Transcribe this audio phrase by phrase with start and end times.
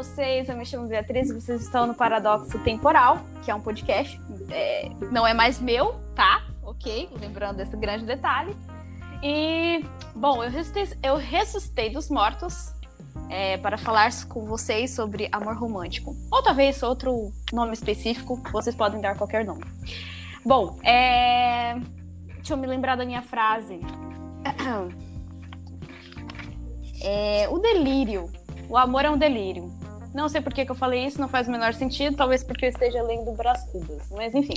[0.00, 0.48] vocês?
[0.48, 4.18] Eu me chamo Beatriz e vocês estão no Paradoxo Temporal, que é um podcast.
[4.50, 6.42] É, não é mais meu, tá?
[6.62, 7.10] Ok?
[7.20, 8.56] Lembrando desse grande detalhe.
[9.22, 9.84] E,
[10.14, 12.72] bom, eu ressuscitei, eu ressuscitei dos mortos
[13.28, 16.16] é, para falar com vocês sobre amor romântico.
[16.32, 19.64] Ou talvez outro nome específico, vocês podem dar qualquer nome.
[20.42, 21.74] Bom, é...
[22.36, 23.80] deixa eu me lembrar da minha frase.
[27.02, 28.30] É, o delírio.
[28.68, 29.72] O amor é um delírio.
[30.12, 32.16] Não sei por que, que eu falei isso, não faz o menor sentido.
[32.16, 34.08] Talvez porque eu esteja lendo Brás Cubas.
[34.10, 34.54] Mas enfim.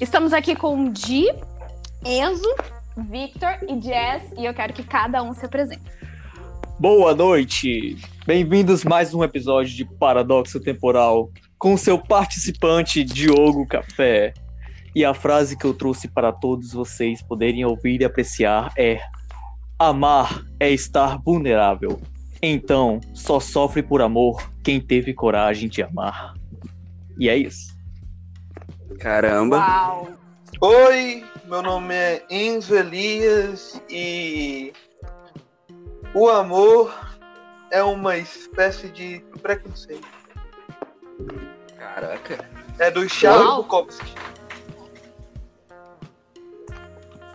[0.00, 1.26] Estamos aqui com Di,
[2.04, 2.54] Enzo,
[2.96, 4.32] Victor e Jazz.
[4.38, 5.82] E eu quero que cada um se apresente.
[6.78, 7.98] Boa noite!
[8.26, 14.32] Bem-vindos mais um episódio de Paradoxo Temporal com seu participante Diogo Café.
[14.94, 18.98] E a frase que eu trouxe para todos vocês poderem ouvir e apreciar é:
[19.78, 22.00] Amar é estar vulnerável.
[22.42, 26.34] Então, só sofre por amor quem teve coragem de amar.
[27.18, 27.76] E é isso.
[28.98, 29.58] Caramba.
[29.58, 30.08] Uau!
[30.62, 34.72] Oi, meu nome é Enzo Elias e
[36.14, 36.92] o amor
[37.70, 40.06] é uma espécie de preconceito.
[41.78, 42.48] Caraca.
[42.78, 43.56] É do Charles.
[43.56, 44.14] Bukowski.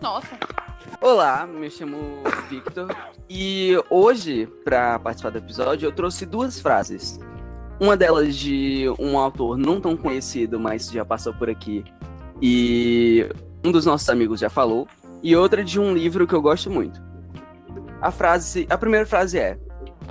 [0.00, 0.38] Nossa.
[1.00, 2.94] Olá, me chamo Victor
[3.28, 7.20] e hoje, para participar do episódio, eu trouxe duas frases.
[7.78, 11.84] Uma delas de um autor não tão conhecido, mas já passou por aqui
[12.40, 13.28] e
[13.64, 14.88] um dos nossos amigos já falou,
[15.22, 17.02] e outra de um livro que eu gosto muito.
[18.00, 19.58] A frase, a primeira frase é: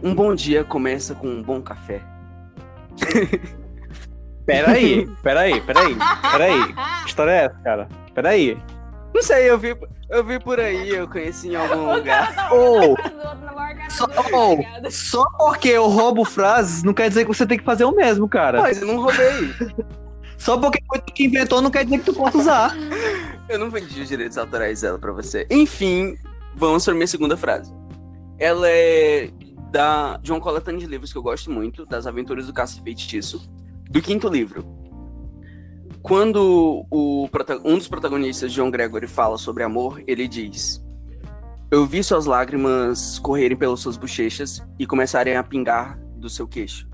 [0.03, 2.01] Um bom dia começa com um bom café.
[4.45, 5.95] Peraí, peraí, peraí,
[6.31, 6.73] peraí.
[7.01, 7.89] Que história é essa, cara?
[8.13, 8.57] Peraí.
[9.15, 9.73] Não sei, eu vi,
[10.09, 12.35] eu vi por aí, eu conheci em algum O lugar.
[12.35, 12.49] cara
[13.89, 14.91] Só, ligado?
[14.91, 18.27] só porque eu roubo frases não quer dizer que você tem que fazer o mesmo,
[18.27, 18.61] cara.
[18.61, 19.53] Mas eu não roubei.
[20.37, 22.75] Só porque foi tu que inventou não quer dizer que tu possa usar.
[23.47, 25.45] Eu não vendi os direitos autorais dela pra você.
[25.51, 26.17] Enfim,
[26.55, 27.71] vamos para minha segunda frase.
[28.39, 29.29] Ela é
[29.71, 32.83] da, de uma coletânea de livros que eu gosto muito, das Aventuras do Caça e
[32.83, 33.47] Feitiço,
[33.87, 34.65] do quinto livro.
[36.05, 37.27] Quando o,
[37.63, 40.79] um dos protagonistas, John Gregory, fala sobre amor, ele diz:
[41.71, 46.87] Eu vi suas lágrimas correrem pelas suas bochechas e começarem a pingar do seu queixo.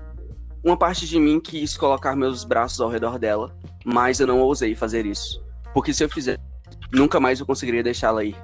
[0.64, 4.74] Uma parte de mim quis colocar meus braços ao redor dela, mas eu não ousei
[4.74, 5.44] fazer isso.
[5.74, 6.40] Porque se eu fizer,
[6.90, 8.36] nunca mais eu conseguiria deixá-la ir.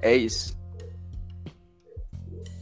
[0.00, 0.56] É isso.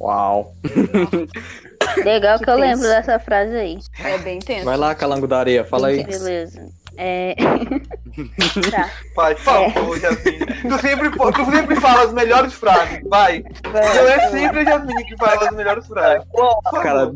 [0.00, 0.56] Uau.
[2.05, 3.79] Legal Que que, eu lembro dessa frase aí.
[4.03, 4.65] É bem tenso.
[4.65, 6.05] Vai lá, calango da areia, fala aí.
[6.05, 6.69] Beleza.
[6.97, 7.35] É...
[8.71, 8.91] tá.
[9.17, 10.39] Vai, por favor, Jasmine.
[10.39, 13.01] Tu sempre, tu sempre fala as melhores frases.
[13.09, 13.43] Vai.
[13.65, 16.27] Não é sempre a Jasmine que fala as melhores frases.
[16.83, 17.11] Cara,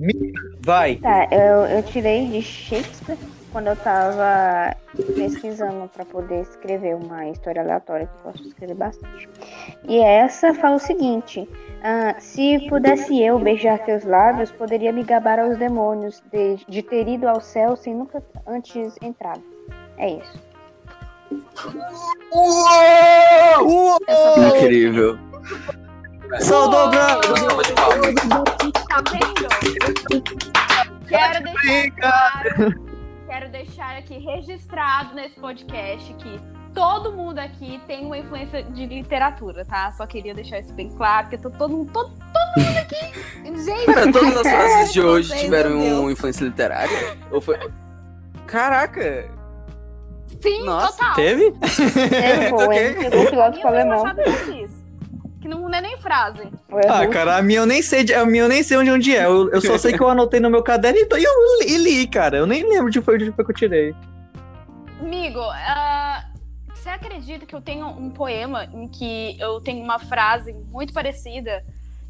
[0.61, 0.97] vai.
[0.97, 3.19] Tá, eu, eu tirei de Shakespeare
[3.57, 4.77] quando eu tava
[5.15, 9.27] pesquisando pra poder escrever uma história aleatória que eu gosto de escrever bastante.
[9.89, 11.49] E essa fala o seguinte:
[11.83, 17.09] ah, se pudesse eu beijar teus lábios, poderia me gabar aos demônios de, de ter
[17.09, 19.43] ido ao céu sem nunca antes entrado.
[19.97, 20.39] É isso.
[22.31, 23.97] Uou!
[24.07, 25.19] Essa foi- Incrível.
[26.41, 27.23] Saudou branco.
[28.87, 29.49] Tá vendo?
[31.09, 32.96] Quero deixar claro,
[33.27, 36.41] quero deixar aqui registrado nesse podcast que
[36.73, 39.91] todo mundo aqui tem uma influência de literatura, tá?
[39.93, 43.27] Só queria deixar isso bem claro, porque tô todo mundo, todo, todo mundo aqui.
[43.65, 47.17] Gente, Cara, todas as frases de hoje vocês, tiveram uma influência literária?
[47.31, 47.59] Ou foi.
[48.47, 49.29] Caraca!
[50.41, 51.15] Sim, Nossa, total.
[51.15, 51.45] Teve?
[51.45, 52.79] Ele foi, Ok.
[52.79, 54.86] ele pegou o A piloto minha com o
[55.47, 56.43] Que não é nem frase.
[56.69, 58.91] Foi Ah, cara, a minha eu nem sei, de- a minha eu nem sei onde,
[58.91, 59.25] onde é.
[59.27, 61.31] Eu, eu só sei que eu anotei no meu caderno e, tô- e eu
[61.61, 62.39] li, e li, cara.
[62.39, 63.95] Eu nem lembro de foi, de foi que eu tirei.
[65.01, 66.25] Amigo, ah,
[66.75, 71.63] você acredita que eu tenho um poema em que eu tenho uma frase muito parecida?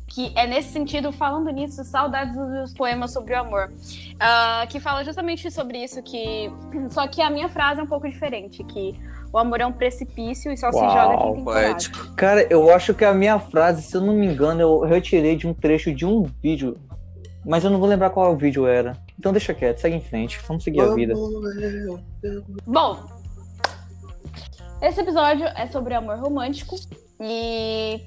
[0.08, 3.70] Que é nesse sentido, falando nisso, saudades dos meus poemas sobre o amor.
[4.18, 6.50] Ah, que fala justamente sobre isso, que.
[6.88, 8.98] Só que a minha frase é um pouco diferente, que
[9.36, 11.92] o amor é um precipício e só se Uau, joga quem tem coragem.
[12.16, 15.46] Cara, eu acho que a minha frase, se eu não me engano, eu retirei de
[15.46, 16.78] um trecho de um vídeo.
[17.44, 18.96] Mas eu não vou lembrar qual vídeo era.
[19.18, 20.40] Então deixa quieto, segue em frente.
[20.48, 21.12] Vamos seguir a vida.
[22.66, 23.04] Bom,
[24.80, 26.74] esse episódio é sobre amor romântico
[27.20, 28.00] e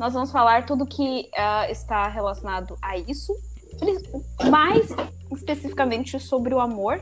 [0.00, 3.32] nós vamos falar tudo que ah, está relacionado a isso,
[4.50, 4.88] mais
[5.30, 7.00] especificamente sobre o amor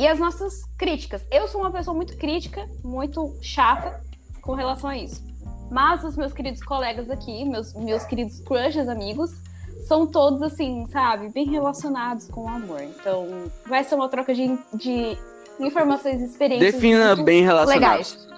[0.00, 1.22] e as nossas críticas.
[1.30, 4.00] Eu sou uma pessoa muito crítica, muito chata
[4.40, 5.22] com relação a isso.
[5.70, 9.30] Mas os meus queridos colegas aqui, meus, meus queridos crushes amigos,
[9.86, 12.82] são todos, assim, sabe, bem relacionados com o amor.
[12.82, 15.18] Então, vai ser uma troca de, de
[15.60, 16.72] informações e experiências.
[16.72, 17.78] Defina bem relacionado.
[17.78, 18.28] legais.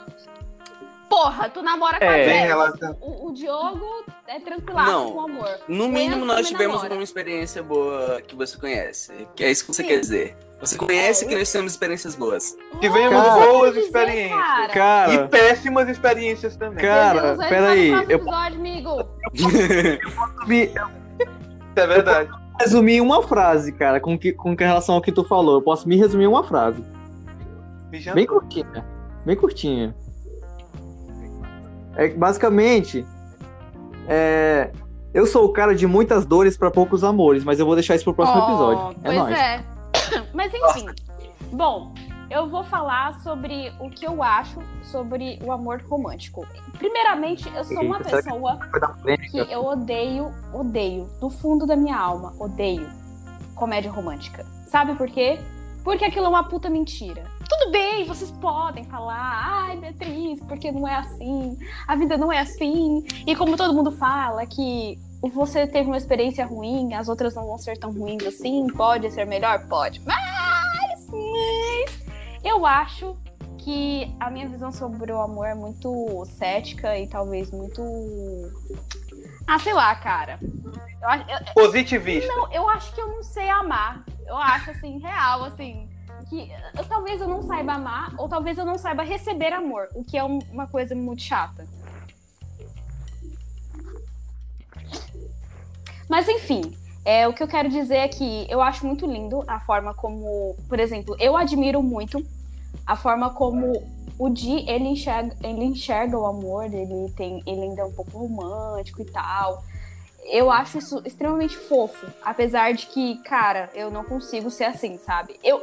[1.09, 2.27] Porra, tu namora com a É.
[2.27, 2.97] Bem Jess.
[3.01, 5.13] O, o Diogo é tranquilaço Não.
[5.13, 5.61] com o amor.
[5.69, 6.95] No mínimo, nós e tivemos namora.
[6.95, 9.29] uma experiência boa que você conhece.
[9.37, 9.89] Que é isso que você Sim.
[9.89, 10.37] quer dizer.
[10.63, 12.57] Você conhece É, que nós temos experiências boas.
[12.81, 13.47] Tivemos Cara.
[13.47, 14.73] boas Dizer, experiências.
[14.73, 15.13] cara.
[15.15, 16.79] E péssimas experiências também.
[16.85, 19.05] Cara, peraí, eu- episódio, amigo.
[21.77, 22.31] é verdade.
[22.61, 25.55] resumir em uma frase, cara, com, que, com relação ao que tu falou.
[25.57, 26.83] Eu posso me resumir em uma frase.
[28.15, 28.85] Bem curtinha.
[29.27, 29.95] Bem curtinha.
[31.97, 33.05] É que, basicamente,
[34.09, 34.71] é,
[35.13, 38.05] eu sou o cara de muitas dores pra poucos amores, mas eu vou deixar isso
[38.05, 38.97] pro próximo Oh, episódio.
[39.03, 39.37] É pois nóis.
[39.39, 39.72] é.
[40.33, 40.87] Mas enfim.
[41.53, 41.93] Bom,
[42.31, 46.47] eu vou falar sobre o que eu acho sobre o amor romântico.
[46.79, 48.57] Primeiramente, eu sou uma Eita, que pessoa
[49.01, 49.45] polêmica.
[49.45, 52.89] que eu odeio, odeio, do fundo da minha alma, odeio
[53.55, 54.47] comédia romântica.
[54.67, 55.39] Sabe por quê?
[55.85, 57.25] Porque aquilo é uma puta mentira.
[57.49, 62.39] Tudo bem, vocês podem falar, ai, Beatriz, porque não é assim, a vida não é
[62.41, 63.05] assim.
[63.27, 64.99] E como todo mundo fala que
[65.31, 69.25] você teve uma experiência ruim, as outras não vão ser tão ruins assim, pode ser
[69.27, 69.67] melhor?
[69.69, 70.01] Pode.
[70.05, 71.99] Mas, mas
[72.45, 73.17] eu acho
[73.59, 77.81] que a minha visão sobre o amor é muito cética e talvez muito.
[79.47, 80.39] Ah, sei lá, cara.
[80.43, 82.29] Eu, eu- Positivista.
[82.33, 84.05] não, eu acho que eu não sei amar.
[84.27, 85.89] Eu acho assim, real, assim.
[86.29, 90.03] Que eu- talvez eu não saiba amar, ou talvez eu não saiba receber amor, o
[90.05, 91.67] que é um- uma coisa muito chata.
[96.13, 96.77] Mas enfim,
[97.07, 100.55] é, o que eu quero dizer é que eu acho muito lindo a forma como,
[100.69, 102.23] por exemplo, eu admiro muito
[102.87, 103.83] a forma como
[104.19, 108.11] o Di ele enxerga, ele enxerga o amor, ele tem, ele ainda é um pouco
[108.19, 109.65] romântico e tal.
[110.25, 115.41] Eu acho isso extremamente fofo, apesar de que, cara, eu não consigo ser assim, sabe?
[115.43, 115.63] Eu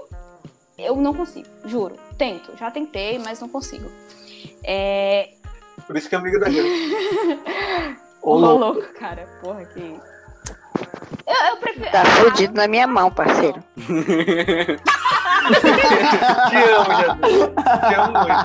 [0.80, 1.96] eu não consigo, juro.
[2.18, 3.88] Tento, já tentei, mas não consigo.
[4.64, 5.30] É,
[5.86, 6.96] Por isso que é amigo da gente.
[8.22, 8.80] Ô, louco.
[8.80, 9.28] louco, cara.
[9.42, 10.09] Porra, que.
[11.26, 11.92] Eu, eu prefiro.
[11.92, 13.64] Tá fudido na minha mão, parceiro.
[16.50, 17.54] Te amo, Jesus.
[17.88, 18.40] Te amo muito.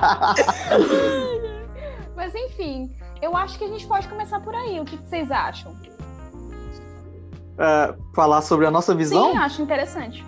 [2.16, 4.80] Mas enfim, eu acho que a gente pode começar por aí.
[4.80, 5.74] O que, que vocês acham?
[7.58, 9.32] É, falar sobre a nossa visão?
[9.32, 10.24] Sim, acho interessante.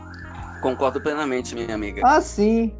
[0.62, 2.02] Concordo plenamente, minha amiga.
[2.04, 2.74] Ah, sim.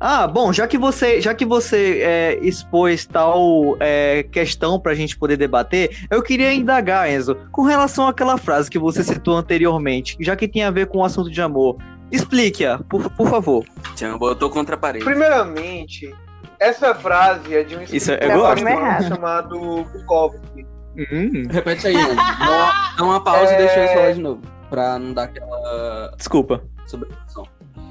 [0.00, 5.16] Ah, bom, já que você, já que você é, expôs tal é, questão pra gente
[5.18, 10.36] poder debater, eu queria indagar, Enzo, com relação àquela frase que você citou anteriormente, já
[10.36, 11.76] que tem a ver com o assunto de amor.
[12.12, 13.64] Explique-a, por, por favor.
[13.96, 15.04] Tinha botou contra a parede.
[15.04, 16.14] Primeiramente,
[16.60, 19.58] essa frase é de um Isso é- escritor eu alemão chamado
[19.92, 20.66] Bukowski.
[21.12, 21.94] Hum, Repete aí.
[22.16, 23.54] Dá uma, dá uma pausa É.
[23.54, 24.40] e deixa eu falar de novo.
[24.70, 26.62] Pra não dar aquela desculpa.
[26.86, 27.46] sobreposição.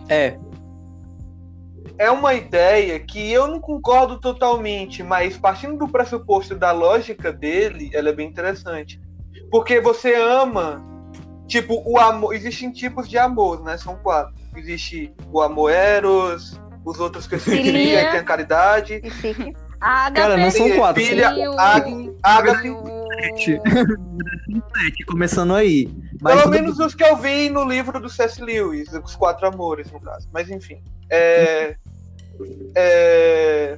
[0.09, 0.35] É,
[1.99, 7.89] É uma ideia que eu não concordo totalmente, mas partindo do pressuposto da lógica dele,
[7.93, 9.01] ela é bem interessante.
[9.49, 10.83] Porque você ama,
[11.47, 12.35] tipo, o amor.
[12.35, 13.77] Existem tipos de amor, né?
[13.77, 14.33] São quatro.
[14.55, 19.01] Existe o amor eros, os outros que eu esqueci, que tem a caridade.
[19.79, 21.31] Ágape, Cara, não são quatro, Filha,
[22.23, 22.65] ágape,
[25.05, 25.87] começando aí.
[26.19, 28.41] Mas Pelo tudo menos os que eu vi no livro do C.S.
[28.41, 30.27] Lewis, os quatro amores, no caso.
[30.33, 30.81] Mas enfim.
[31.11, 31.75] É,
[32.75, 33.77] é,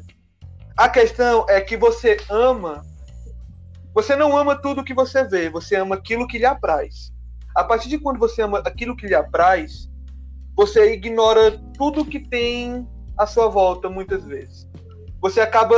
[0.77, 2.83] a questão é que você ama.
[3.93, 7.11] Você não ama tudo que você vê, você ama aquilo que lhe apraz.
[7.55, 9.89] A partir de quando você ama aquilo que lhe apraz,
[10.55, 12.87] você ignora tudo que tem
[13.17, 14.67] à sua volta, muitas vezes.
[15.21, 15.75] Você acaba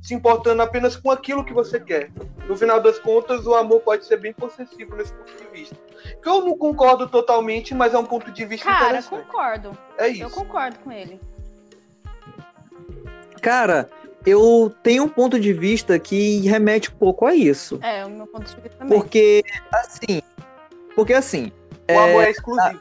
[0.00, 2.10] se importando apenas com aquilo que você quer.
[2.48, 5.76] No final das contas, o amor pode ser bem possessivo nesse ponto de vista.
[6.22, 9.26] Que eu não concordo totalmente, mas é um ponto de vista Cara, interessante.
[9.26, 9.76] concordo.
[9.98, 10.30] É Eu isso.
[10.30, 11.20] concordo com ele.
[13.46, 13.88] Cara,
[14.26, 17.78] eu tenho um ponto de vista que remete um pouco a isso.
[17.80, 18.98] É, o meu ponto de vista também.
[18.98, 20.20] Porque, assim.
[20.96, 21.52] Porque assim.
[21.88, 22.80] O amor é exclusivo.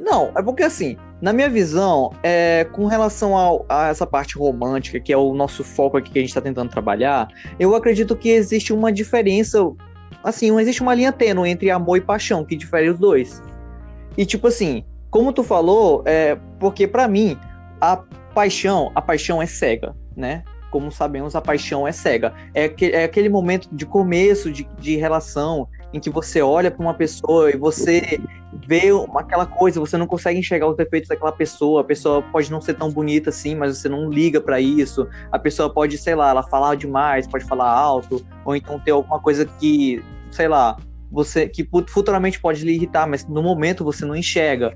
[0.00, 4.98] Não, é porque assim, na minha visão, é, com relação ao- a essa parte romântica,
[4.98, 8.30] que é o nosso foco aqui que a gente está tentando trabalhar, eu acredito que
[8.30, 9.58] existe uma diferença,
[10.24, 13.40] assim, não existe uma linha tênue entre amor e paixão, que difere os dois.
[14.18, 17.38] E tipo assim, como tu falou, é, porque pra mim,
[17.80, 18.02] a
[18.36, 20.44] paixão, a paixão é cega, né?
[20.70, 22.34] Como sabemos, a paixão é cega.
[22.52, 26.82] É, que, é aquele momento de começo de, de relação em que você olha para
[26.82, 28.20] uma pessoa e você
[28.68, 32.60] vê aquela coisa, você não consegue enxergar os defeitos daquela pessoa, a pessoa pode não
[32.60, 35.08] ser tão bonita assim, mas você não liga pra isso.
[35.32, 39.18] A pessoa pode, sei lá, ela falar demais, pode falar alto, ou então ter alguma
[39.18, 40.76] coisa que, sei lá,
[41.10, 44.74] você que futuramente pode lhe irritar, mas no momento você não enxerga.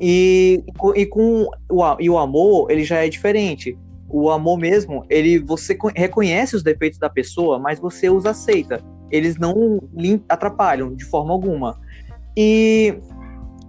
[0.00, 0.64] E,
[0.94, 3.76] e com o, e o amor, ele já é diferente.
[4.08, 8.82] O amor mesmo, ele você reconhece os defeitos da pessoa, mas você os aceita.
[9.10, 11.78] Eles não lhe atrapalham de forma alguma.
[12.36, 12.96] E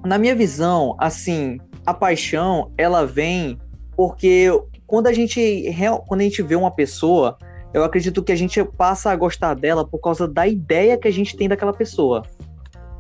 [0.06, 3.58] na minha visão, assim, a paixão, ela vem
[3.96, 4.48] porque
[4.88, 5.70] quando a gente
[6.08, 7.38] quando a gente vê uma pessoa,
[7.74, 11.12] eu acredito que a gente passa a gostar dela por causa da ideia que a
[11.12, 12.24] gente tem daquela pessoa.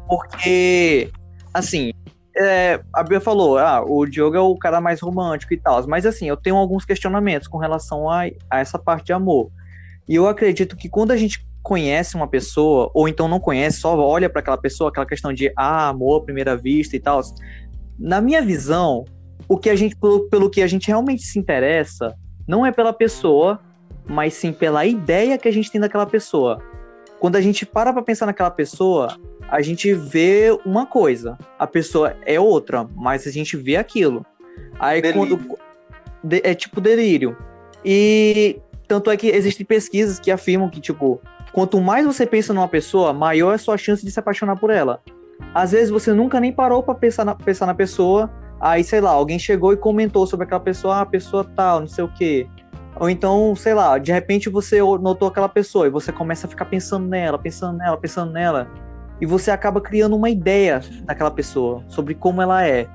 [0.07, 1.09] Porque,
[1.53, 1.91] assim,
[2.35, 6.05] é, a Bia falou, ah, o Diogo é o cara mais romântico e tal, mas
[6.05, 9.51] assim, eu tenho alguns questionamentos com relação a, a essa parte de amor.
[10.07, 13.97] E eu acredito que quando a gente conhece uma pessoa, ou então não conhece, só
[13.97, 17.21] olha para aquela pessoa, aquela questão de ah, amor à primeira vista e tal.
[17.99, 19.05] Na minha visão,
[19.47, 22.15] o que a gente pelo, pelo que a gente realmente se interessa
[22.47, 23.59] não é pela pessoa,
[24.07, 26.61] mas sim pela ideia que a gente tem daquela pessoa.
[27.21, 29.15] Quando a gente para para pensar naquela pessoa,
[29.47, 34.25] a gente vê uma coisa, a pessoa é outra, mas a gente vê aquilo.
[34.79, 35.37] Aí delírio.
[35.37, 37.37] quando é tipo delírio.
[37.85, 41.21] E tanto é que existem pesquisas que afirmam que tipo,
[41.53, 44.71] quanto mais você pensa numa pessoa, maior é a sua chance de se apaixonar por
[44.71, 44.99] ela.
[45.53, 49.11] Às vezes você nunca nem parou para pensar na, pensar na pessoa, aí sei lá,
[49.11, 52.47] alguém chegou e comentou sobre aquela pessoa, ah, a pessoa tal, não sei o quê.
[52.99, 56.65] Ou então, sei lá, de repente você notou aquela pessoa e você começa a ficar
[56.65, 58.69] pensando nela, pensando nela, pensando nela,
[59.19, 62.87] e você acaba criando uma ideia daquela pessoa, sobre como ela é.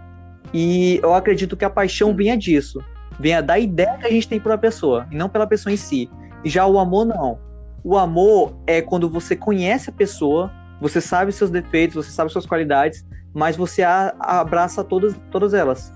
[0.53, 2.81] E eu acredito que a paixão venha disso,
[3.19, 6.11] venha da ideia que a gente tem pela pessoa, e não pela pessoa em si.
[6.45, 7.39] E já o amor, não.
[7.83, 10.51] O amor é quando você conhece a pessoa,
[10.81, 15.93] você sabe seus defeitos, você sabe suas qualidades, mas você a, abraça todas, todas elas.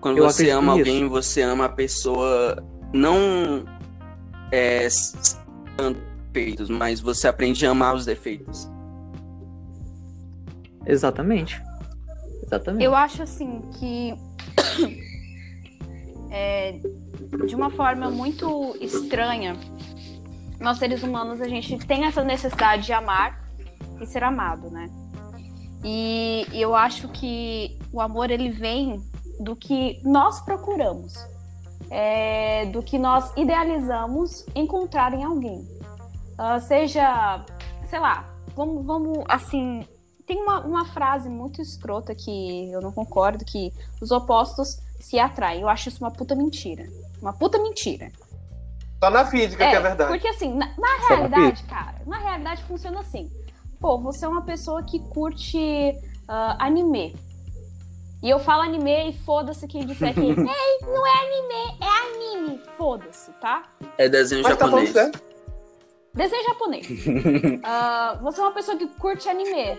[0.00, 0.90] Quando eu você ama nisso.
[0.90, 2.56] alguém, você ama a pessoa
[2.92, 3.64] não
[4.50, 4.86] é,
[6.32, 8.68] defeitos, mas você aprende a amar os defeitos.
[10.86, 11.62] Exatamente.
[12.42, 12.84] Exatamente.
[12.84, 14.14] Eu acho assim que
[16.30, 16.78] é,
[17.46, 19.56] de uma forma muito estranha,
[20.60, 23.42] nós seres humanos a gente tem essa necessidade de amar
[24.00, 24.90] e ser amado, né?
[25.84, 29.00] E eu acho que o amor ele vem
[29.40, 31.31] do que nós procuramos
[31.92, 35.58] é, do que nós idealizamos encontrar em alguém.
[36.38, 37.44] Uh, seja,
[37.88, 38.24] sei lá,
[38.56, 39.86] vamos, vamos assim.
[40.26, 43.70] Tem uma, uma frase muito escrota que eu não concordo, que
[44.00, 45.60] os opostos se atraem.
[45.60, 46.88] Eu acho isso uma puta mentira.
[47.20, 48.10] Uma puta mentira.
[48.98, 50.10] Só na física é, que é verdade.
[50.10, 53.30] Porque assim, na, na realidade, cara, na realidade funciona assim.
[53.78, 57.14] Pô, você é uma pessoa que curte uh, anime.
[58.22, 60.20] E eu falo anime e foda-se quem disser aqui.
[60.30, 62.60] Ei, não é anime, é anime.
[62.76, 63.64] Foda-se, tá?
[63.98, 64.92] É desenho Mas japonês.
[64.92, 65.10] Tá
[66.14, 66.86] desenho japonês.
[66.88, 69.78] uh, você é uma pessoa que curte anime.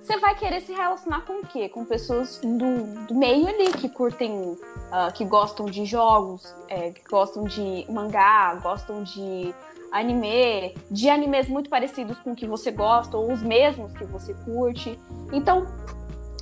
[0.00, 1.68] Você vai querer se relacionar com o quê?
[1.68, 7.02] Com pessoas do, do meio ali que curtem, uh, que gostam de jogos, é, que
[7.08, 9.54] gostam de mangá, gostam de
[9.90, 14.34] anime, de animes muito parecidos com o que você gosta, ou os mesmos que você
[14.44, 14.98] curte.
[15.32, 15.66] Então,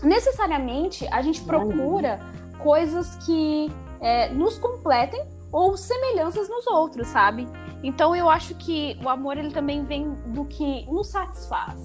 [0.03, 2.21] necessariamente a gente procura
[2.59, 7.47] coisas que é, nos completem ou semelhanças nos outros, sabe?
[7.83, 11.81] Então eu acho que o amor ele também vem do que nos satisfaz,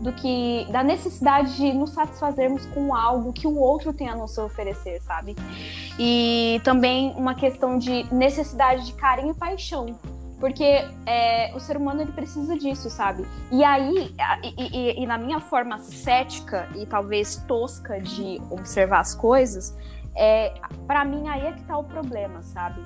[0.00, 4.36] do que da necessidade de nos satisfazermos com algo que o outro tem a nos
[4.38, 5.36] oferecer, sabe?
[5.98, 9.86] E também uma questão de necessidade de carinho e paixão,
[10.42, 13.24] porque é, o ser humano ele precisa disso, sabe?
[13.52, 19.14] E aí, e, e, e na minha forma cética e talvez tosca de observar as
[19.14, 19.72] coisas,
[20.16, 20.52] é,
[20.84, 22.80] para mim aí é que tá o problema, sabe?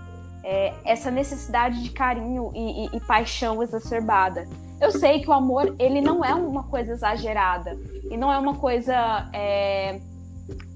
[0.45, 4.47] É, essa necessidade de carinho e, e, paixão exacerbada.
[4.79, 7.75] Eu sei que o amor ele não é uma coisa exagerada
[8.11, 9.99] e não é uma coisa é,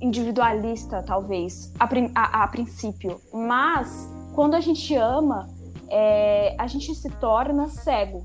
[0.00, 3.20] individualista, talvez, a, a, a princípio.
[3.34, 5.46] Mas quando a gente ama
[5.90, 8.24] é, a gente se torna cego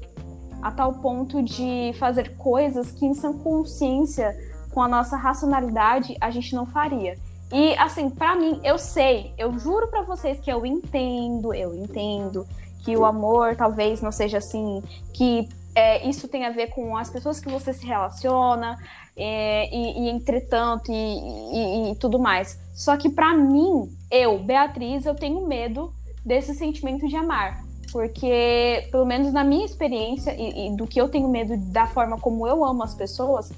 [0.62, 4.36] a tal ponto de fazer coisas que, em sã consciência,
[4.74, 7.18] com a nossa racionalidade, a gente não faria.
[7.52, 12.48] E, assim, para mim, eu sei, eu juro para vocês que eu entendo, eu entendo
[12.84, 14.82] que o amor talvez não seja assim,
[15.14, 18.78] que é, isso tem a ver com as pessoas que você se relaciona,
[19.16, 22.60] é, e, e, entretanto, e, e, e tudo mais.
[22.74, 25.94] Só que para mim, eu, Beatriz, eu tenho medo
[26.25, 27.63] desse sentimento de amar.
[27.91, 32.20] Porque, pelo menos na minha experiência e, e do que eu tenho medo da forma
[32.20, 33.51] como eu amo as pessoas,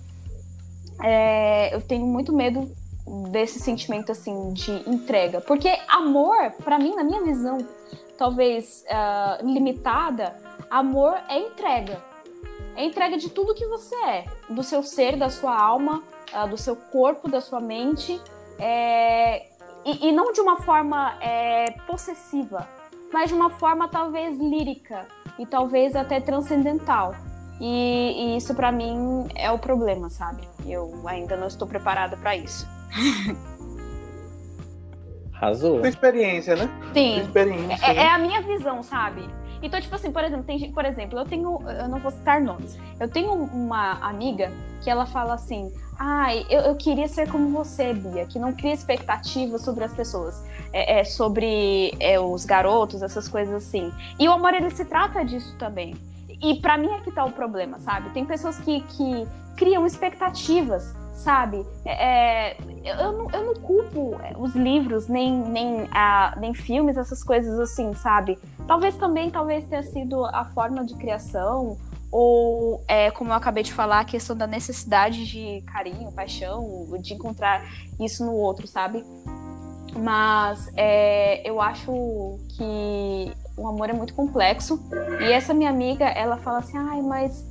[1.02, 2.70] é, eu tenho muito medo
[3.32, 5.42] desse sentimento assim de entrega.
[5.42, 7.58] Porque amor, para mim, na minha visão,
[8.18, 10.36] talvez uh, limitada,
[10.70, 12.04] amor é entrega.
[12.76, 16.58] É entrega de tudo que você é, do seu ser, da sua alma, uh, do
[16.58, 18.20] seu corpo, da sua mente,
[18.60, 19.57] é...
[19.88, 22.68] e, e, não de uma forma é, possessiva,
[23.14, 25.08] mas de uma forma talvez lírica
[25.40, 27.16] e talvez até transcendental.
[27.60, 30.48] E, e isso para mim é o problema, sabe?
[30.66, 32.68] Eu ainda não estou preparada para isso.
[35.34, 35.80] Arrasou.
[35.80, 36.70] Sua experiência, né?
[36.94, 37.22] Sim.
[37.22, 37.86] Experiência.
[37.86, 39.24] É, é, a minha visão, sabe?
[39.62, 42.78] Então, tipo assim, por exemplo, tem por exemplo, eu tenho, eu não vou citar nomes.
[43.00, 44.52] Eu tenho uma amiga
[44.84, 48.74] que ela fala assim: Ai, eu, eu queria ser como você, Bia, que não cria
[48.74, 53.92] expectativas sobre as pessoas, é, é sobre é, os garotos, essas coisas assim.
[54.20, 55.96] E o amor, ele se trata disso também.
[56.42, 58.12] E para mim é que tá o problema, sabe?
[58.12, 61.66] Tem pessoas que, que criam expectativas, sabe?
[61.84, 67.24] É, é eu, não, eu não culpo os livros, nem, nem, a, nem filmes, essas
[67.24, 68.38] coisas assim, sabe?
[68.68, 71.76] Talvez também, talvez tenha sido a forma de criação,
[72.12, 77.14] ou é, como eu acabei de falar, a questão da necessidade de carinho, paixão, de
[77.14, 77.64] encontrar
[78.00, 79.04] isso no outro, sabe?
[79.96, 84.80] Mas é, eu acho que o amor é muito complexo.
[85.22, 87.46] E essa minha amiga, ela fala assim, ai, mas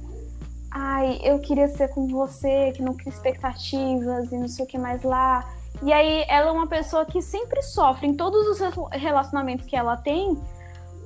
[0.71, 4.79] ai, eu queria ser como você, que não cria expectativas e não sei o que
[4.79, 5.45] mais lá.
[5.83, 9.97] E aí ela é uma pessoa que sempre sofre em todos os relacionamentos que ela
[9.97, 10.39] tem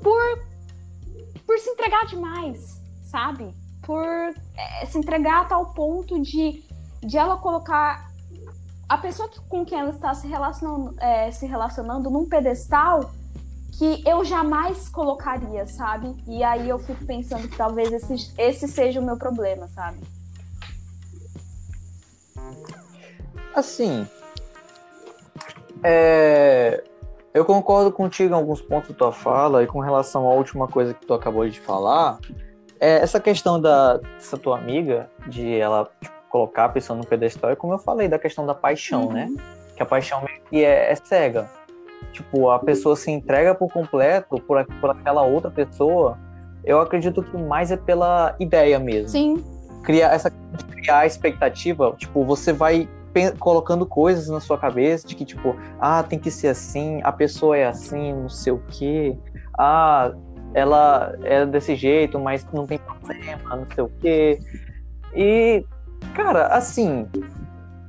[0.00, 0.50] por
[1.45, 2.79] por se entregar demais
[3.10, 3.52] sabe?
[3.82, 6.62] Por é, se entregar a tal ponto de,
[7.02, 8.10] de ela colocar
[8.88, 13.10] a pessoa que, com quem ela está se relacionando, é, se relacionando num pedestal
[13.78, 16.14] que eu jamais colocaria, sabe?
[16.26, 19.98] E aí eu fico pensando que talvez esse, esse seja o meu problema, sabe?
[23.54, 24.06] Assim,
[25.82, 26.84] é,
[27.32, 30.92] eu concordo contigo em alguns pontos da tua fala e com relação à última coisa
[30.92, 32.18] que tu acabou de falar,
[32.80, 37.50] é, essa questão da, dessa tua amiga, de ela tipo, colocar a pessoa no pedestal,
[37.50, 39.12] é como eu falei, da questão da paixão, uhum.
[39.12, 39.28] né?
[39.76, 41.49] Que a paixão que é, é, cega.
[42.12, 46.19] Tipo, a pessoa se entrega por completo por, por aquela outra pessoa.
[46.64, 49.08] Eu acredito que mais é pela ideia mesmo.
[49.08, 49.45] Sim.
[49.82, 50.30] Criar essa
[50.73, 52.88] criar expectativa, tipo, você vai
[53.38, 57.56] colocando coisas na sua cabeça de que, tipo, ah, tem que ser assim, a pessoa
[57.56, 59.16] é assim, não sei o quê.
[59.58, 60.12] Ah,
[60.54, 64.39] ela é desse jeito, mas não tem problema, não sei o quê.
[65.15, 65.65] E,
[66.15, 67.06] cara, assim,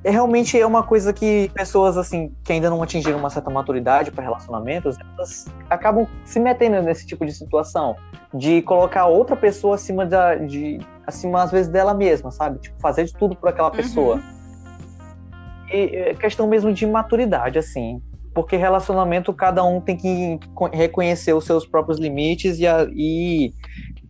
[0.03, 4.11] é, realmente é uma coisa que pessoas assim que ainda não atingiram uma certa maturidade
[4.11, 7.95] para relacionamentos, elas acabam se metendo nesse tipo de situação,
[8.33, 12.59] de colocar outra pessoa acima da, de acima às vezes dela mesma, sabe?
[12.59, 13.75] Tipo, fazer de tudo por aquela uhum.
[13.75, 14.15] pessoa.
[14.15, 14.21] Uhum.
[15.73, 18.01] E é questão mesmo de maturidade, assim
[18.33, 20.39] porque relacionamento cada um tem que
[20.71, 23.53] reconhecer os seus próprios limites e, a, e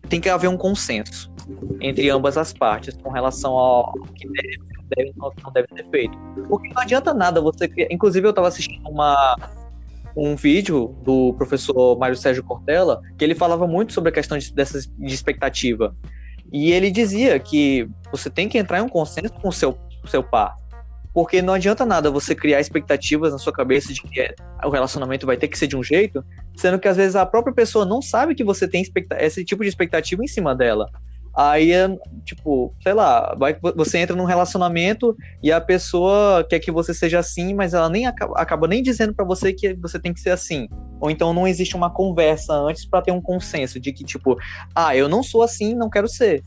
[0.08, 1.32] tem que haver um consenso
[1.80, 4.58] entre ambas as partes com relação ao que deve,
[4.96, 6.16] deve não deve ser feito.
[6.48, 7.70] Porque não adianta nada você.
[7.90, 9.36] Inclusive, eu estava assistindo uma,
[10.16, 14.52] um vídeo do professor Mário Sérgio Cortella que ele falava muito sobre a questão de,
[14.52, 15.96] dessas, de expectativa.
[16.52, 20.22] E ele dizia que você tem que entrar em um consenso com o seu, seu
[20.22, 20.54] par.
[21.12, 25.26] Porque não adianta nada você criar expectativas na sua cabeça de que é, o relacionamento
[25.26, 26.24] vai ter que ser de um jeito,
[26.56, 28.82] sendo que às vezes a própria pessoa não sabe que você tem
[29.18, 30.88] esse tipo de expectativa em cima dela.
[31.34, 31.88] Aí, é,
[32.24, 37.18] tipo, sei lá, vai, você entra num relacionamento e a pessoa quer que você seja
[37.18, 40.30] assim, mas ela nem acaba, acaba nem dizendo para você que você tem que ser
[40.30, 40.68] assim.
[41.00, 44.36] Ou então não existe uma conversa antes para ter um consenso de que, tipo,
[44.74, 46.42] ah, eu não sou assim, não quero ser.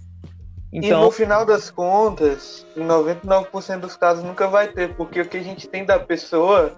[0.72, 1.02] Então...
[1.02, 5.38] E no final das contas, em 99% dos casos nunca vai ter, porque o que
[5.38, 6.74] a gente tem da pessoa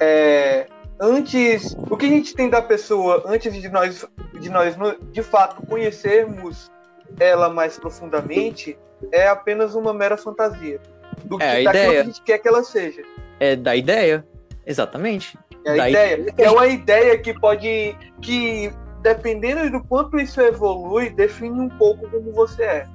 [0.00, 0.66] é
[1.00, 4.06] antes, o que a gente tem da pessoa antes de nós
[4.40, 4.76] de nós
[5.10, 6.70] de fato conhecermos
[7.18, 8.78] ela mais profundamente
[9.10, 10.80] é apenas uma mera fantasia
[11.24, 11.90] do que, é a ideia.
[11.90, 13.02] que a gente quer que ela seja.
[13.40, 14.24] É da ideia,
[14.64, 15.36] exatamente.
[15.64, 16.14] É a ideia.
[16.14, 16.34] ideia.
[16.38, 18.72] É uma ideia que pode que
[19.02, 22.86] dependendo do quanto isso evolui, define um pouco como você é.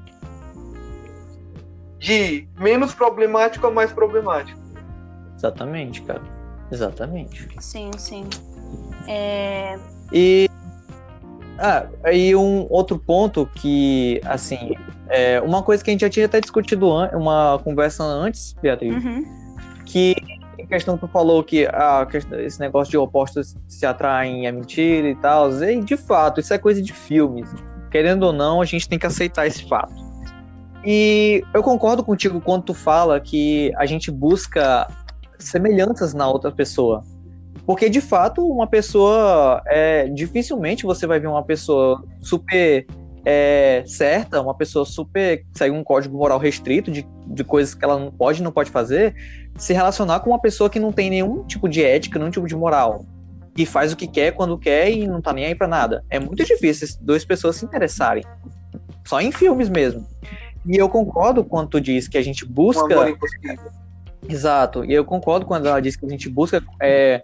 [1.99, 4.59] De menos problemático a mais problemático.
[5.35, 6.21] Exatamente, cara.
[6.71, 7.47] Exatamente.
[7.59, 8.25] Sim, sim.
[9.07, 9.77] É...
[10.11, 10.49] E.
[11.59, 14.75] Ah, e um outro ponto que, assim,
[15.09, 19.25] é uma coisa que a gente já tinha até discutido uma conversa antes, Beatriz, uhum.
[19.83, 20.13] que
[20.65, 22.07] questão que tu falou que ah,
[22.39, 25.51] esse negócio de opostos se atraem é mentira e tal.
[25.61, 27.53] E de fato, isso é coisa de filmes.
[27.91, 29.93] Querendo ou não, a gente tem que aceitar esse fato.
[30.83, 34.87] E eu concordo contigo quando tu fala que a gente busca
[35.37, 37.03] semelhanças na outra pessoa.
[37.65, 39.61] Porque de fato, uma pessoa.
[39.65, 42.85] É, dificilmente você vai ver uma pessoa super
[43.29, 47.99] é, certa, uma pessoa super segue um código moral restrito de, de coisas que ela
[47.99, 49.13] não pode e não pode fazer,
[49.57, 52.55] se relacionar com uma pessoa que não tem nenhum tipo de ética, nenhum tipo de
[52.55, 53.05] moral.
[53.57, 56.05] E faz o que quer, quando quer e não tá nem aí pra nada.
[56.09, 58.23] É muito difícil duas pessoas se interessarem.
[59.03, 60.07] Só em filmes mesmo.
[60.65, 63.09] E eu concordo quando tu diz que a gente busca.
[63.09, 63.17] Um.
[64.29, 64.85] Exato.
[64.85, 67.23] E eu concordo quando ela diz que a gente busca é,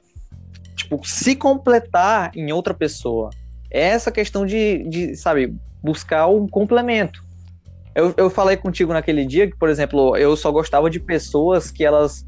[0.75, 3.29] tipo, se completar em outra pessoa.
[3.71, 7.23] É essa questão de, de sabe, buscar um complemento.
[7.93, 11.85] Eu, eu falei contigo naquele dia que, por exemplo, eu só gostava de pessoas que
[11.85, 12.25] elas,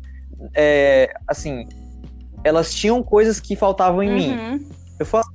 [0.54, 1.68] é, assim,
[2.44, 4.38] elas tinham coisas que faltavam em mim.
[4.38, 4.70] Uhum.
[5.00, 5.28] Eu falei,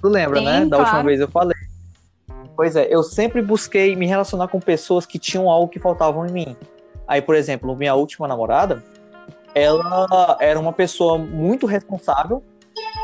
[0.00, 0.60] tu lembra, Sim, né?
[0.66, 0.82] Da claro.
[0.82, 1.56] última vez eu falei.
[2.54, 6.32] Pois é, eu sempre busquei me relacionar com pessoas que tinham algo que faltavam em
[6.32, 6.56] mim.
[7.06, 8.82] Aí, por exemplo, minha última namorada,
[9.54, 12.42] ela era uma pessoa muito responsável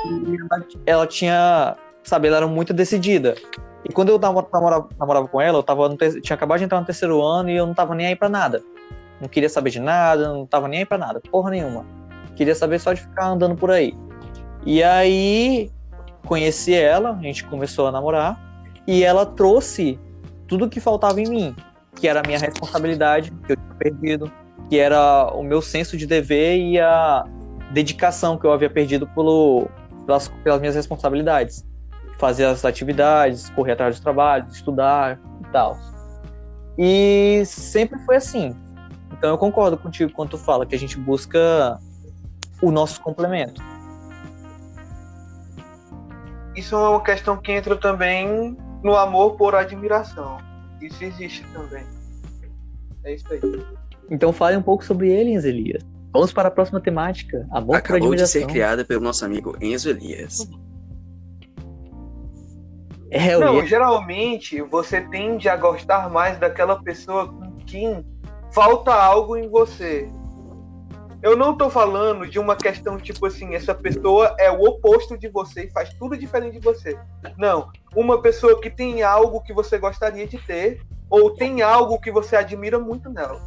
[0.05, 3.35] e ela, ela tinha, sabe, ela era muito decidida.
[3.85, 7.23] E quando eu namorava, namorava com ela, eu tava tinha acabado de entrar no terceiro
[7.23, 8.63] ano e eu não tava nem aí pra nada.
[9.21, 11.85] Não queria saber de nada, não tava nem aí pra nada, porra nenhuma.
[12.37, 13.95] Queria saber só de ficar andando por aí.
[14.65, 15.71] E aí
[16.27, 18.41] conheci ela, a gente começou a namorar
[18.87, 19.99] e ela trouxe
[20.47, 21.57] tudo que faltava em mim,
[21.97, 24.33] que era a minha responsabilidade que eu tinha perdido,
[24.69, 27.25] que era o meu senso de dever e a
[27.73, 29.69] dedicação que eu havia perdido pelo,
[30.07, 31.65] pelas, pelas minhas responsabilidades.
[32.23, 35.77] Fazer as atividades, correr atrás dos trabalhos, estudar e tal.
[36.79, 38.55] E sempre foi assim.
[39.13, 41.81] Então eu concordo contigo quando tu fala que a gente busca
[42.63, 43.61] o nosso complemento.
[46.55, 50.39] Isso é uma questão que entra também no amor por admiração.
[50.81, 51.85] Isso existe também.
[53.03, 53.41] É isso aí.
[54.09, 55.83] Então fale um pouco sobre aliens, Elias.
[56.13, 57.45] Vamos para a próxima temática.
[57.51, 58.43] Amor por Acabou de admiração.
[58.43, 60.49] ser criada pelo nosso amigo Enzo Elias.
[63.15, 68.05] É, eu Não, ia- geralmente você tende a gostar mais daquela pessoa com quem
[68.53, 70.09] falta algo em você.
[71.23, 75.29] Eu não tô falando de uma questão tipo assim, essa pessoa é o oposto de
[75.29, 76.99] você e faz tudo diferente de você.
[77.37, 82.11] Não, uma pessoa que tem algo que você gostaria de ter ou tem algo que
[82.11, 83.39] você admira muito nela.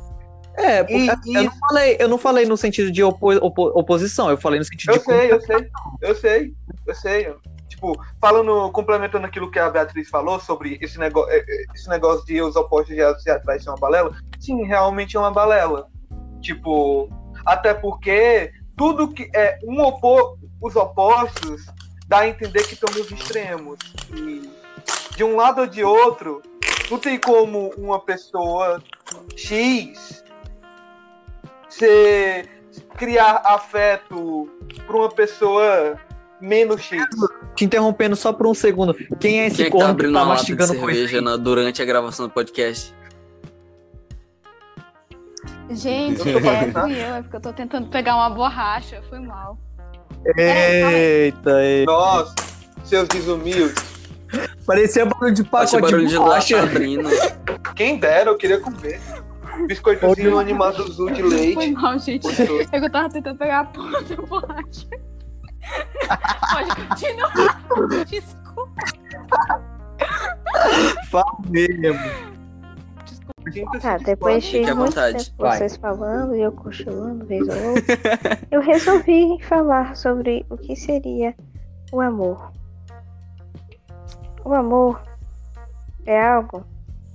[0.57, 0.97] É, porque
[1.31, 4.37] E- eu, e- não falei, eu não falei no sentido de opo- opo- oposição, eu
[4.37, 5.03] falei no sentido Eu de.
[5.03, 5.69] sei, eu sei,
[6.01, 6.53] eu sei,
[6.87, 7.35] eu sei.
[7.75, 11.27] Tipo, falando, complementando aquilo que a Beatriz falou sobre esse, nego
[11.73, 15.31] esse negócio de os opostos de se atrás ser uma balela, sim, realmente é uma
[15.31, 15.89] balela.
[16.41, 17.09] Tipo,
[17.45, 21.65] até porque tudo que é um opo os opostos
[22.07, 23.77] dá a entender que estão nos extremos.
[24.15, 24.49] E
[25.17, 26.41] de um lado ou de outro,
[26.89, 28.81] não tem como uma pessoa
[29.35, 30.23] X
[31.67, 32.63] ser
[32.97, 34.49] criar afeto
[34.87, 35.99] para uma pessoa
[36.45, 37.03] menos X.
[37.55, 38.93] Te interrompendo só por um segundo.
[39.19, 40.79] Quem é esse Quem é que tá corno que abrindo tá uma lata de mastigando
[40.79, 40.99] coisa?
[40.99, 42.93] cerveja na- durante a gravação do podcast?
[45.69, 49.19] Gente, Eu tô é, fui eu, é porque eu tô tentando pegar uma borracha, foi
[49.19, 49.57] mal.
[50.37, 51.91] Eita, eita.
[51.91, 52.35] Nossa,
[52.83, 53.73] seus desumildes.
[54.65, 57.09] Parecia barulho de pacote barulho de de lata abrindo.
[57.75, 58.99] Quem dera, eu queria comer.
[59.67, 61.71] Biscoitozinho animado azul de Foi leite.
[61.71, 62.23] mal, gente.
[62.23, 62.59] Gostoso.
[62.71, 64.87] É que eu tava tentando pegar a porra da borracha.
[66.51, 68.05] Pode continuar.
[68.05, 68.81] Desculpa.
[71.09, 72.35] Fala mesmo.
[73.79, 75.29] Tá, depois de muito vontade.
[75.29, 75.57] tempo Vai.
[75.57, 81.35] vocês falando e eu cochilando vez ou outra, eu resolvi falar sobre o que seria
[81.91, 82.51] o amor.
[84.43, 85.01] O amor
[86.05, 86.65] é algo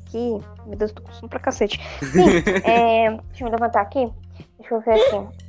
[0.06, 0.40] que.
[0.66, 1.80] Meu Deus, eu tô com sono pra cacete.
[2.00, 2.28] Sim,
[2.64, 4.12] é, deixa eu me levantar aqui.
[4.58, 5.40] Deixa eu ver aqui.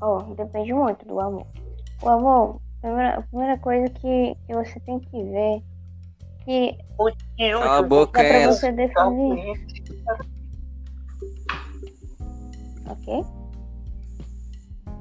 [0.00, 1.46] Ó, depende muito do amor.
[2.02, 5.62] O amor, a primeira, a primeira coisa que, que você tem que ver
[6.44, 6.78] que
[7.60, 8.54] Cala a boca, pra Enzo.
[8.54, 9.54] você definir
[12.90, 13.24] Ok?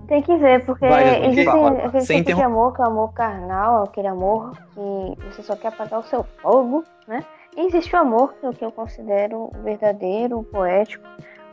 [0.08, 1.70] Tem que ver, porque Vai, existe fala.
[1.86, 5.56] aquele Sem tipo de amor que é o amor carnal, aquele amor que você só
[5.56, 7.24] quer apagar o seu fogo, né?
[7.56, 11.06] E existe o amor, que é o que eu considero verdadeiro, poético,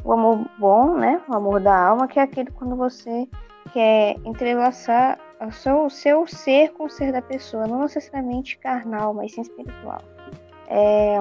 [0.05, 1.21] o amor bom, né?
[1.29, 3.29] O amor da alma, que é aquele quando você
[3.73, 9.13] quer entrelaçar o seu, o seu ser com o ser da pessoa, não necessariamente carnal,
[9.13, 10.01] mas sim espiritual.
[10.69, 11.19] É,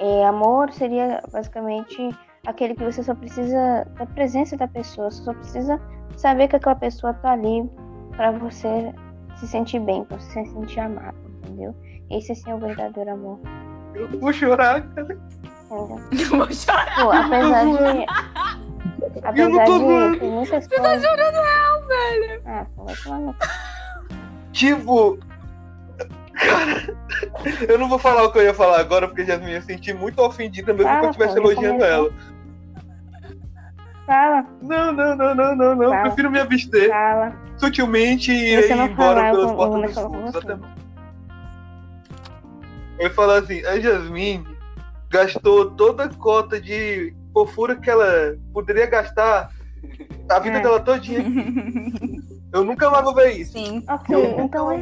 [0.00, 2.10] é, amor seria basicamente
[2.46, 5.80] aquele que você só precisa da presença da pessoa, você só precisa
[6.16, 7.68] saber que aquela pessoa tá ali
[8.16, 8.92] para você
[9.36, 11.74] se sentir bem, para você se sentir amado, entendeu?
[12.10, 13.38] Esse sim é o verdadeiro amor.
[13.94, 15.18] Eu vou chorar, cara.
[15.70, 15.98] Entendeu?
[16.12, 16.94] Eu vou chorar.
[16.96, 18.73] Pô, apesar de.
[19.00, 20.24] Eu Apesar não tô zoando.
[20.24, 21.02] muitas Você tá coisas.
[21.08, 22.42] chorando real, velho.
[22.46, 23.38] Ah, pô, vai tomar no cu.
[24.52, 25.18] Tipo.
[26.34, 26.96] Cara,
[27.68, 30.20] eu não vou falar o que eu ia falar agora, porque Jasmine ia sentir muito
[30.20, 32.06] ofendida mesmo Fala, que eu estivesse já elogiando começou.
[32.06, 32.12] ela.
[34.06, 35.90] Fala, Não, não, não, não, não, não.
[35.90, 36.02] Fala.
[36.02, 37.32] Prefiro me abster fala.
[37.56, 40.36] sutilmente e ir embora falar, eu pelas eu portas dos fundos.
[40.36, 40.72] Até mais.
[42.98, 44.46] Eu ia falar assim, a Jasmine
[45.10, 49.50] gastou toda a cota de fofura que ela poderia gastar
[50.30, 50.62] a vida É.
[50.62, 51.20] dela todinha.
[52.54, 53.52] Eu nunca mais vou ver isso.
[53.52, 53.82] Sim.
[53.88, 54.76] Ok, então é,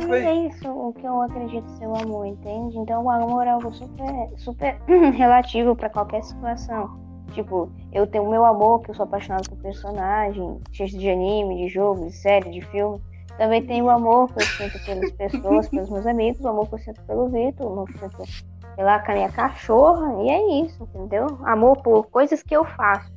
[0.47, 2.77] isso o que eu acredito ser o amor, entende?
[2.77, 4.79] Então o amor é algo super, super
[5.17, 7.01] relativo pra qualquer situação.
[7.33, 11.69] Tipo, eu tenho o meu amor, que eu sou apaixonado por personagem, de anime, de
[11.73, 13.01] jogo, de série, de filme.
[13.39, 16.75] Também tenho o amor que eu sinto pelas pessoas, pelos meus amigos, o amor que
[16.75, 20.29] eu sinto pelo Vitor, o amor que eu sinto pela com a minha cachorra, e
[20.31, 21.27] é isso, entendeu?
[21.45, 23.11] Amor por coisas que eu faço,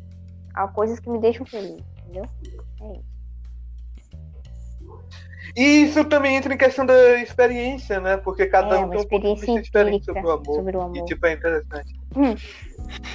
[0.53, 2.23] a coisas que me deixam feliz, entendeu?
[2.81, 3.15] É isso.
[5.55, 8.17] E isso também entra em questão da experiência, né?
[8.17, 10.55] Porque cada É, um tem um ponto de experiência sobre o amor.
[10.55, 11.05] sobre o E amor.
[11.05, 11.93] tipo, é interessante.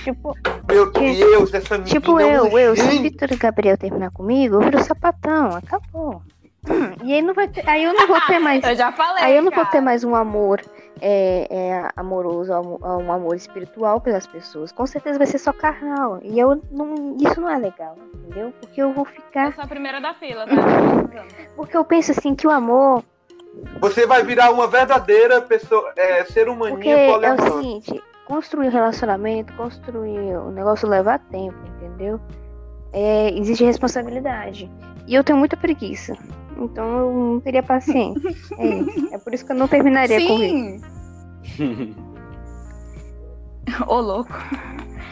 [0.05, 0.35] Tipo,
[0.69, 1.91] Meu Deus, essa menina.
[1.91, 3.03] Tipo é um eu, eu, se o.
[3.03, 6.23] Vitor e o Gabriel terminar comigo, eu viro sapatão, acabou.
[6.69, 9.23] Hum, e aí não vai ter, aí eu não vou ter mais, Eu já falei.
[9.25, 9.73] aí eu não vou cara.
[9.73, 10.61] ter mais um amor
[11.01, 12.79] é, é, amoroso, um
[13.11, 14.73] um amor espiritual pelas pessoas.
[14.73, 16.21] Com certeza vai ser só carnal.
[16.23, 18.53] E eu não, isso não é legal, entendeu?
[18.61, 20.55] Porque eu vou Eu ficar, sou a primeira da fila, tá?
[21.57, 23.03] porque eu penso assim que o amor,
[23.81, 28.71] Você vai virar uma verdadeira pessoa, é, ser porque humaninha é o seguinte, construir um
[28.71, 32.21] relacionamento, construir um negócio leva tempo, entendeu?
[32.93, 34.71] É, exige responsabilidade.
[35.07, 36.17] E eu tenho muita preguiça.
[36.61, 38.31] Então eu não teria paciência.
[38.59, 39.15] É.
[39.15, 40.85] É por isso que eu não terminaria com isso.
[41.57, 41.97] Sim.
[43.87, 44.33] Ô, louco.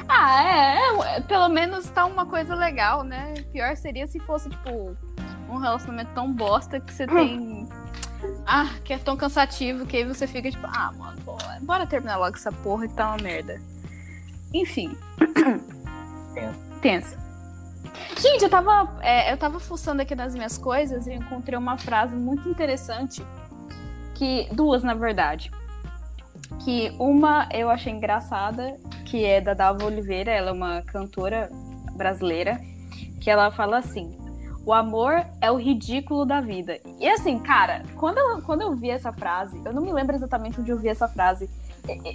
[0.08, 3.34] Ah, é, é, Pelo menos tá uma coisa legal, né?
[3.52, 4.96] Pior seria se fosse, tipo,
[5.50, 7.68] um relacionamento tão bosta que você tem.
[8.46, 12.16] Ah, que é tão cansativo que aí você fica, tipo, ah, mano, pô, bora terminar
[12.16, 13.60] logo essa porra que tá uma merda.
[14.52, 14.96] Enfim.
[16.80, 17.27] Tenso.
[18.18, 22.14] Gente, eu tava, é, eu tava fuçando aqui nas minhas coisas e encontrei uma frase
[22.16, 23.24] muito interessante.
[24.14, 24.48] Que.
[24.52, 25.50] Duas, na verdade.
[26.64, 31.48] Que uma eu achei engraçada, que é da Dalva Oliveira, ela é uma cantora
[31.94, 32.60] brasileira,
[33.20, 34.16] que ela fala assim:
[34.68, 36.78] o amor é o ridículo da vida.
[37.00, 40.60] E assim, cara, quando eu, quando eu vi essa frase, eu não me lembro exatamente
[40.60, 41.48] onde eu vi essa frase.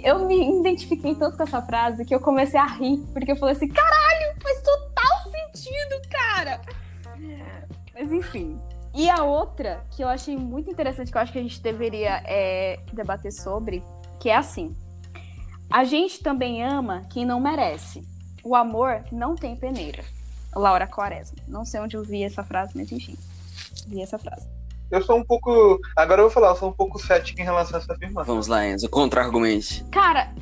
[0.04, 3.56] Eu me identifiquei tanto com essa frase que eu comecei a rir, porque eu falei
[3.56, 5.23] assim: caralho, faz total
[5.54, 6.60] sentido, cara!
[7.94, 8.60] Mas enfim.
[8.94, 12.22] E a outra, que eu achei muito interessante, que eu acho que a gente deveria
[12.24, 13.82] é, debater sobre,
[14.20, 14.74] que é assim.
[15.70, 18.06] A gente também ama quem não merece.
[18.44, 20.04] O amor não tem peneira.
[20.54, 21.38] Laura Quaresma.
[21.48, 23.16] Não sei onde eu vi essa frase, mas enfim.
[23.88, 24.46] Vi essa frase.
[24.90, 25.80] Eu sou um pouco.
[25.96, 28.24] Agora eu vou falar, eu sou um pouco cético em relação a essa afirmação.
[28.24, 28.88] Vamos lá, Enzo.
[28.88, 29.82] Contra-argumente.
[29.90, 30.32] Cara,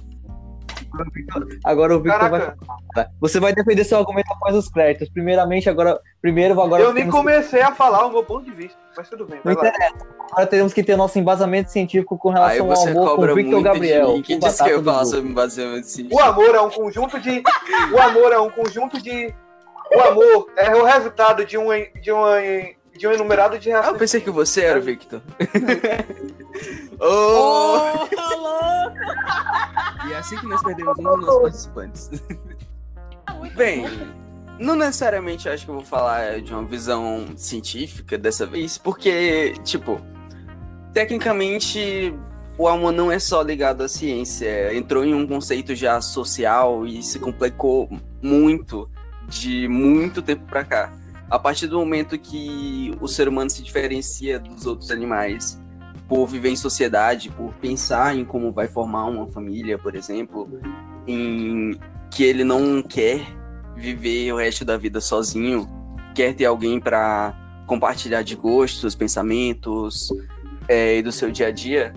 [1.64, 2.56] Agora o Victor vai Caraca,
[2.94, 3.08] falar.
[3.20, 5.08] Você vai defender seu argumento após os créditos.
[5.08, 5.98] Primeiramente, agora.
[6.20, 6.82] Primeiro, agora.
[6.82, 9.62] eu nem comecei a falar o meu ponto de vista, mas tudo bem, vai Não
[9.62, 9.68] lá.
[9.68, 10.06] interessa.
[10.30, 14.22] Agora teremos que ter nosso embasamento científico com relação ao amor com o Victor Gabriel.
[14.22, 15.04] Quem disse que eu Gu.
[15.04, 16.22] sobre baseamento científico?
[16.22, 17.42] O amor é um conjunto de.
[17.92, 19.34] O amor é um conjunto de.
[19.94, 21.68] O amor é o resultado de um,
[22.00, 22.38] de uma,
[22.96, 23.98] de um enumerado de Ah, eu reações.
[23.98, 25.20] pensei que você era o Victor.
[27.00, 28.06] oh!
[28.36, 28.96] louco!
[30.08, 32.10] E é assim que nós perdemos um dos nossos participantes.
[33.56, 33.84] Bem,
[34.58, 40.00] não necessariamente acho que eu vou falar de uma visão científica dessa vez, porque, tipo,
[40.92, 42.14] tecnicamente
[42.58, 47.02] o amor não é só ligado à ciência, entrou em um conceito já social e
[47.02, 47.88] se complicou
[48.22, 48.88] muito
[49.26, 50.92] de muito tempo pra cá.
[51.32, 55.58] A partir do momento que o ser humano se diferencia dos outros animais
[56.06, 60.46] por viver em sociedade, por pensar em como vai formar uma família, por exemplo,
[61.06, 61.74] em
[62.10, 63.26] que ele não quer
[63.74, 65.66] viver o resto da vida sozinho,
[66.14, 67.34] quer ter alguém para
[67.66, 70.08] compartilhar de gostos, pensamentos
[70.68, 71.94] é, e do seu dia a dia,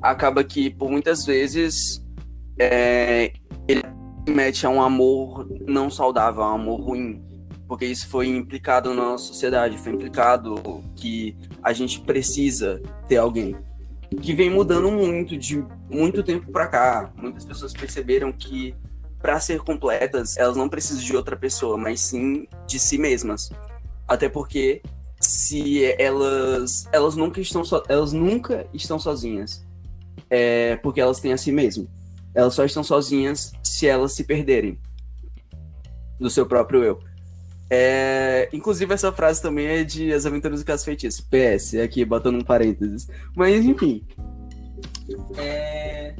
[0.00, 2.02] acaba que por muitas vezes
[2.58, 3.34] é,
[3.68, 3.82] ele
[4.26, 7.27] mete a um amor não saudável, a um amor ruim,
[7.68, 13.54] porque isso foi implicado na nossa sociedade, foi implicado que a gente precisa ter alguém
[14.22, 17.12] que vem mudando muito de muito tempo para cá.
[17.14, 18.74] Muitas pessoas perceberam que
[19.20, 23.50] para ser completas, elas não precisam de outra pessoa, mas sim de si mesmas.
[24.06, 24.80] Até porque
[25.20, 29.66] se elas elas nunca estão so, elas nunca estão sozinhas.
[30.30, 31.86] É porque elas têm a si mesmas.
[32.34, 34.78] Elas só estão sozinhas se elas se perderem
[36.18, 37.07] do seu próprio eu.
[37.70, 41.26] É, inclusive, essa frase também é de As Aventuras do Caso Feitiço.
[41.28, 43.08] PS, aqui, botando um parênteses.
[43.36, 44.04] Mas, enfim.
[45.36, 46.14] é,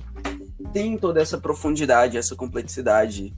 [0.72, 3.34] tem toda essa profundidade, essa complexidade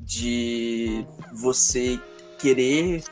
[0.00, 2.00] de você
[2.38, 3.02] querer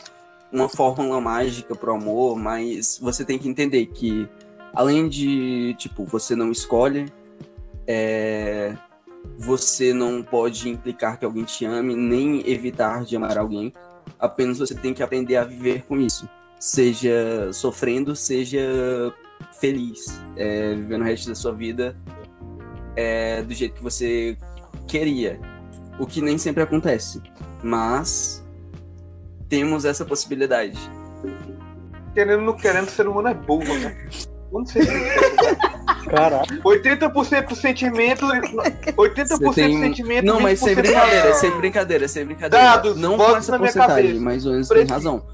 [0.52, 4.28] uma fórmula mágica pro amor, mas você tem que entender que
[4.72, 7.06] além de, tipo, você não escolhe,
[7.87, 8.76] é,
[9.37, 13.72] você não pode implicar que alguém te ame, nem evitar de amar alguém.
[14.24, 16.26] Apenas você tem que aprender a viver com isso.
[16.58, 19.12] Seja sofrendo, seja
[19.60, 20.18] feliz.
[20.34, 21.94] É, vivendo o resto da sua vida
[22.96, 24.34] é, do jeito que você
[24.88, 25.38] queria.
[25.98, 27.20] O que nem sempre acontece.
[27.62, 28.42] Mas
[29.46, 30.78] temos essa possibilidade.
[32.14, 34.08] Querendo ou não querendo, o ser humano é burro, né?
[34.54, 34.86] Vamos ser?
[36.08, 36.54] Caraca.
[36.64, 38.24] 80% do sentimento.
[38.26, 40.24] 80% Você do tem- sentimento.
[40.24, 41.40] Não, mas sem 20% brincadeira, razão.
[41.40, 42.64] sem brincadeira, sem brincadeira.
[42.64, 44.24] Dados, não com essa na minha porcentagem, cabeça.
[44.24, 45.26] mas o Enzo tem razão.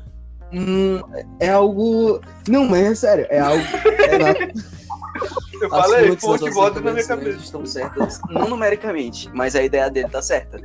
[0.53, 1.01] Hum,
[1.39, 2.21] é algo.
[2.49, 3.63] Não, mas é sério, é algo.
[4.09, 4.31] É na...
[5.61, 7.39] Eu As falei, fonte votos na minha cabeça.
[7.39, 10.59] estão certas, não numericamente, mas a ideia dele tá certa.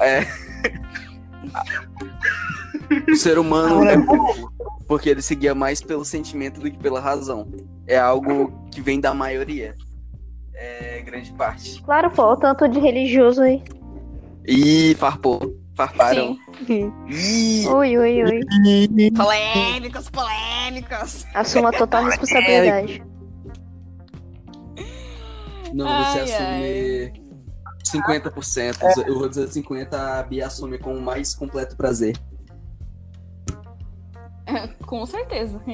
[0.00, 0.26] É...
[3.10, 4.52] o ser humano é burro,
[4.86, 7.48] porque ele seguia mais pelo sentimento do que pela razão.
[7.86, 9.74] É algo que vem da maioria.
[10.54, 11.82] É grande parte.
[11.82, 13.62] Claro, pô, o tanto de religioso aí.
[14.46, 15.40] Ih, farpou.
[15.74, 16.36] Farparam.
[16.66, 16.92] Sim.
[17.08, 19.10] Ih, Ui, ui, ui.
[19.10, 21.26] Polêmicas, polêmicas.
[21.34, 23.02] Assuma total responsabilidade.
[25.74, 27.24] não, você Ai, assume
[27.84, 29.04] 50%.
[29.06, 32.16] Eu vou dizer 50%, a Bia assume com o mais completo prazer.
[34.86, 35.60] Com certeza.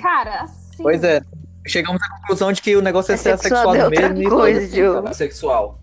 [0.00, 0.82] Cara, assim.
[0.82, 1.20] Pois é.
[1.66, 4.22] Chegamos à conclusão de que o negócio é ser é assexuado outra mesmo.
[4.22, 5.02] e coisa, foda-se, Diogo.
[5.02, 5.14] cara.
[5.14, 5.78] Sexual.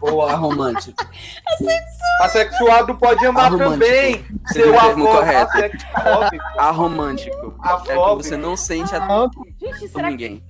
[0.00, 1.06] Ou a romântica.
[2.20, 3.72] Assexuado pode amar Arromântico.
[3.72, 4.24] também.
[4.46, 5.50] Seria Seu o termo avô correto.
[5.56, 6.36] assexuado.
[6.56, 7.54] Aromântico.
[7.64, 8.22] É que Afóbico.
[8.22, 9.28] você não sente a Não,
[9.60, 10.10] Gente, com será que.
[10.12, 10.44] ninguém.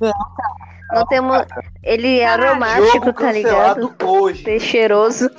[0.92, 1.38] Não temos.
[1.82, 3.94] Ele é aromático, Jogo tá ligado?
[4.04, 4.44] hoje.
[4.44, 5.30] Ser cheiroso.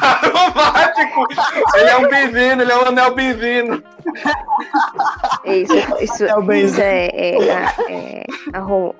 [0.00, 1.26] Aromático.
[1.76, 3.82] Ele é um bem-vindo, ele é um anel bem-vindo.
[5.44, 8.94] Isso, isso, É o bem- isso é, é, a- é arro-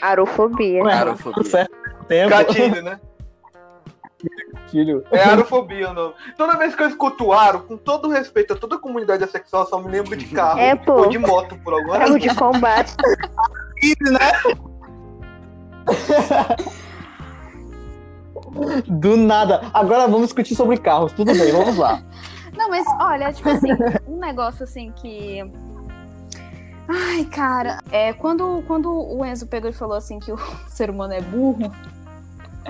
[0.00, 0.82] arofobia.
[0.84, 1.44] Ué, Arofobia.
[1.44, 1.72] certo
[2.08, 2.30] tempo.
[2.30, 2.98] Gatilho, né?
[4.70, 5.04] Filho.
[5.10, 6.14] É arofobia o nome.
[6.36, 9.80] Toda vez que eu escuto aro, com todo respeito a toda a comunidade assexual, só
[9.80, 10.60] me lembro de carro.
[10.60, 10.92] É, pô.
[10.92, 12.18] Ou de moto, por alguma Carro razão.
[12.18, 12.92] de combate.
[18.86, 19.62] Do nada.
[19.72, 21.12] Agora vamos discutir sobre carros.
[21.12, 22.02] Tudo bem, vamos lá.
[22.56, 23.68] Não, mas olha, tipo assim,
[24.06, 25.40] um negócio assim que.
[26.88, 31.12] Ai, cara, é, quando, quando o Enzo pegou e falou assim que o ser humano
[31.12, 31.70] é burro,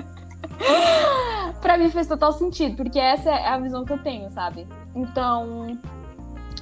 [1.61, 4.67] pra mim fez total sentido, porque essa é a visão que eu tenho, sabe?
[4.95, 5.77] Então,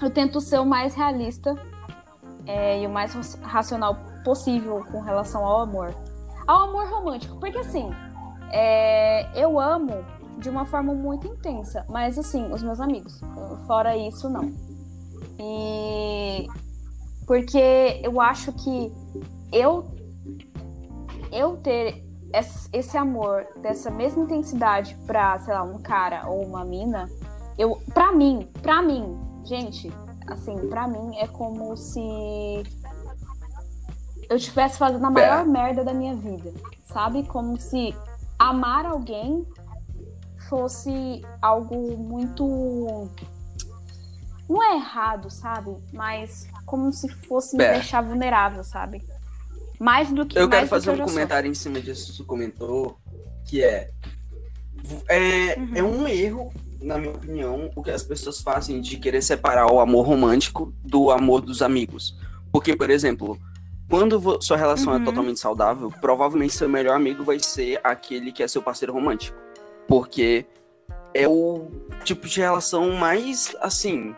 [0.01, 1.55] eu tento ser o mais realista
[2.45, 5.93] é, e o mais raci- racional possível com relação ao amor.
[6.47, 7.91] Ao amor romântico, porque assim,
[8.51, 10.03] é, eu amo
[10.37, 13.19] de uma forma muito intensa, mas assim, os meus amigos,
[13.67, 14.51] fora isso, não.
[15.39, 16.47] E
[17.27, 18.91] porque eu acho que
[19.51, 19.85] eu
[21.31, 22.03] eu ter
[22.73, 27.09] esse amor dessa mesma intensidade pra, sei lá, um cara ou uma mina,
[27.57, 29.91] eu para mim, pra mim, gente,
[30.27, 32.63] assim, pra mim é como se
[34.29, 37.23] eu estivesse fazendo a maior merda da minha vida, sabe?
[37.27, 37.95] Como se
[38.39, 39.45] amar alguém
[40.47, 43.09] fosse algo muito.
[44.49, 45.75] Não é errado, sabe?
[45.93, 47.73] Mas como se fosse me É.
[47.73, 49.03] deixar vulnerável, sabe?
[49.79, 51.13] Mais do que Eu quero fazer que um já sou.
[51.13, 52.97] comentário em cima disso que você comentou,
[53.45, 53.91] que é,
[55.07, 55.71] é, Uhum.
[55.75, 59.79] é um erro, na minha opinião, o que as pessoas fazem de querer separar o
[59.79, 62.17] amor romântico do amor dos amigos.
[62.51, 63.37] Porque, por exemplo,
[63.89, 65.01] quando sua relação Uhum.
[65.01, 69.37] é totalmente saudável, provavelmente seu melhor amigo vai ser aquele que é seu parceiro romântico.
[69.87, 70.45] Porque
[71.13, 71.67] é o
[72.03, 74.15] tipo de relação mais, assim,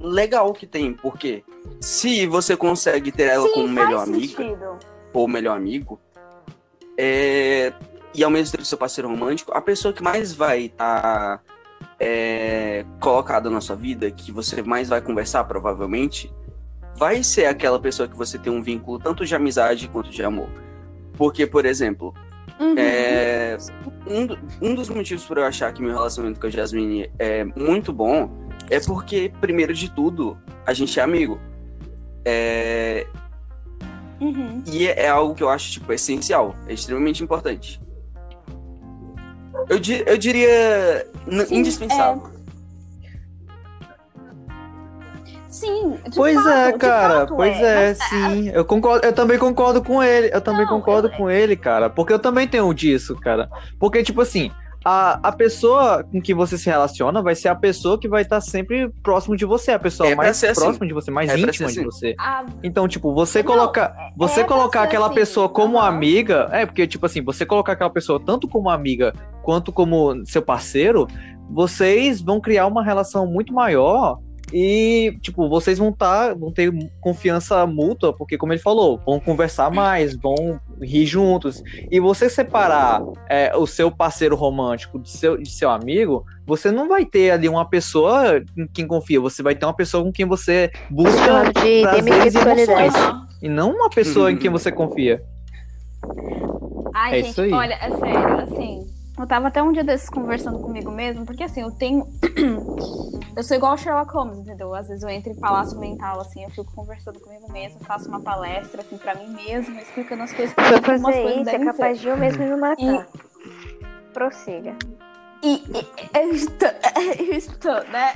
[0.00, 0.94] legal que tem.
[0.94, 1.44] Porque
[1.80, 4.78] se você consegue ter ela Sim, como melhor amiga, sentido.
[5.12, 6.00] ou melhor amigo,
[6.96, 7.72] é,
[8.14, 11.42] e ao mesmo tempo seu parceiro romântico, a pessoa que mais vai estar
[13.00, 16.32] colocada na sua vida, que você mais vai conversar, provavelmente,
[16.98, 20.48] vai ser aquela pessoa que você tem um vínculo tanto de amizade quanto de amor.
[21.16, 22.12] Porque, por exemplo,
[22.60, 22.74] Uhum.
[22.76, 23.56] é,
[24.06, 27.92] um, um dos motivos por eu achar que meu relacionamento com a Jasmine é muito
[27.92, 28.28] bom
[28.68, 30.36] é porque, primeiro de tudo,
[30.66, 31.38] a gente é amigo.
[32.24, 33.06] É,
[34.20, 34.62] Uhum.
[34.66, 36.56] e é, é algo que eu acho, tipo, essencial.
[36.66, 37.80] É extremamente importante.
[39.68, 41.06] Eu, di- eu diria
[41.46, 42.22] Sim, indispensável.
[42.26, 42.37] Sim,
[45.68, 46.10] sim.
[46.10, 47.14] de Pois fato, é, de cara.
[47.20, 48.48] fato Pois é, Mas, sim.
[48.50, 50.30] Eu concordo, eu também concordo com ele.
[50.32, 51.88] Eu também Não, concordo eu- com ele, cara.
[51.90, 53.48] Porque eu também tenho disso, cara.
[53.78, 54.50] Porque, tipo assim,
[54.84, 58.40] a, a pessoa com que você se relaciona vai ser a pessoa que vai estar
[58.40, 60.54] sempre próximo de você, a pessoa É mais assim.
[60.60, 61.84] próxima de você, mais É íntima de assim.
[61.84, 62.14] você.
[62.18, 66.48] a- Então, tipo, você Não, colocar, você é pra colocar aquela assim, pessoa como amiga,
[66.52, 69.12] é porque tipo assim, você colocar aquela pessoa tanto como amiga
[69.42, 71.06] quanto como seu parceiro,
[71.50, 74.18] vocês vão criar uma relação muito maior
[74.52, 79.70] e tipo, vocês vão tá, vão ter confiança mútua, porque como ele falou, vão conversar
[79.70, 81.62] mais, vão rir juntos.
[81.90, 86.88] E você separar é, o seu parceiro romântico de seu, de seu amigo, você não
[86.88, 90.26] vai ter ali uma pessoa em quem confia, você vai ter uma pessoa com quem
[90.26, 92.94] você busca de prazeres e emoções.
[93.42, 95.22] E não uma pessoa em quem você confia.
[96.94, 97.52] Ai, É gente, isso aí.
[97.52, 98.97] olha, é sério, assim.
[99.18, 102.06] Eu tava até um dia desses conversando comigo mesmo, porque assim, eu tenho.
[103.36, 104.72] eu sou igual o Sherlock Holmes, entendeu?
[104.74, 108.20] Às vezes eu entro em palácio mental, assim, eu fico conversando comigo mesmo, faço uma
[108.20, 111.96] palestra, assim, pra mim mesma, explicando as coisas como as fazer coisas isso é capaz
[111.98, 112.02] ser.
[112.02, 113.08] de eu mesmo me matar.
[114.12, 114.76] Prossiga.
[115.42, 118.12] E, e- é isto, é isto, né?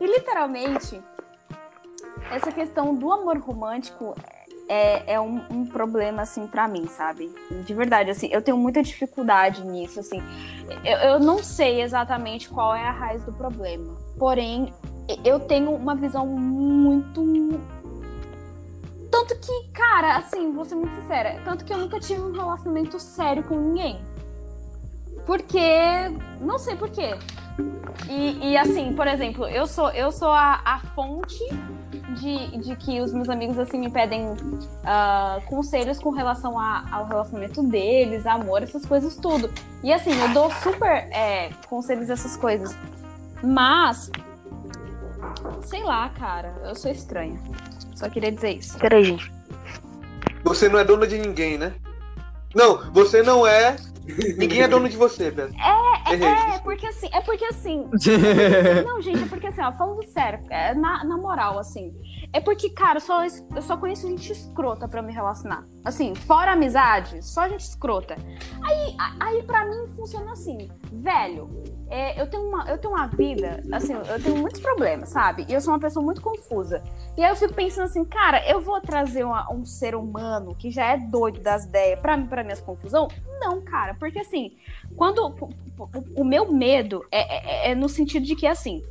[0.00, 1.00] E literalmente,
[2.30, 4.16] essa questão do amor romântico
[4.68, 7.30] é, é um, um problema, assim, pra mim, sabe?
[7.64, 10.22] De verdade, assim, eu tenho muita dificuldade nisso, assim.
[10.84, 13.96] Eu, eu não sei exatamente qual é a raiz do problema.
[14.18, 14.72] Porém,
[15.24, 17.60] eu tenho uma visão muito.
[19.10, 22.98] Tanto que, cara, assim, vou ser muito sincera, tanto que eu nunca tive um relacionamento
[22.98, 24.00] sério com ninguém.
[25.26, 25.60] Porque.
[26.40, 27.16] Não sei por quê.
[28.08, 31.38] E, e, assim, por exemplo, eu sou, eu sou a, a fonte
[32.20, 34.34] de, de que os meus amigos assim me pedem
[34.84, 39.50] ah, conselhos com relação a- ao relacionamento deles, amor, essas coisas tudo.
[39.82, 42.76] E assim, eu dou super é, conselhos essas coisas.
[43.42, 44.10] Mas,
[45.62, 47.38] sei lá, cara, eu sou estranha.
[47.94, 48.78] Só queria dizer isso.
[48.78, 49.32] Peraí, gente.
[50.42, 51.72] Você não é dona de ninguém, né?
[52.54, 53.76] Não, você não é.
[54.36, 55.54] Ninguém é dono de você, Beto.
[55.54, 55.73] É,
[56.12, 56.28] Errei.
[56.28, 57.88] É, porque assim, é porque assim,
[58.84, 61.94] Não, gente, é porque assim, ó, falando sério, é, na, na moral, assim,
[62.34, 65.64] é porque, cara, eu só, eu só conheço gente escrota pra me relacionar.
[65.84, 68.16] Assim, fora amizade, só gente escrota.
[68.62, 71.48] Aí, aí pra mim funciona assim, velho,
[71.88, 75.46] é, eu, tenho uma, eu tenho uma vida, assim, eu tenho muitos problemas, sabe?
[75.48, 76.82] E eu sou uma pessoa muito confusa.
[77.16, 80.70] E aí eu fico pensando assim, cara, eu vou trazer uma- um ser humano que
[80.70, 83.06] já é doido das ideias pra, pra minhas confusão?
[83.38, 84.56] Não, cara, porque assim,
[84.96, 85.44] quando o,
[85.78, 88.82] o- o meu medo é, é- é no sentido de que assim,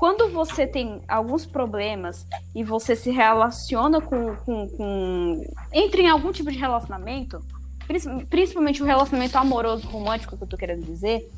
[0.00, 6.32] quando você tem alguns problemas e você se relaciona com, com, com- entra em algum
[6.32, 7.38] tipo de relacionamento,
[7.86, 11.30] princi- principalmente o relacionamento amoroso romântico que eu tô querendo dizer,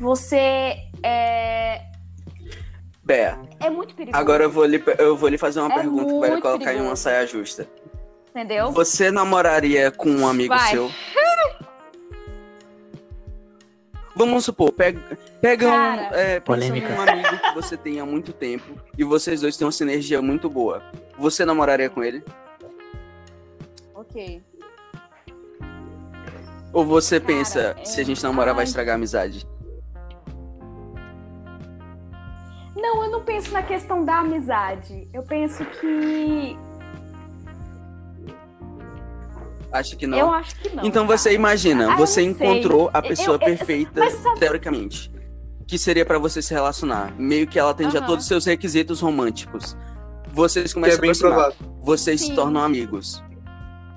[0.00, 1.82] você é,
[3.04, 4.18] Bé, é muito perigoso.
[4.18, 6.76] agora eu vou lhe, eu vou lhe fazer uma É pergunta que vai colocar em
[6.76, 6.96] uma perigoso.
[7.02, 7.68] saia justa.
[8.30, 8.72] entendeu?
[8.72, 10.70] Você namoraria com um amigo Vai.
[10.70, 10.90] seu?
[14.16, 15.72] Vamos supor, pega, pega um,
[16.14, 20.22] é, num amigo que você tem há muito tempo e vocês dois têm uma sinergia
[20.22, 20.82] muito boa.
[21.18, 22.22] Você namoraria com ele?
[23.94, 24.40] Ok.
[26.72, 28.68] Ou você Cara, pensa, é- se a gente namorar vai Ai.
[28.68, 29.46] estragar a amizade?
[32.76, 35.08] Não, eu não penso na questão da amizade.
[35.12, 36.56] Eu penso que.
[39.74, 40.16] Acho que não.
[40.18, 40.84] Eu acho que não.
[40.84, 41.18] então cara.
[41.18, 42.24] você imagina, Ah, eu você sei.
[42.26, 45.12] encontrou a Eu- pessoa eu- perfeita, mas sabe- teoricamente.
[45.66, 47.12] Que seria pra você se relacionar.
[47.18, 48.06] Meio que ela tem já Aham.
[48.06, 49.76] todos os seus requisitos românticos.
[50.32, 51.52] Vocês Que começam é bem a se aproximar.
[51.56, 51.76] provável.
[51.82, 52.34] vocês se Sim.
[52.34, 53.22] tornam amigos.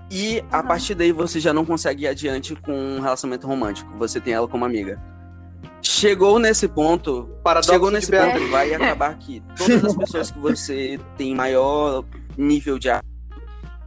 [0.10, 0.68] E a Aham.
[0.68, 3.92] partir daí você já não consegue ir adiante com um relacionamento romântico.
[3.98, 5.00] Você tem ela como amiga.
[5.82, 11.00] Chegou nesse ponto, Paradoxo chegou nesse ponto, vai acabar que todas as pessoas que você
[11.18, 12.04] tem maior
[12.38, 12.90] nível de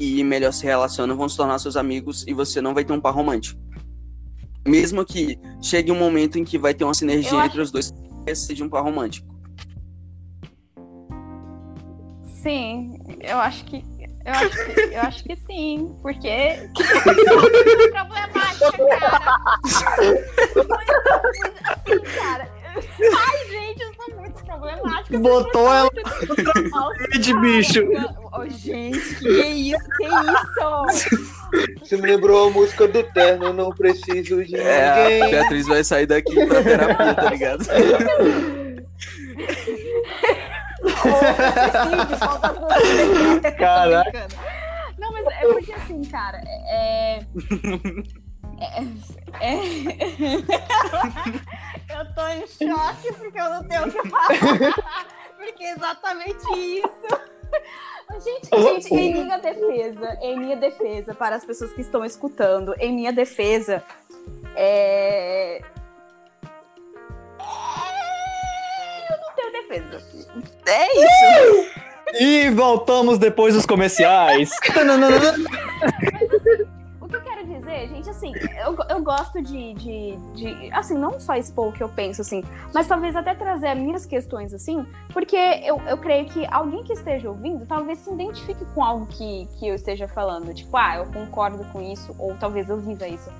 [0.00, 3.00] e melhor se relacionam vão se tornar seus amigos e você não vai ter um
[3.00, 3.60] par romântico.
[4.66, 7.92] Mesmo que chegue um momento em que vai ter uma sinergia Eu entre os dois,
[8.26, 9.28] esse seja um par romântico.
[12.24, 13.84] Sim, eu acho que.
[14.24, 16.28] Eu acho que, eu acho que sim, porque.
[17.04, 19.40] muito problemática, cara.
[21.68, 22.59] Assim, cara.
[22.76, 25.18] Ai, gente, eu sou muito problemática.
[25.18, 25.90] Botou ela
[27.20, 27.80] de bicho.
[28.32, 29.84] Ô, gente, que isso?
[29.96, 31.30] Que isso?
[31.80, 35.30] Você me lembrou a música do Terno, eu não preciso de É, a ninguém.
[35.30, 37.64] Beatriz vai sair daqui pra terapia, tá ligado?
[43.58, 44.28] Caraca.
[44.98, 46.40] Não, mas é porque assim, cara,
[46.70, 47.20] é.
[48.60, 48.82] É-
[49.40, 50.36] é-
[51.98, 54.76] eu tô em choque porque eu não tenho o que falar.
[55.36, 57.20] Porque é exatamente isso.
[58.22, 62.92] Gente, gente, em minha defesa, em minha defesa, para as pessoas que estão escutando, em
[62.92, 63.82] minha defesa,
[64.56, 65.58] é...
[65.58, 65.62] é...
[69.10, 70.02] Eu não tenho defesa.
[70.66, 71.70] É isso.
[72.20, 74.50] E voltamos depois dos comerciais.
[77.70, 78.32] Dizer, gente, assim,
[78.64, 82.42] eu, eu gosto de, de, de, assim, não só expor o que eu penso, assim,
[82.74, 86.92] mas talvez até trazer as minhas questões, assim, porque eu, eu creio que alguém que
[86.92, 91.06] esteja ouvindo talvez se identifique com algo que, que eu esteja falando, tipo, ah, eu
[91.06, 93.30] concordo com isso, ou talvez eu viva isso.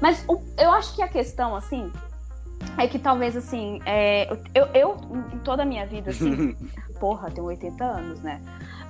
[0.00, 1.90] Mas o, eu acho que a questão, assim,
[2.76, 4.96] é que talvez, assim, é, eu, eu,
[5.32, 6.54] em toda a minha vida, assim,
[7.00, 8.40] porra, tenho 80 anos, né?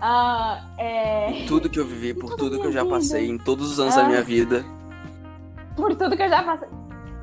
[0.01, 1.45] Ah, é...
[1.47, 2.95] Tudo que eu vivi, por tudo que eu já vida.
[2.95, 4.65] passei, em todos os anos ah, da minha vida.
[5.79, 6.69] Por tudo que eu já passei.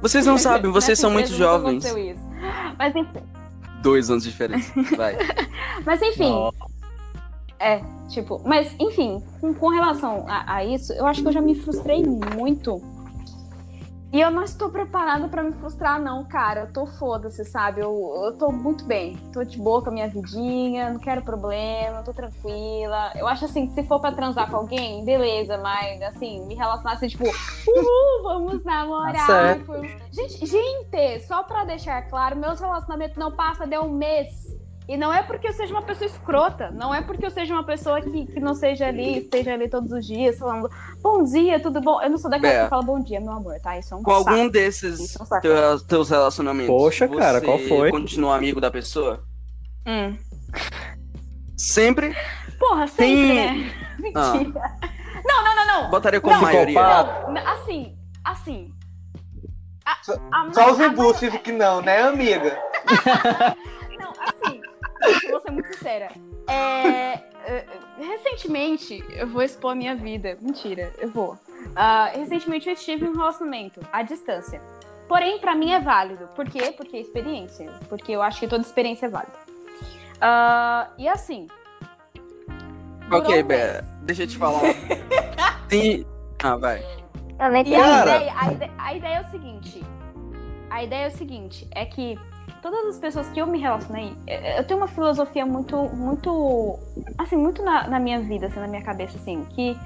[0.02, 1.84] Vocês não sabem, vocês são muito jovens.
[1.84, 2.24] Isso.
[2.78, 3.20] Mas enfim.
[3.82, 4.72] Dois anos de diferença.
[4.96, 5.18] Vai.
[5.86, 6.30] mas enfim.
[6.30, 6.54] Não.
[7.60, 11.42] É, tipo, mas enfim, com, com relação a, a isso, eu acho que eu já
[11.42, 12.82] me frustrei muito
[14.16, 16.62] e eu não estou preparada para me frustrar, não, cara.
[16.62, 17.82] Eu tô foda-se, sabe?
[17.82, 19.18] Eu, eu tô muito bem.
[19.34, 23.12] Tô de boa com a minha vidinha, não quero problema, tô tranquila.
[23.14, 27.10] Eu acho assim, se for pra transar com alguém, beleza, mas assim, me relacionar assim,
[27.10, 29.28] tipo, uhul, vamos namorar.
[29.28, 29.58] Tá
[30.14, 34.30] gente, gente, só pra deixar claro, meus relacionamentos não passam de um mês.
[34.88, 37.64] E não é porque eu seja uma pessoa escrota, não é porque eu seja uma
[37.64, 40.70] pessoa que, que não seja ali, esteja ali todos os dias falando
[41.02, 42.00] bom dia, tudo bom.
[42.02, 42.64] Eu não sou daquela é.
[42.64, 43.80] que fala bom dia, meu amor, tá?
[43.80, 44.30] Isso é um Com saco.
[44.30, 47.90] algum desses é um teus, teus relacionamentos, Poxa, cara, qual foi?
[47.90, 49.24] continua amigo da pessoa?
[49.88, 50.16] Hum.
[51.58, 52.16] Sempre?
[52.60, 53.36] Porra, sempre, Tem...
[53.36, 53.72] né?
[53.98, 54.62] Mentira.
[54.62, 54.90] Ah.
[55.26, 55.90] Não, não, não, não.
[55.90, 56.80] Botaria como não, maioria.
[57.28, 58.72] Não, assim, assim.
[59.84, 59.94] A,
[60.32, 62.60] a, Só os embustes que não, né, amiga?
[64.00, 64.65] não, assim
[65.30, 66.10] vou ser muito sincera.
[66.48, 67.14] É,
[67.46, 67.66] é,
[67.98, 70.38] recentemente, eu vou expor a minha vida.
[70.42, 71.34] Mentira, eu vou.
[71.34, 74.62] Uh, recentemente eu estive em um relacionamento à distância.
[75.08, 76.28] Porém, para mim é válido.
[76.36, 76.74] Por quê?
[76.76, 77.72] Porque é experiência.
[77.88, 79.38] Porque eu acho que toda experiência é válida.
[80.16, 81.48] Uh, e assim.
[83.12, 84.62] Ok, um Bé, deixa eu te falar.
[85.70, 86.06] Tem...
[86.44, 86.80] Ah, vai.
[87.66, 89.84] E a ideia, a, ideia, a ideia é o seguinte.
[90.70, 92.18] A ideia é o seguinte, é que
[92.62, 94.16] todas as pessoas que eu me relacionei,
[94.58, 96.80] eu tenho uma filosofia muito, muito,
[97.18, 99.78] assim, muito na, na minha vida, assim, na minha cabeça, assim, que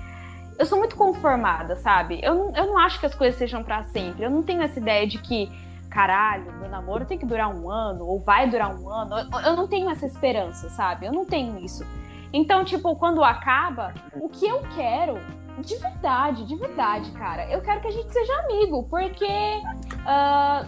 [0.59, 2.19] eu sou muito conformada, sabe?
[2.21, 4.23] Eu não, eu não acho que as coisas sejam para sempre.
[4.23, 5.49] Eu não tenho essa ideia de que,
[5.89, 9.15] caralho, meu namoro tem que durar um ano, ou vai durar um ano.
[9.17, 11.05] Eu, eu não tenho essa esperança, sabe?
[11.05, 11.85] Eu não tenho isso.
[12.33, 15.17] Então, tipo, quando acaba, o que eu quero,
[15.59, 19.25] de verdade, de verdade, cara, eu quero que a gente seja amigo, porque.
[19.25, 20.67] Uh,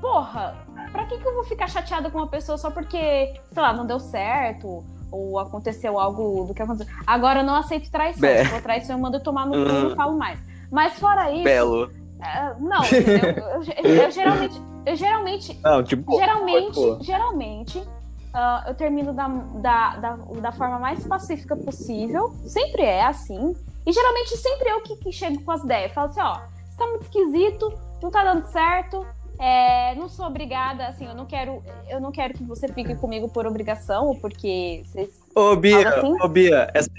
[0.00, 0.56] porra,
[0.88, 3.86] pra que, que eu vou ficar chateada com uma pessoa só porque, sei lá, não
[3.86, 4.84] deu certo?
[5.10, 6.92] Ou aconteceu algo do que aconteceu.
[7.06, 8.20] Agora eu não aceito traição.
[8.20, 10.38] Be Se for traição, eu mando tomar no cu e não falo mais.
[10.70, 11.44] Mas fora isso.
[11.44, 11.90] Belo.
[12.20, 14.62] É, não, eu, eu, eu, geralmente.
[14.84, 15.60] Eu geralmente.
[15.62, 17.78] Não, tipo, geralmente, geralmente.
[17.78, 22.34] Uh, eu termino da, da, da, da, forma mais pacífica possível.
[22.44, 23.56] Sempre é assim.
[23.86, 25.92] E geralmente sempre eu que, que chego com as ideias.
[25.92, 26.34] Falo assim, ó,
[26.68, 27.72] você tá muito esquisito,
[28.02, 29.06] não tá dando certo
[29.38, 33.28] é, não sou obrigada, assim, eu não quero, eu não quero que você fique comigo
[33.28, 35.22] por obrigação ou porque vocês.
[35.34, 36.16] Ô, Bia, assim.
[36.20, 36.90] ô, Bia, essa,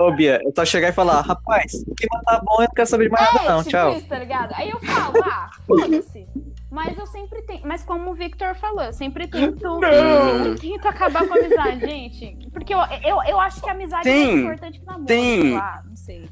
[0.00, 3.04] ô, Bia, eu só chegar e falar, rapaz, que tá bom, eu não quero saber
[3.04, 3.92] de mais nada, é, não, tipo tchau.
[3.92, 4.52] Isso, tá ligado?
[4.54, 6.26] Aí eu falo, ah, foda-se.
[6.74, 7.60] Mas eu sempre tenho.
[7.64, 9.78] Mas como o Victor falou, eu sempre tento.
[9.80, 12.50] Sempre tento acabar com a amizade, gente.
[12.50, 15.06] Porque eu, eu, eu acho que a amizade tem, é mais importante que namoro.
[15.06, 15.54] Tem.
[15.54, 16.28] Lá, não sei.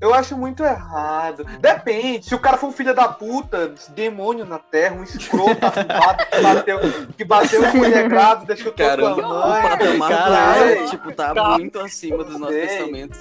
[0.00, 1.44] Eu acho muito errado.
[1.60, 2.24] Depende.
[2.24, 6.42] Se o cara for um filho da puta, demônio na terra, um escroto arrombado que
[6.42, 6.80] bateu,
[7.18, 9.60] que bateu com mulher grávida, chutou cara, tua mãe.
[9.60, 13.20] O patamar Caralho, tipo, tá cara, muito acima dos nossos pensamentos.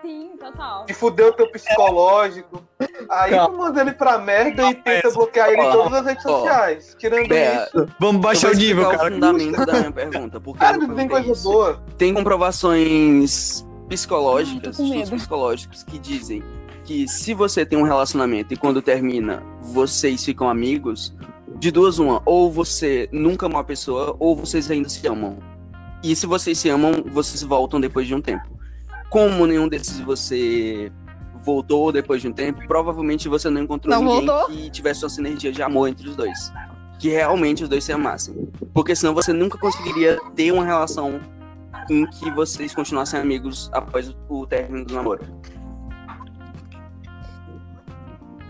[0.00, 0.86] Sim, total.
[0.88, 2.62] E fudeu teu psicológico.
[3.10, 6.96] Aí tu manda ele pra merda e tenta bloquear ele em todas as redes sociais.
[6.96, 7.88] Tirando isso.
[7.98, 9.08] Vamos baixar o nível, cara.
[9.08, 10.40] o fundamento da minha pergunta.
[10.40, 11.82] Porque cara, não tem coisa boa.
[11.98, 16.42] Tem comprovações psicológicas, estudos psicológicos que dizem
[16.84, 21.14] que se você tem um relacionamento e quando termina vocês ficam amigos,
[21.58, 25.38] de duas uma, ou você nunca ama uma pessoa, ou vocês ainda se amam.
[26.02, 28.48] E se vocês se amam, vocês voltam depois de um tempo.
[29.10, 30.92] Como nenhum desses você
[31.44, 34.48] voltou depois de um tempo, provavelmente você não encontrou não ninguém voltou.
[34.48, 36.52] que tivesse uma sinergia de amor entre os dois.
[36.98, 38.48] Que realmente os dois se amassem.
[38.72, 41.20] Porque senão você nunca conseguiria ter uma relação
[41.90, 45.20] em que vocês continuassem amigos após o término do namoro.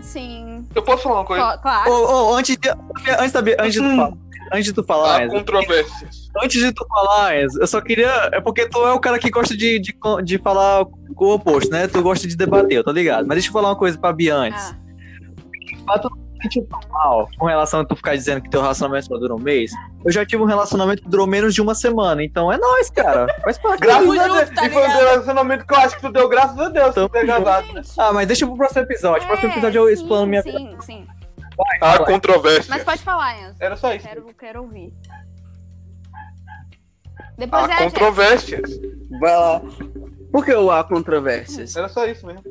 [0.00, 0.66] sim.
[0.74, 1.42] Eu posso falar uma coisa?
[1.42, 1.90] Cla- Claro.
[1.92, 4.12] Ô, ô, antes de, antes, da- antes de tu falar,
[4.52, 6.30] antes de tu falar, Há controvérsias.
[6.42, 8.30] antes de tu falar, Enzo, eu só queria.
[8.32, 11.70] É porque tu é o cara que gosta de, de, de falar com o oposto,
[11.70, 11.86] né?
[11.88, 13.26] Tu gosta de debater, eu tô ligado.
[13.26, 14.62] Mas deixa eu falar uma coisa pra Bia antes.
[14.70, 14.76] Ah,
[15.86, 19.34] fato de te mal com relação a tu ficar dizendo que teu relacionamento só dura
[19.34, 19.70] um mês,
[20.04, 22.22] eu já tive um relacionamento que durou menos de uma semana.
[22.22, 23.26] Então é nóis, cara.
[23.42, 23.80] Faz parte.
[23.80, 24.50] Graças Tamo a Deus.
[24.50, 27.08] tá e foi um relacionamento que eu acho que tu deu graças a Deus por
[27.08, 27.66] ter gravado.
[27.68, 29.26] gente, Ah, mas deixa pro próximo episódio.
[29.26, 30.42] próximo é, episódio eu sim, explano minha.
[30.42, 31.06] Sim, sim.
[31.80, 32.68] Há controvérsias.
[32.68, 33.56] Mas pode falar, Enzo.
[33.58, 34.06] Era só isso.
[34.06, 34.92] Quero, quero ouvir.
[37.36, 37.92] Depois Há é a gente.
[37.92, 38.80] controvérsias.
[39.20, 39.62] Vai lá.
[40.32, 41.74] Por que o há controvérsias?
[41.74, 42.42] Era só isso mesmo.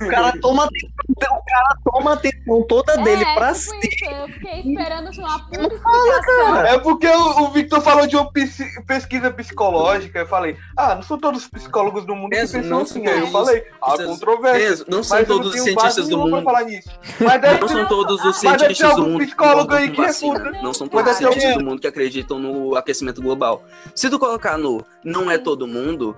[0.00, 3.88] O cara toma atenção, o cara toma a atenção toda dele é, pra tipo si.
[3.88, 6.56] isso, Eu fiquei esperando uma puta explicação.
[6.66, 8.30] É porque o, o Victor falou de uma
[8.86, 10.18] pesquisa psicológica.
[10.20, 13.06] Eu falei, ah, não são todos os psicólogos do mundo que Mesmo, pensam não assim.
[13.06, 14.72] eu falei, há Vocês- controvérsias.
[14.80, 16.42] Enzo, não são todos os cientistas do mundo.
[16.42, 16.90] falar nisso.
[17.20, 20.50] Mas deve Não ter- são todos os cientistas do mundo psicólogo que aí que refuta.
[20.62, 23.64] Não são todos os cientistas do mundo que acreditam no aquecimento global.
[23.94, 26.16] Se tu colocar no não é todo mundo,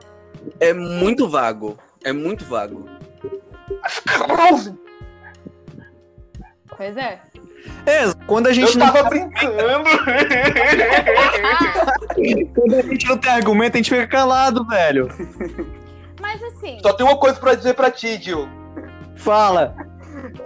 [0.61, 1.77] é muito vago.
[2.05, 2.89] É muito vago.
[6.77, 7.21] Pois é.
[7.87, 9.57] É, quando a gente Eu não, tava brincando.
[11.45, 11.87] Ah,
[12.55, 15.09] quando a gente não tem argumento, a gente fica calado, velho.
[16.21, 18.49] mas assim, Só tem uma coisa pra dizer pra ti, Diogo.
[19.16, 19.75] Fala.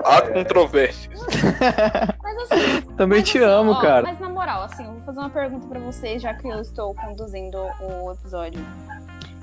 [0.05, 1.21] Há controvérsias.
[2.23, 2.81] mas assim.
[2.97, 4.03] Também mas te assim, amo, ó, cara.
[4.03, 6.95] Mas na moral, assim, eu vou fazer uma pergunta pra vocês, já que eu estou
[6.95, 8.65] conduzindo o episódio.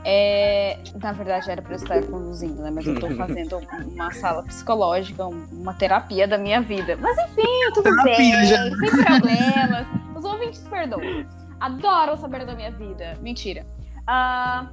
[0.05, 2.71] É, na verdade, era pra eu estar conduzindo, né?
[2.71, 3.57] Mas eu tô fazendo
[3.93, 6.97] uma sala psicológica, um- uma terapia da minha vida.
[6.99, 7.43] Mas enfim,
[7.73, 8.63] tudo Terapia, bem, já.
[8.63, 9.87] sem problemas.
[10.15, 11.25] Os ouvintes perdoam.
[11.59, 13.17] Adoram saber da minha vida.
[13.21, 13.65] Mentira.
[14.07, 14.69] Ah,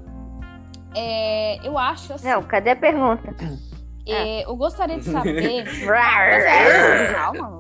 [0.95, 2.29] é, eu acho assim.
[2.29, 3.35] Não, cadê a pergunta?
[4.07, 5.67] é, eu gostaria de saber.
[5.89, 7.51] É, calma.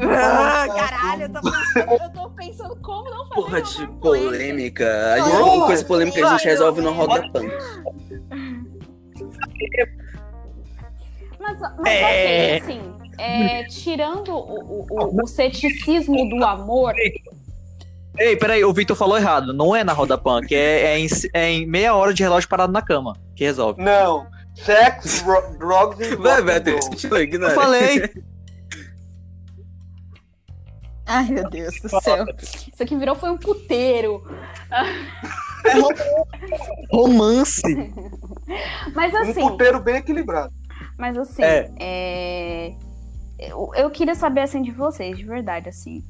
[0.00, 4.00] Ah, caralho, eu tô, pensando, eu tô pensando como não fazer Porra de polêmica.
[4.30, 5.12] polêmica.
[5.14, 7.48] A gente, Porra, coisa polêmica a gente vai, resolve no eu- Roda Punk.
[11.40, 12.56] Mas, mas É.
[12.56, 12.80] ok, assim,
[13.18, 16.92] é, tirando o, o- o- o ceticismo do amor,
[18.20, 19.52] Ei, peraí, o Victor falou errado.
[19.52, 22.72] Não é na roda punk, é, é, em, é em meia hora de relógio parado
[22.72, 23.80] na cama que resolve.
[23.80, 24.26] Não.
[24.56, 26.42] Sex, ro- drugs e Vai,
[26.82, 28.10] continua, Eu falei.
[31.08, 32.26] Ai, meu Deus do céu.
[32.38, 34.22] Isso aqui virou foi um puteiro.
[36.92, 37.62] Romance.
[38.94, 40.52] Mas Um assim, puteiro bem equilibrado.
[40.96, 41.70] mas assim, É.
[41.80, 42.74] é,
[43.38, 46.02] Eu, eu queria saber assim de vocês, de verdade, assim.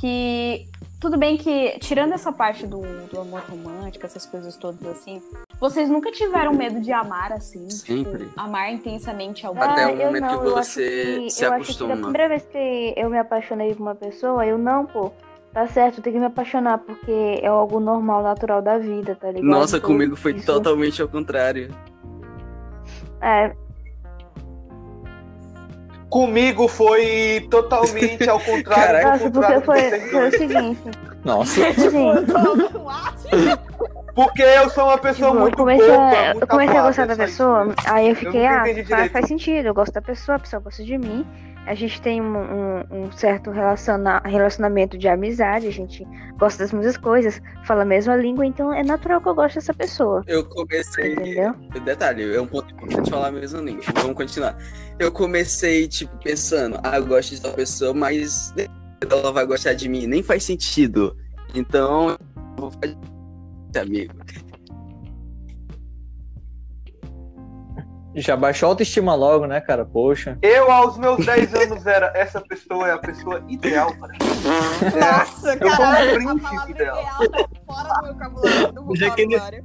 [0.00, 0.66] Que
[1.00, 5.20] tudo bem que, tirando essa parte do, do amor romântico, essas coisas todas assim,
[5.62, 7.70] vocês nunca tiveram medo de amar assim?
[7.70, 8.26] Sempre.
[8.26, 9.62] Tipo, amar intensamente alguém?
[9.62, 10.82] Até o Ah, eu momento que eu acho você
[11.24, 11.94] que- se eu acho que acostuma.
[11.94, 15.12] da primeira vez que eu me apaixonei por uma pessoa, eu não, pô.
[15.52, 19.28] Tá certo, eu tenho que me apaixonar, porque é algo normal, natural da vida, tá
[19.28, 19.44] ligado?
[19.44, 21.70] Nossa, Então, comigo foi isso- totalmente ao contrário.
[23.20, 23.54] É,
[26.10, 29.00] Comigo foi totalmente ao contrário.
[29.02, 29.18] Caraca.
[29.18, 30.80] porque contrário foi, foi o seguinte.
[31.24, 31.60] Nossa.
[34.14, 35.98] Porque eu sou uma pessoa tipo, eu muito comecei, boa.
[36.10, 39.66] a, eu comecei a gostar da pessoa, aí eu fiquei, nunca ah, faz, faz sentido,
[39.66, 41.26] eu gosto da pessoa, a pessoa gosta de mim.
[41.64, 46.04] A gente tem um, um- um certo relaciona, relacionamento de amizade, a gente
[46.36, 49.72] gosta das mesmas coisas, fala a mesma língua, então é natural que eu goste dessa
[49.72, 50.24] pessoa.
[50.26, 51.12] Eu comecei.
[51.12, 51.54] Entendeu?
[51.84, 53.78] Detalhe, é um ponto importante falar mesmo nem.
[53.94, 54.58] Vamos continuar.
[54.98, 58.52] Eu comecei, tipo, pensando, ah, eu gosto de tal pessoa, mas
[59.08, 60.06] ela vai gostar de mim.
[60.08, 61.16] Nem faz sentido.
[61.54, 62.18] Então, eu
[62.56, 62.96] vou fazer
[63.80, 64.14] amigo.
[68.14, 69.86] Já baixou a autoestima logo, né, cara?
[69.86, 70.36] Poxa.
[70.42, 74.18] Eu, aos meus 10 anos, era essa pessoa é a pessoa ideal para mim.
[75.00, 78.72] Nossa, Eu sou um caralho, a príncipe ideal tá fora do vocabulário.
[78.72, 79.62] Do vocabulário.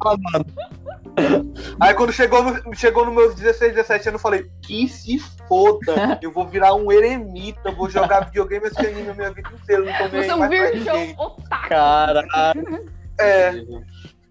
[1.80, 6.20] Aí quando chegou no, chegou nos meus 16, 17 anos, eu falei, que se foda,
[6.22, 9.50] eu vou virar um eremita, eu vou jogar videogame e assistir anime a minha vida
[9.50, 11.70] inteira, não tô nem Você é um virgão otaku.
[11.70, 12.97] Caralho.
[13.20, 13.54] É,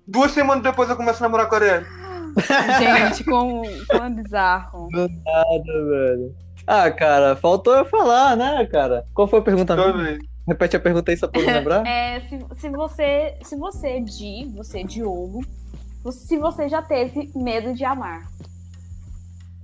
[0.06, 1.86] duas semanas depois eu começo a namorar com a Ariane.
[3.10, 4.88] Gente, como, como é bizarro.
[4.92, 6.34] Nada, velho.
[6.66, 9.04] Ah, cara, faltou eu falar, né, cara?
[9.14, 9.74] Qual foi a pergunta?
[9.92, 10.18] Vez.
[10.46, 11.84] Repete a pergunta aí só pra eu lembrar.
[11.86, 15.40] É, se, se você, se você, Di, você, Diogo,
[16.04, 18.26] você- se você já teve medo de amar.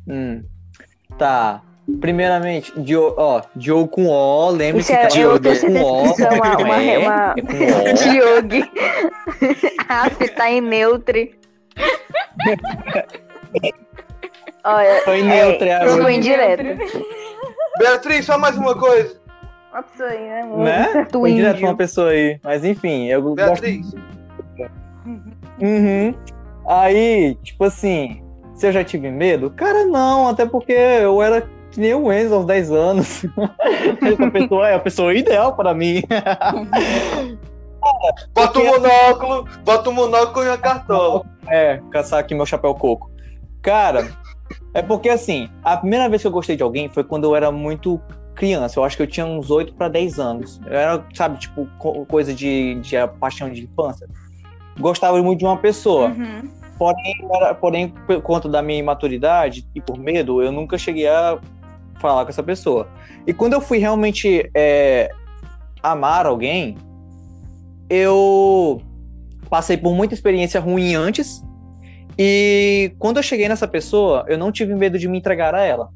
[0.09, 0.43] Hum.
[1.19, 1.63] Tá.
[2.01, 6.07] Primeiramente, Dio, ó, Diogo com O, lembre-se Isso é, que eu Diogo é com O.
[6.23, 7.35] é uma, uma, é, uma...
[7.37, 7.95] é com O.
[8.11, 8.71] Diogo.
[9.89, 11.29] ah, você tá em neutro.
[14.65, 16.13] Olha, Foi neutro, é, agora.
[16.13, 16.63] indireto.
[17.79, 19.21] Beatriz, só mais uma coisa.
[19.73, 20.45] Uma pessoa aí, né?
[20.45, 20.89] Um Né?
[20.93, 21.69] certo Foi direto pra índio.
[21.71, 22.39] uma pessoa aí.
[22.45, 23.37] Mas enfim, eu gosto.
[23.37, 23.95] Beatriz,
[25.61, 26.15] Uhum.
[26.67, 28.23] Aí, tipo assim,
[28.55, 29.51] se eu já tive medo?
[29.51, 33.25] Cara, não, até porque eu era que nem o Enzo aos 10 anos.
[34.03, 36.03] Essa pessoa é a pessoa ideal para mim.
[38.35, 41.25] bota o monóculo, bota o monóculo e a cartola.
[41.49, 43.11] É, caçar aqui meu chapéu coco.
[43.61, 44.09] Cara,
[44.75, 47.51] é porque assim, a primeira vez que eu gostei de alguém foi quando eu era
[47.51, 48.01] muito
[48.35, 48.79] criança.
[48.79, 50.61] Eu acho que eu tinha uns 8 para 10 anos.
[50.67, 54.07] Eu era, sabe, tipo, co- coisa de, de a paixão de infância.
[54.79, 56.09] Gostava muito de uma pessoa.
[56.09, 56.49] Uhum.
[56.79, 61.39] Porém, era- porém, por conta da minha imaturidade e por medo, eu nunca cheguei a
[62.03, 62.89] falar com essa pessoa.
[63.27, 65.11] E quando eu fui realmente é,
[65.83, 66.77] amar alguém,
[67.89, 68.83] eu
[69.49, 71.43] passei por muita experiência ruim antes.
[72.19, 75.89] E quando eu cheguei nessa pessoa, eu não tive medo de me entregar a ela.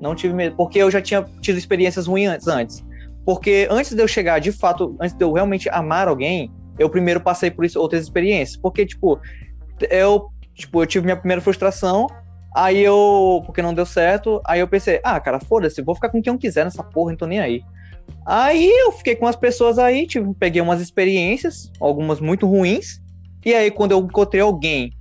[0.00, 2.84] Não tive medo, porque eu já tinha tido experiências ruins antes.
[3.24, 7.20] Porque antes de eu chegar, de fato, antes de eu realmente amar alguém, eu primeiro
[7.20, 8.56] passei por isso, outras experiências.
[8.56, 9.18] Porque, tipo,
[9.90, 12.06] eu, tipo, eu tive minha primeira frustração,
[12.54, 16.22] aí eu, porque não deu certo, aí eu pensei, ah, cara, foda-se, vou ficar com
[16.22, 17.62] quem eu quiser nessa porra, não tô nem aí.
[18.24, 23.02] Aí eu fiquei com as pessoas aí, tipo, peguei umas experiências, algumas muito ruins,
[23.44, 24.92] e aí quando eu encontrei alguém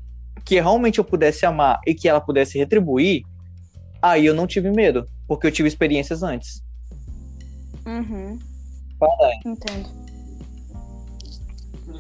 [0.43, 3.23] que realmente eu pudesse amar e que ela pudesse retribuir,
[4.01, 6.63] aí eu não tive medo, porque eu tive experiências antes.
[7.85, 8.39] Uhum.
[8.99, 10.02] Fala Entendo.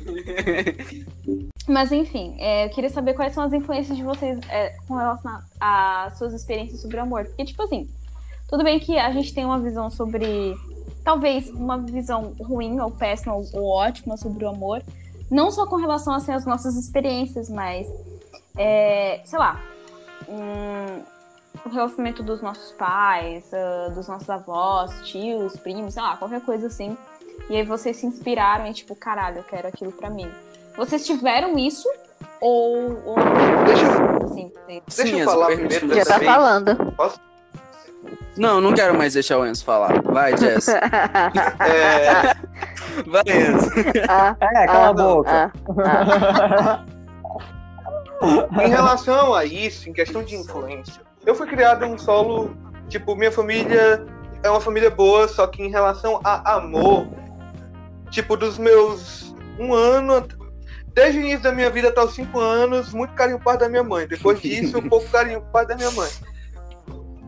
[1.67, 5.39] Mas enfim, é, eu queria saber quais são as influências de vocês é, com relação
[5.59, 7.25] às suas experiências sobre amor.
[7.25, 7.89] Porque, tipo assim,
[8.49, 10.55] tudo bem que a gente tem uma visão sobre.
[11.03, 14.81] Talvez uma visão ruim, ou péssima, ou, ou ótima sobre o amor.
[15.31, 17.87] Não só com relação assim, às nossas experiências, mas.
[18.57, 19.61] é, sei lá.
[20.27, 21.01] hum,
[21.65, 26.67] o relacionamento dos nossos pais, ah, dos nossos avós, tios, primos, sei lá, qualquer coisa
[26.67, 26.97] assim.
[27.49, 30.29] E aí vocês se inspiraram e tipo, caralho, eu quero aquilo pra mim.
[30.77, 31.87] Vocês tiveram isso
[32.41, 33.15] ou, ou
[33.65, 36.31] Deixa eu, assim, deixa Sim, eu falar primeiro Já tá vez.
[36.31, 36.93] falando.
[38.35, 40.01] Não, não quero mais deixar o Enzo falar.
[40.01, 40.67] Vai, Jess.
[41.59, 42.33] É,
[43.07, 43.69] Vai, Enzo.
[44.09, 45.51] ah, É, cala ah, a boca.
[45.85, 46.83] ah,
[48.21, 48.63] ah.
[48.65, 52.55] em relação a isso, em questão de influência, eu fui criado em um solo,
[52.89, 54.05] tipo, minha família
[54.43, 57.07] é uma família boa, só que em relação a amor,
[58.13, 60.25] tipo, dos meus um ano,
[60.93, 63.83] desde o início da minha vida até os cinco anos, muito carinho parte da minha
[63.83, 64.07] mãe.
[64.07, 66.09] Depois disso, um pouco carinho parte da minha mãe.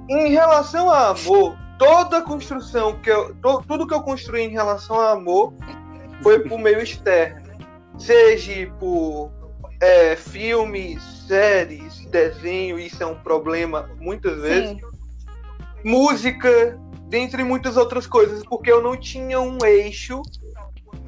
[0.10, 4.50] Em relação a amor, toda a construção que eu, to- tudo que eu construí em
[4.52, 5.54] relação a amor
[6.22, 7.42] foi por meio externo,
[7.98, 9.32] seja por
[9.82, 14.70] é, filmes, séries, desenho, isso é um problema muitas vezes.
[14.70, 14.80] Sim.
[15.84, 16.80] Música,
[17.10, 20.22] dentre muitas outras coisas, porque eu não tinha um eixo,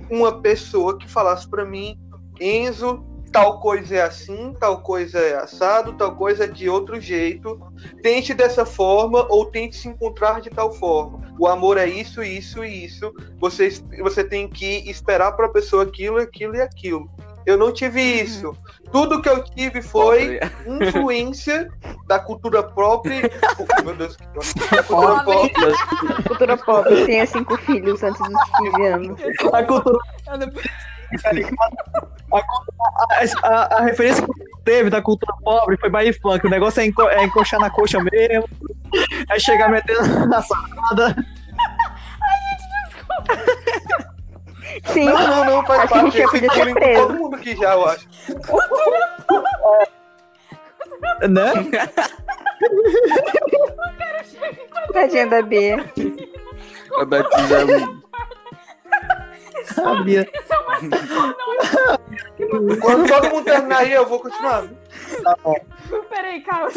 [0.09, 1.97] uma pessoa que falasse pra mim,
[2.39, 7.59] Enzo, tal coisa é assim, tal coisa é assado, tal coisa é de outro jeito.
[8.01, 11.35] Tente dessa forma ou tente se encontrar de tal forma.
[11.39, 13.13] O amor é isso, isso e isso.
[13.39, 13.69] Você,
[14.01, 17.09] você tem que esperar pra pessoa aquilo, aquilo e aquilo.
[17.47, 18.55] Eu não tive isso.
[18.91, 20.37] Tudo que eu tive foi
[20.67, 21.69] influência
[22.05, 23.09] da cultura pop.
[23.85, 24.25] Meu Deus, que
[24.75, 25.49] da cultura Pobre.
[25.53, 26.23] pop.
[26.27, 27.05] Cultura pop.
[27.05, 29.19] Tenha cinco filhos antes dos 15 anos.
[29.53, 29.97] A cultura.
[32.33, 34.31] A, a- a referência que
[34.65, 36.45] teve da cultura pobre foi baile funk.
[36.45, 38.47] O negócio é, enco- é encoxar na coxa mesmo.
[39.29, 41.15] É chegar metendo na salada.
[44.85, 45.05] Sim.
[45.05, 46.17] Não, não, não, faz Acho que a parte.
[46.17, 48.07] gente já podia todo mundo aqui já, eu acho.
[51.29, 51.53] Né?
[54.93, 55.77] Tadinha da Bia.
[56.89, 58.01] Vai batizar um-
[59.65, 60.27] Sabia.
[60.33, 60.77] Isso é uma
[62.81, 64.63] Quando todo mundo terminar aí, eu vou continuar.
[66.09, 66.69] Peraí, calma.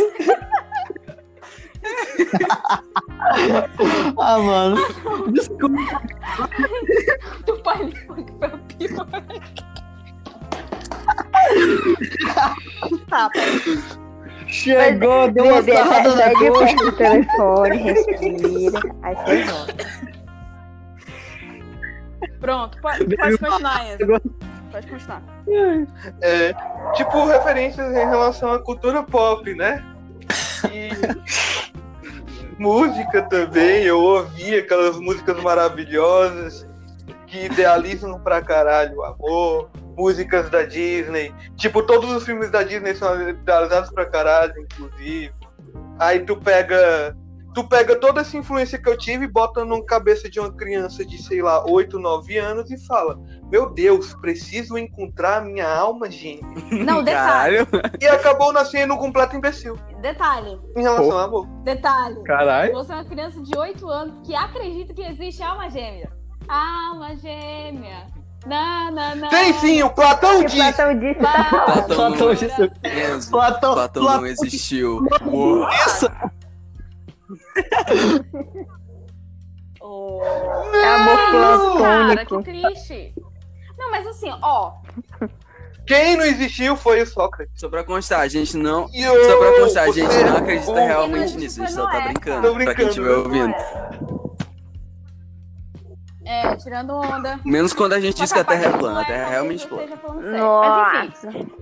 [4.19, 4.77] Ah, mano.
[5.33, 5.77] Desculpa.
[7.47, 9.07] Do funk foi o pior.
[13.09, 13.31] Tá,
[14.47, 16.77] Chegou, deu uma sarrada na coxa.
[16.77, 18.81] do telefone, respira.
[19.03, 19.87] Aí você volta.
[22.41, 24.21] pronto, pode, pode continuar, Enzo.
[24.73, 25.23] Pode continuar.
[26.21, 26.53] É,
[26.95, 29.85] tipo, referências em relação à cultura pop, né?
[32.59, 36.67] Música também, eu ouvi aquelas músicas maravilhosas
[37.27, 41.33] que idealizam pra caralho o amor, músicas da Disney.
[41.57, 45.33] Tipo, todos os filmes da Disney são idealizados pra caralho, inclusive.
[45.99, 47.17] Aí tu pega.
[47.53, 51.21] Tu pega toda essa influência que eu tive bota na cabeça de uma criança de,
[51.21, 53.19] sei lá, 8, 9 anos e fala:
[53.51, 56.45] Meu Deus, preciso encontrar a minha alma gêmea.
[56.85, 57.67] Não, detalhe.
[57.67, 57.97] Caralho.
[58.01, 60.61] E acabou nascendo um completo imbecil Detalhe.
[60.77, 61.13] em relação Pô.
[61.13, 61.47] ao amor.
[61.65, 62.23] Detalhe.
[62.23, 62.73] Caralho.
[62.75, 66.11] Você é uma criança de 8 anos que acredita que existe alma gêmea.
[66.49, 68.07] Alma gêmea.
[68.47, 69.29] Não, não, não.
[69.29, 70.57] Tem sim, o Platão Que disse.
[70.73, 71.15] Platão disse.
[71.17, 72.47] Platão Platão não, disse-
[73.31, 75.01] Platão, Platão Platão não existiu.
[75.27, 75.67] Uou.
[79.83, 80.21] Oh.
[80.75, 81.17] É amor
[81.81, 82.43] Cara, que platônico.
[82.43, 83.15] triste.
[83.81, 84.75] Não, mas assim, ó.
[85.87, 87.59] Quem não existiu foi o Sócrates.
[87.59, 88.89] Só pra constar, a gente não.
[88.95, 91.63] Eu- Só pra constar, a gente não acredita realmente existe nisso.
[91.63, 92.49] A gente só tá brincando.
[92.49, 93.55] Tô Pra quem estiver brincando, ouvindo.
[96.25, 97.41] É, tirando onda.
[97.45, 99.01] Menos quando a gente diz que a Terra é plana.
[99.01, 100.01] A Terra é realmente plana.
[100.07, 101.53] Mas enfim.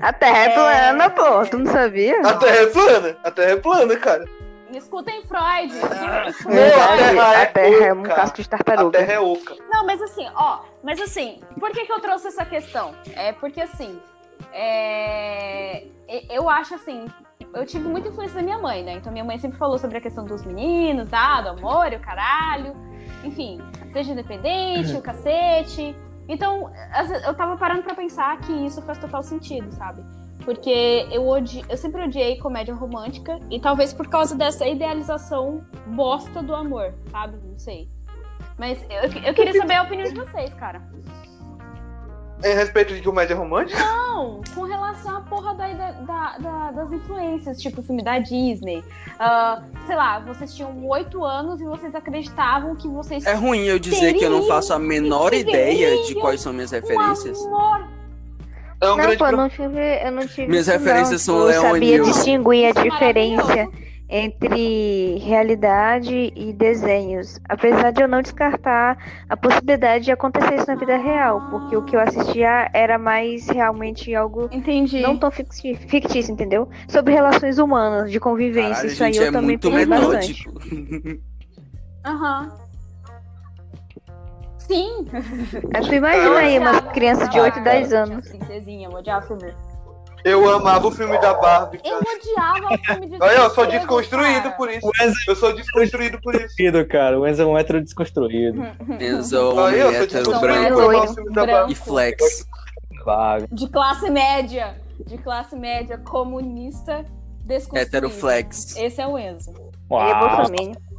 [0.00, 1.46] A Terra é plana, pô.
[1.46, 2.20] Tu não sabia?
[2.26, 3.16] A Terra é plana.
[3.22, 4.24] A Terra é plana, cara.
[4.76, 5.72] Escutem Freud.
[6.44, 8.14] Verdade, a Terra é a Terra é um oca.
[8.14, 8.98] casco de A tartaruga.
[8.98, 9.56] Terra é oca.
[9.70, 12.94] Não, mas assim, ó, mas assim, por que, que eu trouxe essa questão?
[13.14, 14.00] É porque assim,
[14.52, 15.84] é,
[16.30, 17.06] eu acho assim,
[17.54, 18.94] eu tive muita influência da minha mãe, né?
[18.94, 21.40] Então minha mãe sempre falou sobre a questão dos meninos, tá?
[21.42, 22.74] do amor, o caralho,
[23.24, 23.60] enfim,
[23.92, 25.94] seja independente, o cacete.
[26.28, 26.72] Então,
[27.26, 30.02] eu tava parando pra pensar que isso faz total sentido, sabe?
[30.44, 31.64] Porque eu, odi...
[31.68, 37.36] eu sempre odiei comédia romântica e talvez por causa dessa idealização bosta do amor, sabe?
[37.44, 37.88] Não sei.
[38.58, 40.82] Mas eu, eu queria saber a opinião de vocês, cara.
[42.44, 43.78] Em respeito de comédia romântica?
[43.78, 48.82] Não, com relação à porra da, da- da- das influências, tipo o filme da Disney.
[49.16, 53.78] Ah, sei lá, vocês tinham oito anos e vocês acreditavam que vocês É ruim eu
[53.78, 57.38] dizer que eu não faço a menor ideia de quais são minhas referências.
[57.42, 57.86] um amor.
[58.82, 61.26] É um Não, grande pô, eu pro- não tive, eu não tive Minhas isso, referências
[61.28, 61.34] não.
[61.36, 62.08] são Eu Leon sabia News.
[62.08, 63.68] distinguir a é diferença
[64.08, 67.38] entre realidade e desenhos.
[67.48, 71.82] Apesar de eu não descartar a possibilidade de acontecer isso na vida real, porque o
[71.82, 75.00] que eu assistia era mais realmente algo Entendi.
[75.00, 76.68] não tão fictício, entendeu?
[76.88, 78.70] Sobre relações humanas, de convivência.
[78.74, 80.44] Caralho, isso aí gente, eu é também muito peguei bastante.
[80.46, 81.22] metódico.
[82.04, 82.52] Aham.
[84.72, 85.06] Sim.
[85.72, 88.28] Mas tu imagina aí umas crianças de 8, 10 anos.
[88.28, 89.52] Princesinha, eu odiava filme.
[90.24, 92.16] Eu amava o filme da Barbie, Eu cara.
[92.16, 94.54] odiava filme de Olha, eu sou desconstruído cara.
[94.56, 94.86] por isso.
[94.86, 96.54] O Enzo Eu sou desconstruído por isso.
[96.62, 97.18] é cara.
[97.18, 98.62] O Enzo é um hétero desconstruído.
[99.00, 100.40] Enzo, eu sou hétero, desconstruído
[100.76, 101.72] branco o Barbie.
[101.72, 102.46] e flex.
[103.50, 104.76] De classe média.
[105.04, 107.04] De classe média, comunista,
[107.44, 107.88] desconstruído.
[107.88, 108.76] Hétero flex.
[108.76, 109.50] Esse é o Enzo.
[109.50, 110.36] É Uau.
[110.36, 110.91] bolsominion.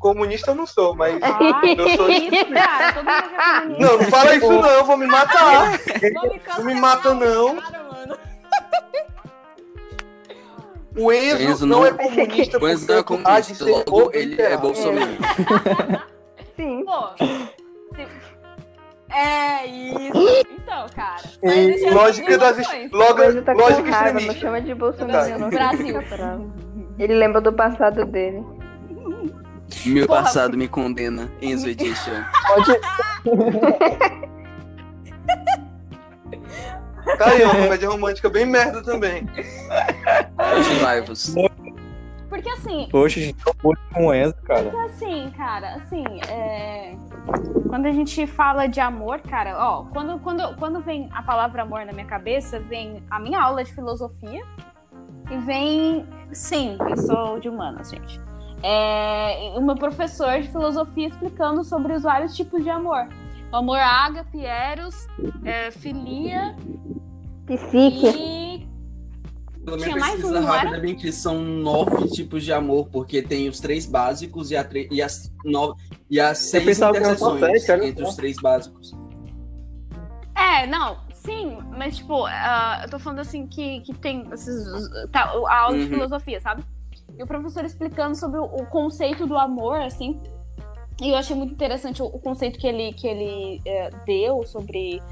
[0.00, 1.16] Comunista eu não sou, mas.
[1.22, 2.92] Ai, Eu sou- isso, cara.
[2.94, 3.86] Todo mundo é comunista.
[3.86, 5.70] Não, não fala isso não, eu vou me matar.
[6.12, 7.58] Não me, Não me mata, não.
[10.96, 14.56] O Enzo, Enzo não não- é comunista O Enzo não é comunista, logo ele é
[14.56, 15.06] bolsominion.
[16.56, 16.84] Sim.
[16.84, 17.08] Pô.
[19.12, 20.46] É isso.
[20.50, 21.22] Então, cara.
[21.42, 22.56] existe Lógica das
[22.92, 24.34] logo, Ele tá com lógica raiva, não extremista.
[24.40, 25.50] chama de bolsominion, não.
[25.50, 26.02] Brasil.
[26.98, 28.44] Ele lembra do passado dele.
[29.86, 30.22] Meu Porra.
[30.22, 31.30] passado me condena.
[31.40, 32.22] Enzo Edition.
[37.18, 39.26] Tá aí, uma comédia romântica bem merda também.
[40.36, 41.34] Continuai-vos.
[42.28, 44.72] Porque assim, Poxa, gente, tô muito com o Enzo, cara.
[44.84, 46.96] assim, cara, assim, é...
[47.68, 51.84] quando a gente fala de amor, cara, ó, quando, quando, quando vem a palavra amor
[51.84, 54.42] na minha cabeça, vem a minha aula de filosofia
[55.30, 58.20] e vem, sim, eu sou de humanas, gente.
[58.62, 63.08] É, o meu professor de filosofia explicando sobre os vários tipos de amor.
[63.52, 65.06] O amor ágape, eros,
[65.44, 66.54] é, filia
[67.46, 68.06] Psique.
[68.06, 68.68] e
[69.64, 70.80] Pela minha pesquisa um, rápida, era?
[70.80, 74.88] bem que são nove tipos de amor, porque tem os três básicos e, a tre-
[74.90, 75.74] e as nove
[76.08, 78.92] e as seis interseções sete, entre os três básicos.
[80.36, 84.64] É, não, sim, mas tipo, ah, eu tô falando assim que, que tem esses,
[85.10, 85.88] tá, a aula de Uhum.
[85.90, 86.62] filosofia, sabe?
[87.20, 90.18] E o professor explicando sobre o, o conceito do amor, assim.
[91.02, 95.02] E eu achei muito interessante o, o conceito que ele, que ele eh, deu sobre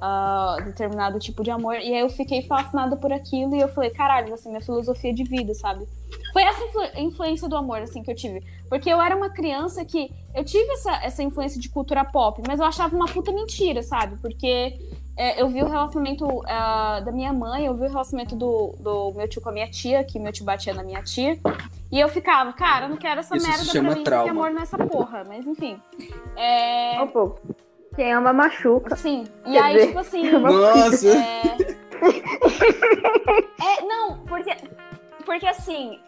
[0.00, 1.76] ah, determinado tipo de amor.
[1.76, 5.22] E aí eu fiquei fascinada por aquilo e eu falei, caralho, assim, minha filosofia de
[5.22, 5.86] vida, sabe?
[6.32, 8.42] Foi essa influ- influência do amor, assim, que eu tive.
[8.68, 10.10] Porque eu era uma criança que.
[10.34, 14.16] Eu tive essa, essa influência de cultura pop, mas eu achava uma puta mentira, sabe?
[14.20, 14.76] Porque
[15.16, 19.12] é, eu vi o relacionamento ah, da minha mãe, eu vi o relacionamento do, do
[19.12, 21.38] meu tio com a minha tia, que meu tio batia na minha tia.
[21.90, 24.30] E eu ficava, cara, eu não quero essa Isso se merda pra mim, trauma.
[24.30, 25.24] amor não é essa porra.
[25.24, 25.80] Mas enfim.
[26.36, 27.06] É.
[27.06, 27.36] Pô,
[27.94, 28.96] quem ama machuca.
[28.96, 29.24] Sim.
[29.46, 30.30] E Quer aí, dizer, tipo assim.
[30.32, 31.08] Nossa!
[31.08, 31.56] É...
[33.62, 34.50] é, não, porque.
[35.24, 36.00] porque assim,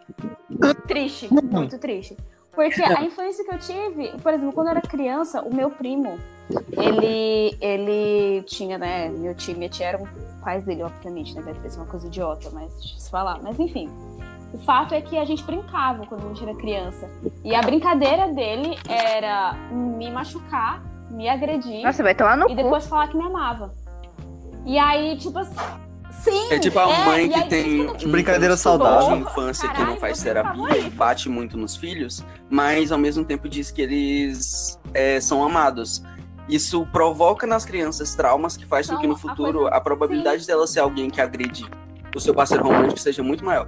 [0.85, 2.17] triste, muito triste.
[2.53, 6.17] Porque a influência que eu tive, por exemplo, quando eu era criança, o meu primo,
[6.71, 10.07] ele, ele tinha, né, meu tio e minha tia eram
[10.41, 13.39] pais dele, obviamente, né, deve ser uma coisa idiota, mas deixa eu se falar.
[13.43, 13.89] Mas enfim,
[14.53, 17.09] o fato é que a gente brincava quando a gente era criança.
[17.43, 20.81] E a brincadeira dele era me machucar,
[21.11, 21.83] me agredir.
[21.83, 22.55] Nossa, vai tomar no E cu.
[22.55, 23.73] depois falar que me amava.
[24.65, 25.55] E aí, tipo assim.
[26.09, 26.51] Sim!
[26.51, 29.15] É tipo a é, mãe que aí, tem um Brincadeira transtorno saudável.
[29.17, 32.97] de infância que Caralho, não faz você terapia e bate muito nos filhos, mas ao
[32.97, 36.01] mesmo tempo diz que eles é, são amados.
[36.47, 40.47] Isso provoca nas crianças traumas que faz com que no a futuro coisa- a probabilidade
[40.47, 41.69] dela ser alguém que agride
[42.15, 43.67] o seu parceiro romântico seja muito maior.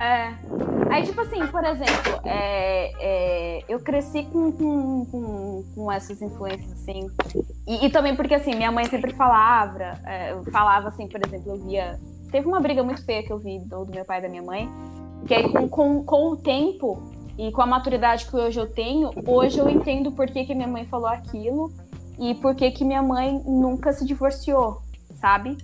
[0.00, 0.32] É.
[0.90, 6.72] Aí, tipo assim, por exemplo, é, é, eu cresci com, com, com, com essas influências,
[6.72, 7.08] assim.
[7.66, 11.64] E, e também porque, assim, minha mãe sempre falava, é, falava assim, por exemplo, eu
[11.64, 11.98] via.
[12.30, 14.42] Teve uma briga muito feia que eu vi do, do meu pai e da minha
[14.42, 14.70] mãe,
[15.26, 17.02] que aí com, com, com o tempo
[17.38, 20.66] e com a maturidade que hoje eu tenho, hoje eu entendo por que, que minha
[20.66, 21.72] mãe falou aquilo
[22.18, 24.82] e por que, que minha mãe nunca se divorciou,
[25.14, 25.56] sabe?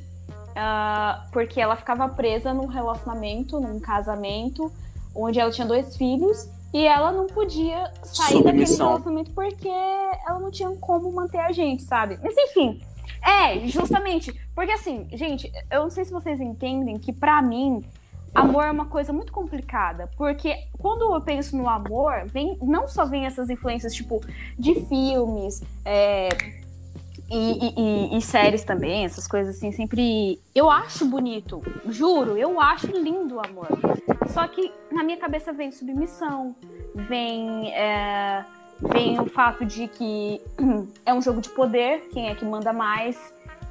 [0.54, 4.70] Ah, porque ela ficava presa num relacionamento, num casamento,
[5.12, 8.86] onde ela tinha dois filhos e ela não podia sair daquele Submissão.
[8.90, 12.20] relacionamento porque ela não tinha como manter a gente, sabe?
[12.22, 12.80] Mas enfim,
[13.20, 14.32] é, justamente.
[14.54, 17.82] Porque assim, gente, eu não sei se vocês entendem que pra mim.
[18.34, 23.04] Amor é uma coisa muito complicada, porque quando eu penso no amor, vem, não só
[23.04, 24.20] vem essas influências, tipo,
[24.58, 26.28] de filmes, é,
[27.30, 27.36] e,
[27.68, 27.74] e-
[28.14, 30.40] e- e séries também, essas coisas assim, sempre.
[30.54, 33.68] Eu acho bonito, juro, eu acho lindo o amor.
[34.28, 36.54] Só que na minha cabeça vem submissão,
[36.94, 37.72] vem.
[37.72, 38.44] é,
[38.80, 40.40] vem o fato de que
[41.06, 43.16] é um jogo de poder, quem é que manda mais,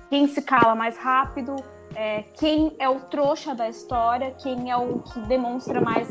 [0.10, 1.56] quem se cala mais rápido,
[1.96, 6.10] é, quem é o trouxa da história, quem é o que demonstra mais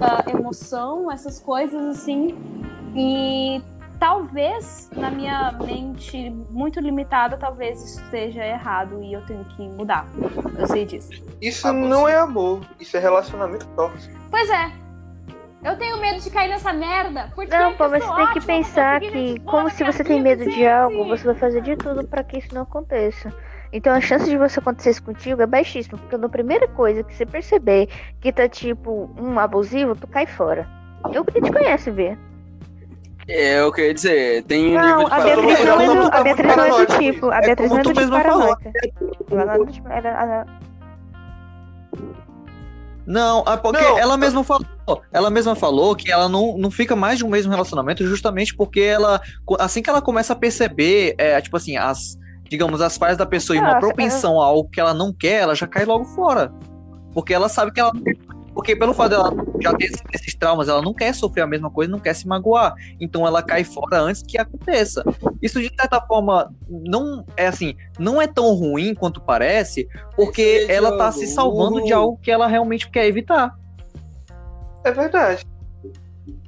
[0.00, 2.36] ah, emoção, essas coisas assim.
[2.94, 3.62] E
[3.98, 10.06] talvez na minha mente muito limitada, talvez isso esteja errado e eu tenho que mudar.
[10.58, 11.10] Eu sei disso.
[11.40, 14.18] Isso Ah, não é amor, isso é relacionamento tóxico.
[14.30, 14.72] Pois é.
[15.62, 17.30] Eu tenho medo de cair nessa merda.
[17.34, 20.66] Porque Não, pô, mas você tem que pensar que, como se você tem medo de
[20.66, 23.30] algo, você vai fazer de tudo pra que isso não aconteça.
[23.72, 27.14] Então a chance de você acontecer isso contigo é baixíssima, porque na primeira coisa que
[27.14, 27.88] você perceber
[28.20, 30.66] que tá tipo um abusivo, tu cai fora.
[31.12, 32.16] Eu que te conhece, Bê.
[33.28, 36.10] É, eu queria dizer, tem um nível Não, de a Beatriz não é não do,
[36.10, 37.30] tá a Beatriz não é do tipo.
[37.30, 38.72] A É Beatriz não é do tipo paranoica.
[39.30, 39.88] Ela não é do tipo.
[39.88, 40.46] ela- ela-
[43.06, 44.66] Não, é porque Não, ela mesma falou,
[45.12, 48.80] ela mesma falou que ela não, não fica mais de um mesmo relacionamento justamente porque
[48.80, 49.20] ela,
[49.58, 52.16] assim que ela começa a perceber, é, tipo assim, as,
[52.50, 55.42] digamos, as falhas da pessoa e uma Nossa, propensão a algo que ela não quer,
[55.42, 56.52] ela já cai logo fora.
[57.14, 57.92] Porque ela sabe que ela
[58.52, 61.90] porque pelo fato dela já ter esses, traumas, ela não quer sofrer a mesma coisa,
[61.90, 62.74] não quer se magoar.
[63.00, 65.04] Então ela cai fora antes que aconteça.
[65.40, 69.86] Isso de certa forma não é assim, não é tão ruim quanto parece,
[70.16, 71.24] porque Esse ela tá jogo.
[71.24, 73.54] se salvando de algo que ela realmente quer evitar.
[74.82, 75.46] É verdade.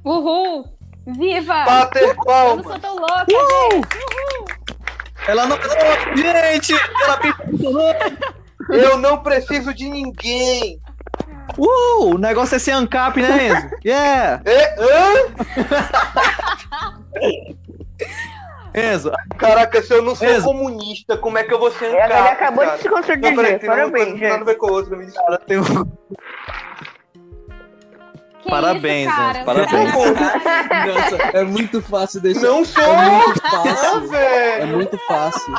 [0.03, 0.65] Uhul!
[1.05, 1.65] Viva!
[1.65, 4.72] Bater Eu não sou tão louca, gente!
[5.27, 5.57] Ela não.
[6.15, 6.73] Gente!
[7.03, 7.81] Ela pensou.
[8.69, 10.79] Eu não preciso de ninguém.
[11.57, 13.69] Uh, o negócio é ser ANCAP, né, Enzo?
[13.85, 14.41] Yeah!
[14.45, 15.13] É, hã?
[18.75, 20.45] Enzo, Caraca, se eu não sou Mesmo.
[20.45, 22.77] comunista, como é que eu vou ser Ela ANCAP, ele acabou cara?
[22.77, 23.59] de se Não, peraí, contradizer.
[23.59, 24.45] tem uma coisa Parabéns, não tem nada a gente.
[24.45, 25.37] ver com a outra, me desculpa.
[25.45, 25.63] tem um-
[28.43, 29.37] Que Parabéns, isso, cara?
[29.37, 29.93] Enzo, parabéns.
[29.93, 32.41] Nossa, é muito fácil deixar.
[32.41, 32.83] Não sou!
[32.83, 34.15] É muito Não, fácil.
[34.15, 35.53] É muito fácil.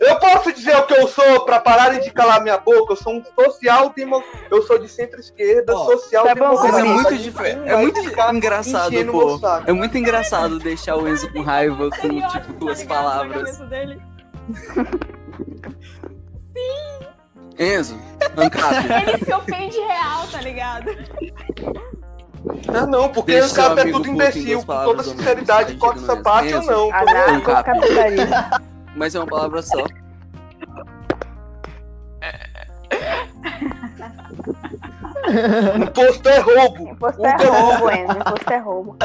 [0.00, 2.92] Eu posso dizer o que eu sou pra pararem de calar minha boca?
[2.92, 4.46] Eu sou um social democrata.
[4.50, 7.68] Eu sou de centro-esquerda, Ó, social tá bom, Mas é muito diferente.
[7.68, 9.40] É muito engraçado, pô.
[9.66, 13.02] É muito engraçado deixar o Enzo com raiva com, tipo, tá duas ligado?
[13.02, 13.58] Na palavras.
[17.58, 17.98] Enzo,
[18.36, 19.08] ANCAP.
[19.08, 20.90] Ele se ofende real, tá ligado?
[22.68, 26.16] Ah, não, porque Deixa o seu cara é tudo imbecil, com toda sinceridade, corta essa
[26.22, 26.92] parte ou não.
[26.92, 28.34] Anarcocapitalismo.
[28.94, 29.84] Mas é uma palavra só.
[35.76, 36.88] Imposto é roubo.
[36.88, 38.18] Imposto é roubo, Enzo.
[38.18, 38.96] Imposto é roubo.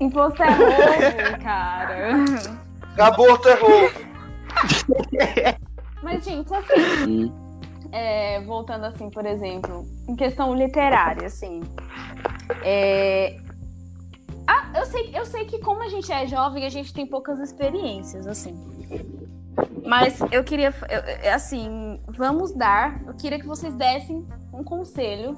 [0.00, 2.10] Imposto é roubo, cara.
[2.98, 4.13] Aborto é roubo.
[6.02, 7.32] Mas, gente, assim,
[7.92, 11.62] é, voltando assim, por exemplo, em questão literária, assim.
[12.62, 13.36] é,
[14.46, 17.40] Ah, eu sei, eu sei que como a gente é jovem, a gente tem poucas
[17.40, 18.54] experiências, assim.
[19.86, 23.00] Mas eu queria, eu- é assim, vamos dar.
[23.06, 25.34] Eu queria que vocês dessem um conselho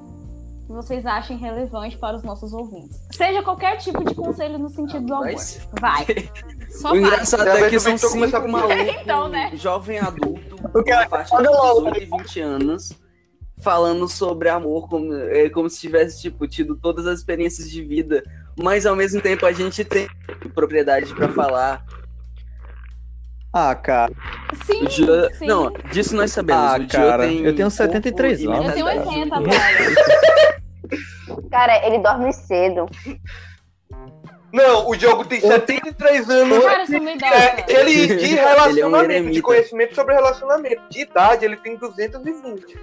[0.66, 3.00] que vocês achem relevante para os nossos ouvintes.
[3.12, 5.26] Seja qualquer tipo de conselho no sentido do amor.
[5.26, 6.04] Mas- Vai.
[6.76, 7.00] Só O vai.
[7.00, 9.50] engraçado Já é vai que são cinco a- malucos, Então, né?
[9.54, 10.56] jovem adulto,
[10.86, 11.90] na faixa de olha logo.
[11.92, 12.92] 18 e 20 anos,
[13.62, 18.22] falando sobre amor como, é, como se tivesse, tipo, tido todas as experiências de vida,
[18.58, 20.08] mas ao mesmo tempo a gente tem
[20.54, 21.84] propriedade pra falar.
[23.52, 24.12] Ah, cara.
[24.66, 25.46] Sim, O Gio- sim.
[25.46, 26.62] Não, disso nós sabemos.
[26.62, 28.66] Ah, cara, tem eu tenho corpo 73 e anos.
[28.66, 29.94] Eu tenho mentalidade 80, de- velho.
[31.50, 32.86] Cara, ele dorme cedo.
[34.52, 36.64] Não, o Diogo tem 73 anos.
[36.64, 36.96] Cara, idosa.
[37.26, 39.42] É, ele de Ele é um relacionamento, de eremita.
[39.42, 40.82] conhecimento sobre relacionamento.
[40.88, 42.78] De idade, ele tem 220.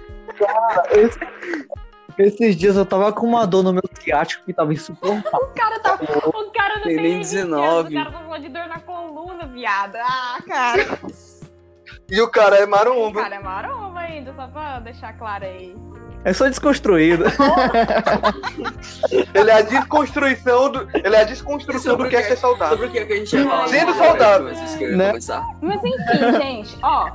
[2.16, 5.48] Esses dias eu tava com uma dor no meu ciático que tava insuportável.
[5.48, 5.94] O cara tá.
[6.26, 7.88] O cara não Tem tem, nem nem 19.
[7.88, 7.88] 19.
[7.88, 9.96] O cara tá falando de dor na coluna, viado.
[9.96, 10.98] Ah, cara.
[12.08, 13.22] E o cara é O maromba.
[13.22, 15.74] cara é maromba ainda, só pra deixar claro aí.
[16.24, 17.24] Eu sou desconstruído.
[19.34, 20.88] Ele é a desconstrução do.
[20.94, 22.78] Ele é a desconstrução do que é ser saudável.
[22.78, 23.68] Sobre o que, é que a gente ia falar?
[23.68, 24.48] Sendo saudável.
[24.96, 25.12] Né?
[25.60, 27.10] Mas enfim, gente, ó.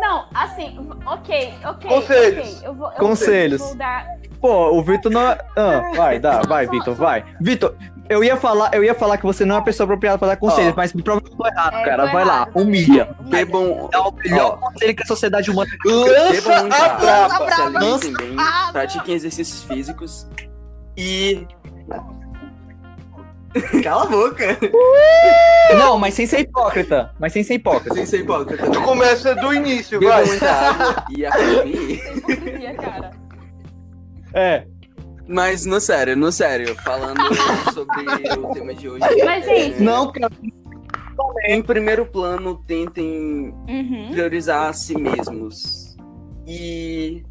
[0.00, 0.76] Não, assim,
[1.06, 1.90] ok, ok.
[1.90, 2.56] Conselhos.
[2.56, 3.60] ok, eu vou, eu Conselhos.
[3.60, 4.06] Vou dar.
[4.40, 5.20] Pô, o Vitor não.
[5.20, 7.22] é- Ah, vai, dá, vai, Vitor, vai.
[7.40, 7.74] Vitor,
[8.08, 10.36] eu ia falar, eu ia falar que você não é a pessoa apropriada pra dar
[10.38, 10.76] conselhos, Ó.
[10.76, 12.06] mas me prova que eu tô errado, É, cara.
[12.06, 12.50] tô Vai lá, errado.
[12.56, 13.14] humilha.
[13.20, 18.70] Bebam, É o melhor conselho que a sociedade humana Lança a se alimentem bem, Ah,
[18.72, 20.26] pratiquem exercícios físicos
[20.96, 21.46] e.
[23.82, 24.58] Cala a boca!
[25.76, 27.12] Não, mas sem ser hipócrita.
[27.18, 27.94] Mas sem ser hipócrita.
[27.94, 28.70] Sem ser hipócrita.
[28.70, 30.24] Tu começa do início, vai.
[30.24, 31.96] muita água e.
[31.98, 33.10] Sem hipocrisia, cara.
[34.34, 34.64] É.
[35.26, 37.20] Mas no sério, no sério, falando
[37.72, 38.02] sobre
[38.38, 39.04] o tema de hoje.
[39.24, 40.30] Mas, gente- Não, cara.
[41.46, 44.08] Em primeiro plano, tentem Uhum.
[44.12, 45.96] priorizar a si mesmos.
[46.46, 47.22] E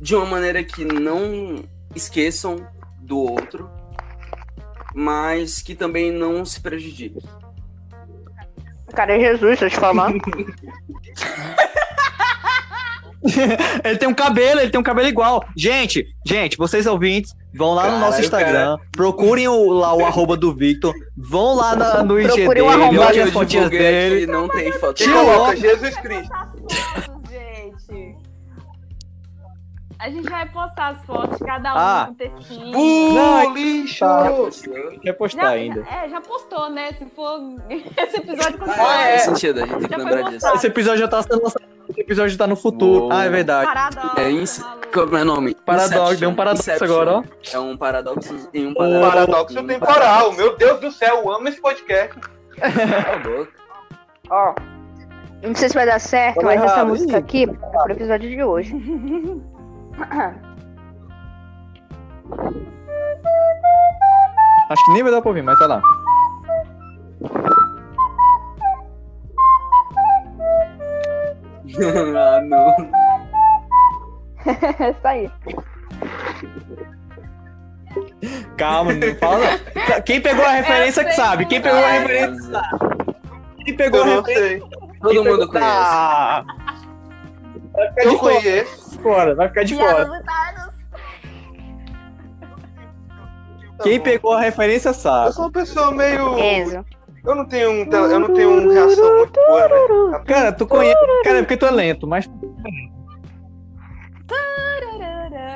[0.00, 1.62] de uma maneira que não
[1.94, 2.66] esqueçam
[3.00, 3.70] do outro,
[4.96, 7.22] mas que também não se prejudiquem.
[8.94, 10.10] Cara, é Jesus, deixa eu te falar.
[13.84, 15.44] Ele tem um cabelo, ele tem um cabelo igual.
[15.56, 20.36] Gente, gente, vocês ouvintes, vão lá no nosso Caralho, Instagram, procurem o, lá o arroba
[20.36, 24.26] do Victor, vão lá na- no IG Procurem dele, olhem as fotinhas dele.
[24.26, 25.02] não tem foto.
[25.02, 25.56] E logo.
[25.56, 26.32] Jesus Cristo.
[26.32, 28.15] As fotos, gente.
[29.98, 32.04] A gente vai postar as fotos de cada um Ah.
[32.08, 32.78] com textinho.
[32.78, 34.04] Uh, lixo!
[35.00, 35.80] Quer postar Já, ainda.
[35.90, 36.92] é, já postou, né?
[36.92, 37.40] Se for
[37.70, 39.18] esse episódio quando Ah, é.
[39.18, 40.46] Faz sentido, a gente tem que lembrar disso.
[40.54, 41.64] Esse episódio já tá sendo lançado.
[41.88, 43.06] Esse episódio tá no futuro.
[43.06, 43.12] Oh.
[43.12, 43.66] Ah, é verdade.
[43.72, 44.76] paradoxo, É isso.
[44.92, 45.54] Como é o nome?
[45.54, 46.86] Paradoxo, deu um paradoxo Inception.
[46.94, 47.22] agora, ó.
[47.52, 49.10] É um paradoxo em um Um paradoxo.
[49.10, 50.32] paradoxo Um temporal.
[50.34, 52.18] Meu Deus do céu, eu amo esse podcast.
[54.28, 54.54] Ó.
[55.42, 57.16] Não sei se vai dar certo, mas essa errado, música ih.
[57.16, 58.74] aqui é pro episódio de hoje.
[64.68, 65.80] Acho que nem vai dar pra ouvir, mas vai lá.
[72.16, 72.74] ah, não.
[74.46, 75.28] É isso aí.
[78.56, 79.58] Calma, não fala.
[80.04, 81.46] Quem pegou a referência que sabe.
[81.46, 81.98] Quem pegou a é.
[81.98, 82.62] referência.
[83.64, 84.48] Quem pegou Eu a referência.
[84.48, 84.60] sei.
[85.00, 85.68] Todo quem mundo pegou- conhece.
[85.68, 86.44] Ah,
[87.76, 89.00] vai ficar Eu de fora, conheço.
[89.00, 90.02] fora, vai ficar de fora.
[90.02, 90.76] Eternas.
[93.82, 95.32] Quem pegou a referência Eu sabe.
[95.34, 96.84] sou uma pessoa meio.
[97.24, 100.24] Eu não tenho um, tele- eu não tenho uma reação muito boa, né?
[100.26, 100.96] Cara, tu conhece.
[101.24, 102.28] Cara, é porque tu é lento, mas.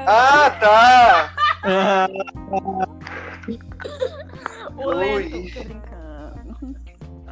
[0.07, 1.33] Ah, tá!
[1.63, 2.09] Ah,
[4.77, 5.51] O lento, Ui.
[5.53, 6.77] tô brincando.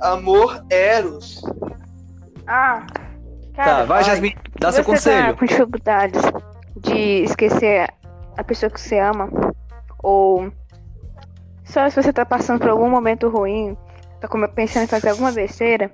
[0.00, 1.42] Amor Eros.
[2.46, 2.86] Ah.
[3.58, 5.26] Tá, Cara, vai, Jasmine, dá seu você conselho.
[5.26, 6.22] tá com dificuldades
[6.76, 7.92] de esquecer
[8.36, 9.28] a pessoa que você ama,
[10.00, 10.52] ou
[11.64, 13.76] só se você tá passando por algum momento ruim,
[14.20, 15.92] tá pensando em fazer alguma besteira,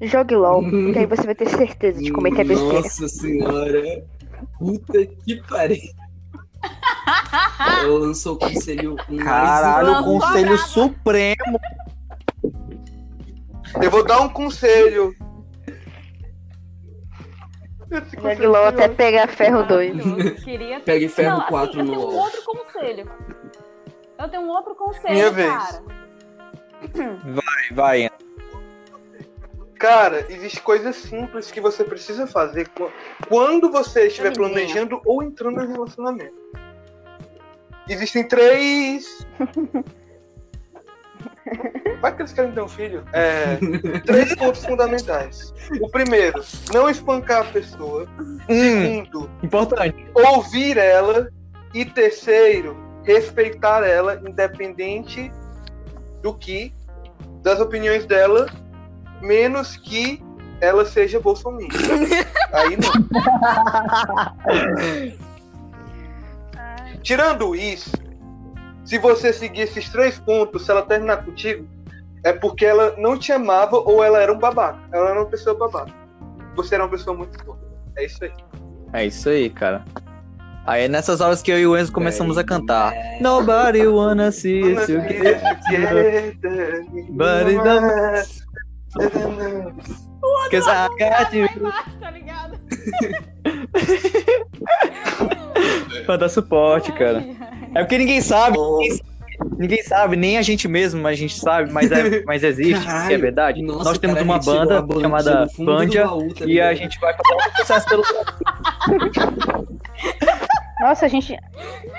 [0.00, 0.62] jogue LOL,
[0.92, 2.74] que aí você vai ter certeza de cometer besteira.
[2.74, 4.04] Nossa senhora.
[4.58, 5.78] Puta que pariu.
[7.84, 11.60] Eu lançou o conselho Caralho, o a conselho supremo.
[13.80, 15.14] Eu vou dar um conselho.
[18.46, 19.94] LOL é até pegar ferro 2.
[19.94, 20.44] Maravilhoso.
[20.44, 20.80] Queria.
[20.84, 23.10] Pegue ferro Não, 4 assim, no eu tenho um outro conselho.
[24.18, 25.52] Eu tenho um outro conselho, Minha vez.
[25.52, 25.82] cara.
[27.72, 28.10] Vai,
[29.78, 32.90] Cara, existe coisas simples que você precisa fazer qu-
[33.28, 36.34] quando você estiver planejando ou entrando em relacionamento.
[37.88, 39.26] Existem três.
[42.00, 43.04] vai que eles querem ter um filho.
[43.12, 43.58] É,
[44.04, 45.52] três pontos fundamentais.
[45.80, 46.42] O primeiro,
[46.72, 48.08] não espancar a pessoa.
[48.18, 50.06] Hum, Segundo, importante.
[50.14, 51.28] ouvir ela.
[51.74, 55.32] E terceiro, respeitar ela, independente
[56.22, 56.74] do que,
[57.42, 58.46] das opiniões dela,
[59.22, 60.22] menos que
[60.60, 61.70] ela seja bolsominion.
[62.52, 62.92] Aí não.
[67.02, 67.90] Tirando isso,
[68.84, 71.66] se você seguir esses três pontos, se ela terminar contigo,
[72.24, 74.78] é porque ela não te amava ou ela era um babaca.
[74.92, 75.92] Ela era uma pessoa babaca.
[76.56, 77.58] Você era uma pessoa muito boa.
[77.96, 78.32] É isso aí.
[78.92, 79.84] É isso aí, cara.
[80.64, 82.94] Aí é nessas horas que eu e o Enzo começamos a cantar.
[83.20, 86.36] Nobody wanna see you together.
[87.10, 87.58] But it
[90.50, 91.48] Cause I got you.
[92.00, 92.58] tá ligado?
[96.06, 97.24] Pra dar suporte, cara.
[97.74, 98.58] É porque ninguém sabe.
[98.58, 99.12] Ninguém sabe,
[99.58, 103.08] ninguém sabe, nem a gente mesmo, a gente sabe, mas, é, mas existe, Caralho.
[103.08, 103.62] que é verdade.
[103.62, 105.48] Nossa, Nós temos cara, uma a banda a banda chamada
[106.06, 108.02] baú, tá e a gente vai fazer um sucesso pelo
[110.80, 111.36] Nossa, a gente.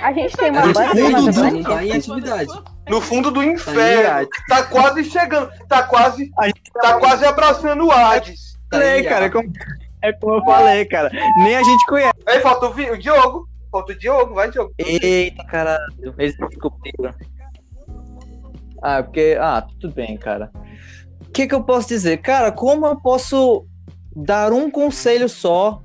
[0.01, 1.63] A gente tem A uma gente banda tem, chamada não Band.
[1.63, 2.49] tá em atividade.
[2.89, 4.27] No fundo do Tá inferno.
[4.49, 5.49] Tá quase chegando.
[5.69, 6.29] Tá quase.
[6.37, 8.53] A gente Tá quase abraçando o Hades.
[8.69, 9.33] Tá falei, em cara, arte.
[9.33, 9.49] como-
[10.01, 11.09] é como eu falei, cara.
[11.37, 12.13] Nem a gente conhece.
[12.27, 13.47] Aí falta o Diogo.
[13.73, 14.71] Falta o Diogo, vai, Diogo.
[14.77, 16.13] Eita, caralho.
[16.19, 17.11] Eles descobriram.
[18.83, 19.35] Ah, porque.
[19.41, 20.51] Ah, tudo bem, cara.
[21.27, 22.17] O que, que eu posso dizer?
[22.17, 23.65] Cara, como eu posso
[24.15, 25.81] dar um conselho só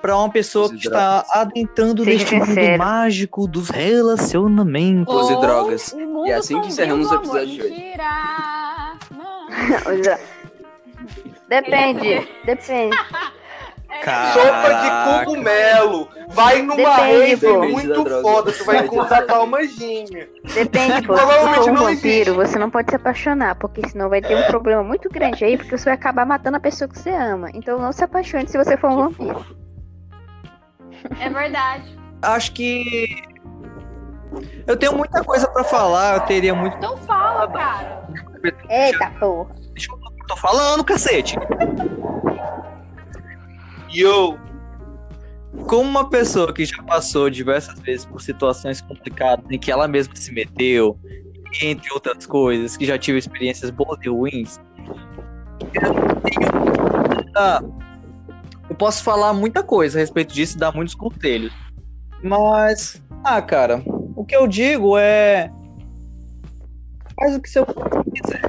[0.00, 5.14] pra uma pessoa que está adentrando Seja neste mundo mágico dos relacionamentos?
[5.14, 5.94] Ou drogas.
[6.24, 7.92] E é assim que encerramos o episódio de hoje.
[11.48, 12.96] Depende, depende.
[14.04, 14.32] É.
[14.32, 16.08] Sopa de cogumelo.
[16.28, 18.52] Vai numa rave muito foda.
[18.52, 19.22] Tu vai droga.
[19.22, 20.28] palma gêmea.
[20.54, 21.16] Depende, pô.
[21.16, 22.30] Se Provavelmente for um não vampiro, existe.
[22.30, 25.76] você não pode se apaixonar, porque senão vai ter um problema muito grande aí, porque
[25.76, 27.50] você vai acabar matando a pessoa que você ama.
[27.54, 29.44] Então não se apaixone se você for um vampiro.
[31.20, 31.96] é verdade.
[32.22, 33.22] Acho que.
[34.66, 36.76] Eu tenho muita coisa pra falar, eu teria muito.
[36.76, 38.06] Então fala, cara.
[38.68, 39.50] Eita porra.
[40.20, 41.36] Eu tô falando, cacete.
[43.96, 44.38] Yo.
[45.66, 50.14] Como uma pessoa que já passou diversas vezes por situações complicadas em que ela mesma
[50.14, 50.98] se meteu,
[51.62, 54.60] entre outras coisas, que já tive experiências boas e ruins,
[55.72, 57.74] eu tenho
[58.68, 61.54] Eu posso falar muita coisa a respeito disso e dar muitos conselhos.
[62.22, 63.82] Mas, ah, cara,
[64.14, 65.50] o que eu digo é.
[67.18, 68.42] Faz o que seu quiser.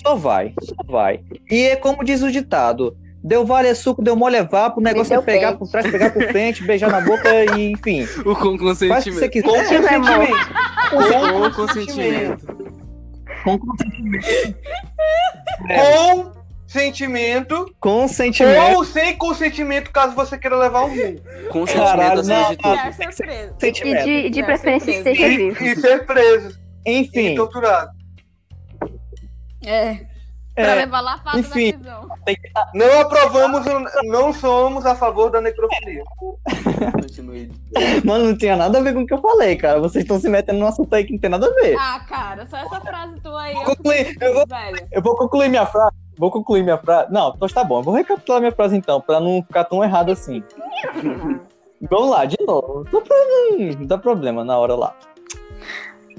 [0.00, 1.24] Só vai, só vai.
[1.50, 4.82] E é como diz o ditado: deu vale é suco, deu mole é vapo, o
[4.82, 5.58] negócio é pegar pente.
[5.60, 8.06] por trás, pegar por frente, beijar na boca e, enfim.
[8.24, 9.42] O com Faz o que você consentimento.
[9.42, 9.86] Com quiser.
[11.14, 11.54] Amor.
[11.54, 12.46] consentimento.
[13.44, 13.58] Com consentimento.
[13.58, 14.26] Com consentimento.
[15.68, 16.32] Com
[16.66, 17.74] sentimento.
[17.80, 18.76] Com sentimento.
[18.76, 21.22] Ou sem consentimento, caso você queira levar um mundo.
[21.50, 22.74] Consentimento Caralho, acima não, de tudo.
[22.76, 23.54] Quer surpresa.
[23.56, 24.04] E sentimento.
[24.04, 25.10] de, de É, preferência certeza.
[25.10, 25.64] esteja E, vivo.
[25.64, 26.58] e ser preso.
[26.86, 27.90] E Enfim, torturado.
[29.64, 30.11] É.
[30.54, 31.72] Pra é, levar lapada enfim.
[31.72, 32.08] na prisão.
[32.74, 33.64] Não aprovamos,
[34.04, 36.02] não somos a favor da necrofilia.
[36.92, 37.50] Continue.
[38.04, 39.80] mano, não tinha nada a ver com o que eu falei, cara.
[39.80, 41.74] Vocês estão se metendo num assunto aí que não tem nada a ver.
[41.78, 43.54] Ah, cara, só essa frase tua aí.
[43.54, 44.88] Vou Eu concluir, eu vou- velho.
[44.92, 45.96] Eu vou concluir minha frase.
[46.18, 47.10] Vou concluir minha frase.
[47.10, 47.78] Não, então tá bom.
[47.78, 50.42] Eu vou recapitular minha frase então, pra não ficar tão errado assim.
[51.90, 52.84] Vamos lá, de novo.
[52.92, 54.94] Não dar problema na hora lá.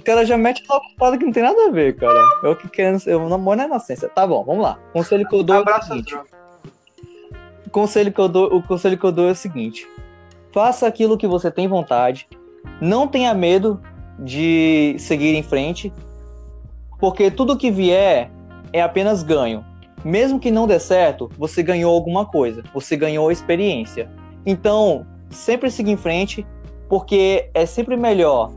[0.03, 2.19] O cara já mete uma parada que não tem nada a ver, cara.
[2.43, 3.01] Eu que querendo.
[3.07, 4.09] Eu namoro na inocência.
[4.09, 4.77] Tá bom, vamos lá.
[4.91, 6.13] Conselho que eu dou é o Abraço, seguinte.
[7.65, 9.87] O conselho que eu dou, o conselho que eu dou é o seguinte:
[10.51, 12.27] faça aquilo que você tem vontade,
[12.81, 13.81] não tenha medo
[14.19, 15.93] de seguir em frente,
[16.99, 18.29] porque tudo que vier
[18.73, 19.63] é apenas ganho.
[20.03, 24.11] Mesmo que não dê certo, você ganhou alguma coisa, você ganhou experiência.
[24.45, 26.45] Então, sempre siga em frente,
[26.89, 28.51] porque é sempre melhor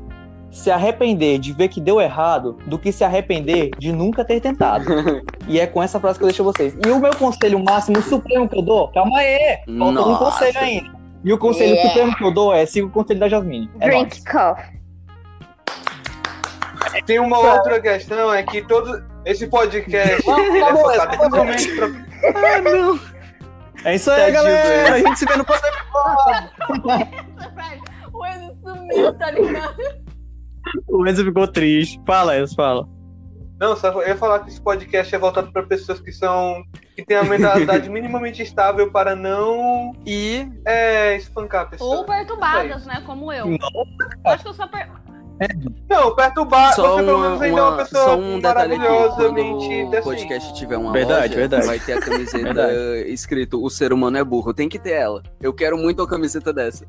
[0.57, 4.87] se arrepender de ver que deu errado do que se arrepender de nunca ter tentado.
[5.47, 6.75] e é com essa frase que eu deixo vocês.
[6.85, 10.97] E o meu conselho máximo, supremo que eu dou, calma aí, falta um conselho ainda.
[11.23, 11.89] E o conselho Yeah.
[11.89, 13.71] supremo que eu dou é siga o conselho da Jasmine.
[13.81, 14.09] É nóis.
[14.09, 14.77] Drink coffee.
[17.05, 21.43] Tem uma outra questão, é que todo esse podcast ele é Tá focado tá pra
[22.35, 22.99] Ah, não.
[23.85, 24.95] É isso aí, Tadinho galera.
[24.95, 25.71] A gente se vê no próximo.
[27.55, 27.83] Velho,
[28.15, 30.06] O Enzo sumiu, tá ligado?
[30.89, 32.01] O Enzo ficou triste.
[32.07, 32.89] Fala, Enzo, fala.
[33.59, 36.63] Não, só eu ia falar que esse podcast é voltado para pessoas que são
[36.95, 41.97] que têm a mentalidade minimamente estável para não E é, espancar a pessoa.
[41.99, 43.03] Ou perturbadas, né?
[43.07, 43.47] Como eu.
[43.47, 43.57] Não.
[43.57, 44.89] Eu acho que eu sou per...
[45.89, 48.75] Não, perturbar, Só você pelo uma- menos ainda é uma- uma pessoa só um detalhe
[48.75, 51.67] aqui, maravilhosamente quando o podcast tiver uma Verdade, loja, verdade.
[51.67, 52.73] vai ter a camiseta
[53.07, 54.55] escrito O ser humano é burro.
[54.55, 55.23] Tem que ter ela.
[55.41, 56.87] Eu quero muito uma camiseta dessa.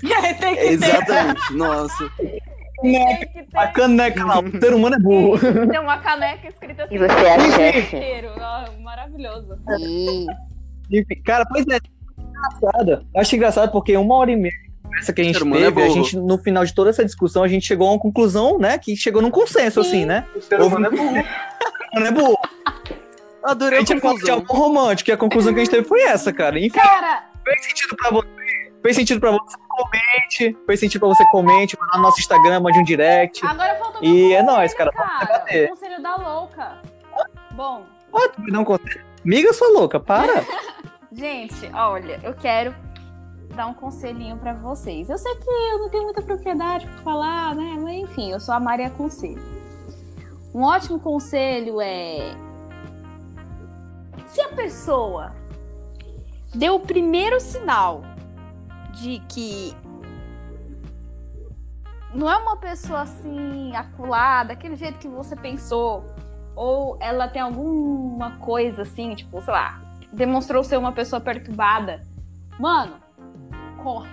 [0.40, 1.54] tem que Exatamente.
[1.54, 2.10] Nossa.
[2.18, 2.40] ter,
[2.82, 3.46] tem que ter.
[3.54, 5.38] A caneca lá, o ser humano é burro.
[5.38, 6.94] Tem uma caneca escrita assim.
[6.94, 7.96] E você é a chefe.
[7.96, 8.30] inteiro.
[8.38, 9.58] Ó, maravilhoso.
[10.90, 11.78] Enfim, cara, pois é,
[12.18, 13.06] engraçado.
[13.14, 14.66] Eu acho engraçado porque uma hora e meia
[14.98, 15.94] essa que a gente é teve, a burro.
[15.94, 18.78] gente, no final de toda essa discussão, a gente chegou a uma conclusão, né?
[18.78, 19.88] Que chegou num consenso, Sim.
[19.88, 20.24] assim, né?
[20.34, 21.24] O ser humano é burro.
[21.94, 22.38] Não é burro.
[23.44, 24.56] A Adorei a gente falou de conclusão.
[24.56, 26.58] amor romântico e a conclusão que a gente teve foi essa, cara.
[26.58, 28.26] Enfim, Cara, fez sentido pra você.
[28.82, 30.56] Fez sentido pra você, comente.
[30.66, 31.76] Fez sentido pra você, comente.
[31.76, 33.44] Vai lá no nosso Instagram, mande um direct.
[33.44, 34.92] agora faltou E meu é conselho, nóis, cara.
[34.92, 35.64] Cara.
[35.64, 36.78] O conselho da louca.
[37.52, 37.84] Bom,
[38.14, 39.04] Ah, tu me dá um conselho.
[39.24, 40.44] Miga, sua louca, para.
[41.12, 42.74] gente, olha, eu quero
[43.54, 45.08] dar um conselhinho pra vocês.
[45.10, 47.76] Eu sei que eu não tenho muita propriedade pra falar, né?
[47.80, 49.42] Mas enfim, eu sou a Maria Conselho.
[50.54, 52.34] Um ótimo conselho é
[54.26, 55.34] se a pessoa
[56.54, 58.02] deu o primeiro sinal
[58.96, 59.76] de que
[62.14, 66.04] não é uma pessoa assim, aculada, daquele jeito que você pensou,
[66.54, 69.80] ou ela tem alguma coisa assim, tipo, sei lá,
[70.12, 72.02] demonstrou ser uma pessoa perturbada,
[72.58, 72.94] mano,
[73.82, 74.08] corre.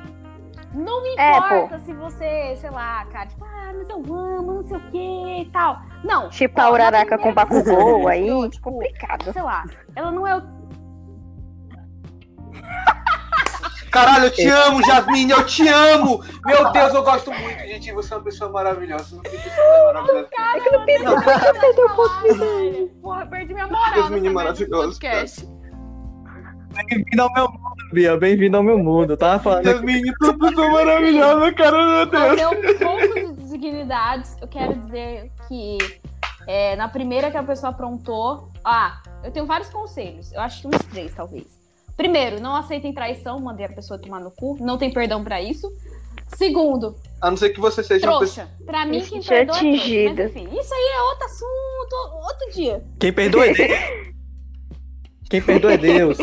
[0.74, 4.64] Não me É, importa se você, sei lá, cara, tipo, ah, mas eu amo, não
[4.64, 5.80] sei o que e tal.
[6.04, 6.30] Não.
[6.30, 9.32] tipo a Uraraca com Bakugou aí, tipo, complicado.
[9.32, 9.64] sei lá,
[9.96, 10.42] ela não é o
[13.94, 16.24] Caralho, eu te amo, Jasmine, eu te amo!
[16.44, 17.92] Meu Deus, eu gosto muito, gente.
[17.92, 19.16] Você é uma pessoa maravilhosa.
[19.16, 20.30] Não tem pessoa mais maravilhosa.
[20.36, 22.24] Cara, eu não tenho nada pra falar,
[23.04, 25.00] Porra, perdi minha moral Jasmine maravilhosa.
[26.74, 28.18] Bem-vindo ao meu mundo, Bia.
[28.18, 29.14] Bem-vindo ao meu mundo.
[29.14, 29.66] Eu tava falando.
[29.66, 32.36] Jasmine, tu é uma pessoa maravilhosa, cara, meu Deus.
[32.36, 34.36] Deu um pouco de dignidades.
[34.42, 35.78] Eu quero dizer que
[36.48, 38.50] é, na primeira que a pessoa aprontou.
[38.66, 40.34] Ah, eu tenho vários conselhos.
[40.34, 41.63] Eu acho que uns três, talvez.
[41.96, 44.58] Primeiro, não aceitem traição, mandei a pessoa tomar no cu.
[44.60, 45.72] Não tem perdão pra isso.
[46.36, 48.48] Segundo, A não ser que você seja uma pessoa.
[48.48, 48.66] trouxa.
[48.66, 49.78] Pra mim, quem senti perdoa é trouxa.
[49.78, 50.24] atingida.
[50.24, 51.96] Mas enfim, isso aí é outro assunto,
[52.26, 52.84] outro dia.
[53.00, 53.80] Quem perdoa é Deus.
[55.30, 56.18] Quem perdoa é Deus.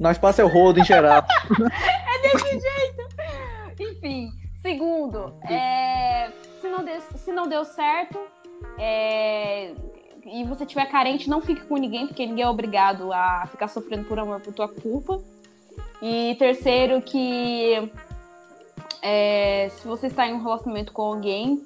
[0.00, 1.24] Nós passa é o rodo em geral.
[3.78, 4.30] Enfim,
[4.62, 6.30] segundo, é,
[6.60, 8.18] se, não deu, se não deu certo
[8.78, 9.72] é,
[10.26, 14.04] e você tiver carente, não fique com ninguém, porque ninguém é obrigado a ficar sofrendo
[14.04, 15.20] por amor por tua culpa.
[16.02, 17.90] E terceiro, que
[19.00, 21.62] é, se você está em um relacionamento com alguém,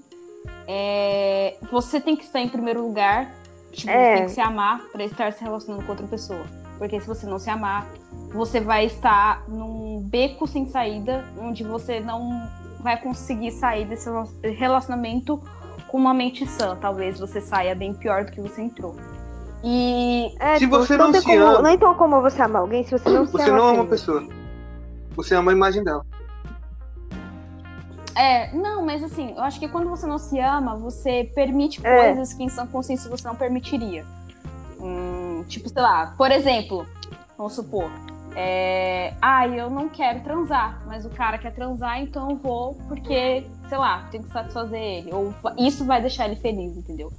[0.69, 3.35] é, você tem que estar em primeiro lugar.
[3.73, 3.95] Tipo, É.
[3.97, 6.45] Você tem que se amar para estar se relacionando com outra pessoa.
[6.79, 7.87] Porque se você não se amar,
[8.33, 12.49] você vai estar num beco sem saída, onde você não
[12.81, 14.09] vai conseguir sair desse
[14.57, 15.43] relacionamento
[15.91, 16.77] com uma mente sã.
[16.81, 18.95] Talvez você saia bem pior do que você entrou.
[19.63, 22.83] E É, Se tipo, você não se como, ama- não tem como você amar alguém
[22.85, 23.91] se você não se Você ama não ama a primeiro.
[23.91, 24.29] pessoa.
[25.17, 26.05] Você ama a imagem dela.
[28.15, 32.07] é, não, mas assim, eu acho que quando você não se ama, você permite É.
[32.07, 34.05] coisas que em sã consciência você não permitiria.
[34.81, 36.87] Hum, tipo, sei lá, por exemplo,
[37.37, 37.91] vamos supor,
[38.35, 43.47] é, ah, eu não quero transar, mas o cara quer transar, então eu vou porque,
[43.71, 45.13] sei lá, tem que satisfazer ele.
[45.15, 47.11] Ou isso vai deixar ele feliz, entendeu?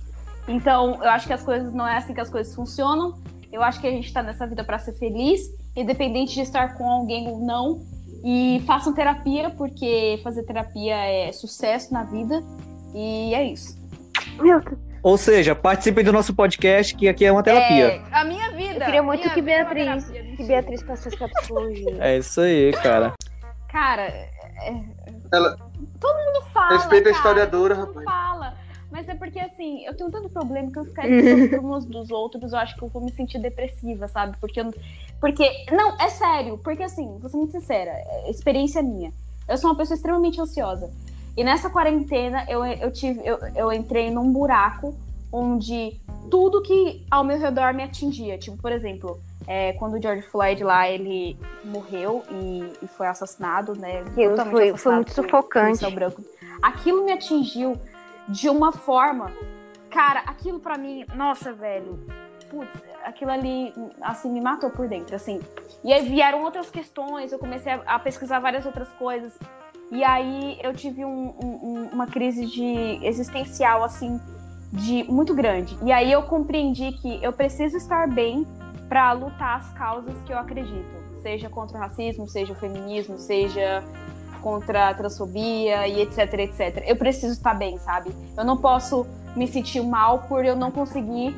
[0.47, 3.17] Então, eu acho que as coisas não é assim que as coisas funcionam.
[3.51, 5.41] Eu acho que a gente tá nessa vida pra ser feliz,
[5.75, 7.81] independente de estar com alguém ou não.
[8.23, 12.43] E façam terapia, porque fazer terapia é sucesso na vida.
[12.93, 13.79] E é isso.
[15.01, 17.93] Ou seja, participem do nosso podcast, que aqui é uma terapia.
[17.93, 18.75] É, a minha vida.
[18.79, 20.43] Eu queria muito que é Beatriz, terapia, que.
[20.43, 21.97] Beatriz passasse pra psicologia.
[21.99, 23.13] É isso aí, cara.
[23.69, 24.29] Cara, é-
[25.33, 25.55] Ela
[25.99, 26.77] todo mundo fala.
[26.77, 28.05] respeita a historiadora, todo mundo rapaz.
[28.05, 28.53] fala.
[28.91, 32.51] Mas é porque assim, eu tenho tanto problema que eu ficar escutando uns dos outros,
[32.51, 34.35] eu acho que eu vou me sentir depressiva, sabe?
[34.39, 34.73] Porque eu não.
[35.19, 35.49] Porque.
[35.71, 39.13] Não, é sério, porque assim, vou ser muito sincera, é experiência minha.
[39.47, 40.89] Eu sou uma pessoa extremamente ansiosa.
[41.35, 43.21] E nessa quarentena eu, eu tive.
[43.23, 44.93] Eu, eu entrei num buraco
[45.31, 45.99] onde
[46.29, 48.37] tudo que ao meu redor me atingia.
[48.37, 53.73] Tipo, por exemplo, é, quando o George Floyd lá, ele morreu e, e foi assassinado,
[53.75, 54.03] né?
[54.03, 55.79] Foi- foi assassinado muito por sufocante.
[56.61, 57.77] Aquilo me atingiu
[58.27, 59.31] de uma forma.
[59.89, 61.99] Cara, aquilo pra mim, nossa, velho.
[62.49, 62.69] Putz,
[63.05, 65.39] aquilo ali, assim, me matou por dentro, assim.
[65.83, 69.37] E aí vieram outras questões, eu comecei a, a pesquisar várias outras coisas.
[69.89, 74.19] E aí eu tive um- um- uma crise de existencial, assim,
[74.71, 75.77] de muito grande.
[75.83, 78.45] E aí eu compreendi que eu preciso estar bem
[78.87, 81.01] pra lutar as causas que eu acredito.
[81.21, 83.83] Seja contra o racismo, seja o feminismo, seja
[84.41, 86.83] contra a transfobia e etc, etc.
[86.87, 88.11] Eu preciso estar bem, sabe?
[88.35, 91.35] Eu não posso me sentir mal por eu não conseguir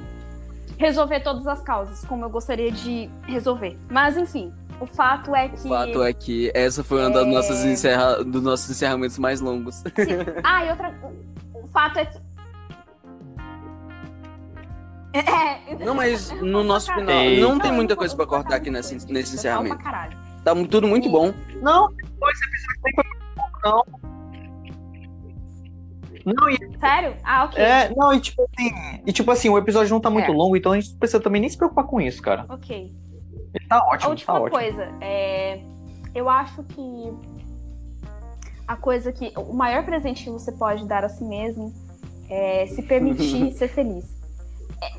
[0.77, 3.77] resolver todas as causas como eu gostaria de resolver.
[3.91, 7.30] Mas enfim, o fato é que O fato é que essa foi uma das É.
[7.30, 8.23] nossas encerra...
[8.23, 9.76] dos nossos encerramentos mais longos.
[9.76, 9.93] Sim.
[10.43, 10.93] Ah, e outra.
[11.53, 12.18] O fato é que.
[15.14, 17.41] É, Não, mas no nosso final caralho.
[17.41, 19.77] não tem muita coisa pra cortar aqui nesse, nesse pra encerramento.
[20.44, 21.31] Tá tudo muito bom.
[21.61, 21.88] Não,
[22.31, 23.84] esse episódio nem foi muito bom, não.
[26.26, 27.15] Não, e, Sério?
[27.23, 27.61] Ah, ok.
[27.61, 28.72] É, não, e tipo assim,
[29.06, 30.34] e tipo assim, o episódio não tá muito É.
[30.34, 32.45] longo, então a gente não precisa também nem se preocupar com isso, cara.
[32.49, 32.94] Ok.
[33.53, 34.57] Ele tá A ótimo, última tá ótimo.
[34.60, 35.60] coisa, é,
[36.15, 37.14] eu acho que
[38.68, 39.31] a coisa que.
[39.38, 41.73] O maior presente que você pode dar a si mesmo
[42.30, 44.15] é se permitir ser feliz.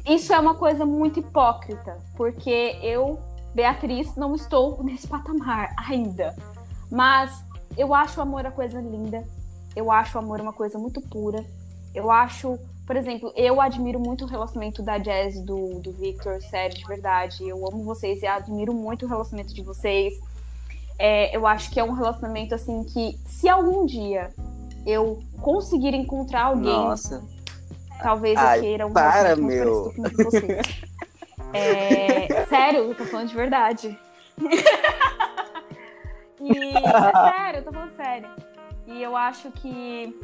[0.07, 3.19] Isso é uma coisa muito hipócrita, porque eu,
[3.55, 6.35] Beatriz, não estou nesse patamar ainda.
[6.91, 7.45] Mas
[7.77, 9.27] eu acho o amor a coisa linda.
[9.75, 11.45] Eu acho o amor uma coisa muito pura.
[11.95, 16.77] Eu acho, por exemplo, eu admiro muito o relacionamento da Jazz do, do Victor, sério,
[16.77, 17.49] de verdade.
[17.49, 20.15] Eu amo vocês e admiro muito o relacionamento de vocês.
[20.99, 24.33] É, eu acho que é um relacionamento assim que, se algum dia
[24.87, 27.25] eu conseguir encontrar alguém, Nossa.
[28.05, 30.85] Talvez Ai, eu queira um para, vocês.
[31.57, 33.97] É, sério, eu tô falando de verdade.
[36.41, 38.29] e é sério, eu tô falando sério.
[38.89, 40.21] E eu acho que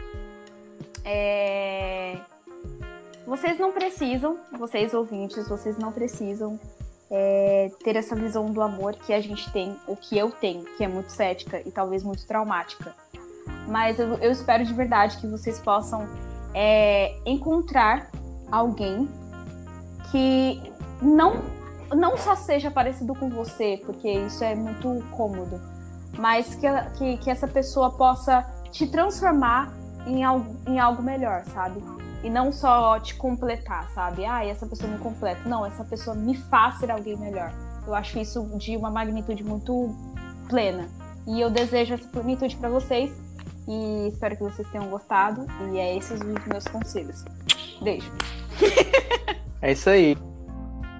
[1.04, 2.16] é,
[3.24, 6.58] vocês não precisam, vocês ouvintes, vocês não precisam
[7.08, 10.82] é, ter essa visão do amor que a gente tem, ou que eu tenho, que
[10.82, 12.92] é muito cética e talvez muito traumática.
[13.68, 16.08] Mas eu, eu espero de verdade que vocês possam
[16.54, 18.10] é, encontrar
[18.50, 19.08] alguém
[20.10, 20.60] que
[21.00, 21.42] não,
[21.94, 25.60] não só seja parecido com você, porque isso é muito cômodo,
[26.18, 26.66] mas que,
[26.98, 29.72] que, que essa pessoa possa te transformar
[30.06, 31.82] em algo, em algo melhor, sabe?
[32.22, 34.24] E não só te completar, sabe?
[34.26, 35.48] Ah, essa pessoa me completa.
[35.48, 37.52] Não, essa pessoa me faz ser alguém melhor.
[37.86, 39.94] Eu acho isso de uma magnitude muito
[40.48, 40.88] plena.
[41.26, 43.10] E eu desejo essa plenitude para vocês.
[43.70, 45.46] E espero que vocês tenham gostado.
[45.72, 47.24] E é esses os meus conselhos.
[47.80, 48.10] Beijo.
[49.62, 50.16] É isso aí.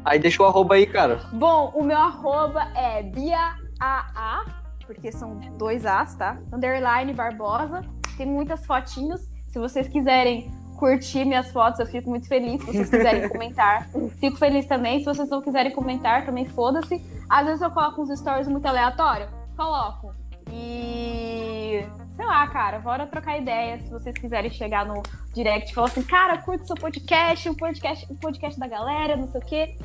[0.04, 1.18] Aí deixa o arroba aí, cara.
[1.32, 4.44] Bom, o meu arroba é BiaAA,
[4.86, 6.38] porque são dois As, tá?
[6.52, 7.80] Underline Barbosa.
[8.18, 9.22] Tem muitas fotinhos.
[9.48, 12.60] Se vocês quiserem curtir minhas fotos, eu fico muito feliz.
[12.60, 13.88] Se vocês quiserem comentar,
[14.18, 14.98] fico feliz também.
[14.98, 17.02] Se vocês não quiserem comentar, também foda-se.
[17.30, 19.30] Às vezes eu coloco uns stories muito aleatórios.
[19.56, 20.14] Coloco.
[20.52, 21.82] E.
[22.20, 23.80] Sei lá, cara, bora trocar ideia.
[23.80, 25.02] Se vocês quiserem chegar no
[25.32, 29.26] direct e falar assim, cara, curte seu podcast, o podcast, o podcast da galera, não
[29.26, 29.76] sei o quê.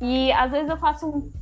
[0.00, 1.32] E às vezes eu faço um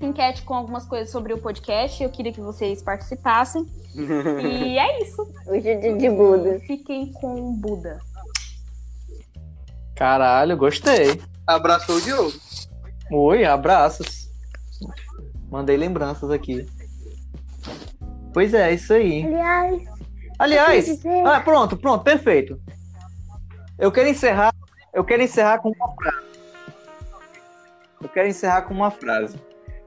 [0.00, 2.00] enquete com algumas coisas sobre o podcast.
[2.00, 3.66] Eu queria que vocês participassem.
[3.96, 5.28] E é isso.
[5.44, 6.60] Hoje é dia de Buda.
[6.60, 7.98] Fiquem com o Buda.
[9.96, 11.20] Caralho, gostei.
[11.44, 12.32] abraçou o Diogo.
[13.10, 14.30] Oi, abraços.
[15.50, 16.64] Mandei lembranças aqui.
[18.34, 19.24] Pois é, isso aí.
[19.24, 19.82] Aliás,
[20.38, 22.60] Aliás, ah, pronto, pronto, perfeito.
[23.78, 24.52] Eu quero encerrar,
[24.92, 26.26] eu quero encerrar com uma frase.
[28.02, 29.38] Eu quero encerrar com uma frase.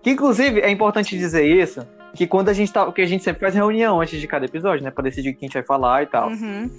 [0.01, 3.41] Que inclusive é importante dizer isso, que quando a gente tá, que a gente sempre
[3.41, 6.03] faz reunião antes de cada episódio, né, Pra decidir o que a gente vai falar
[6.03, 6.29] e tal.
[6.29, 6.71] Uhum.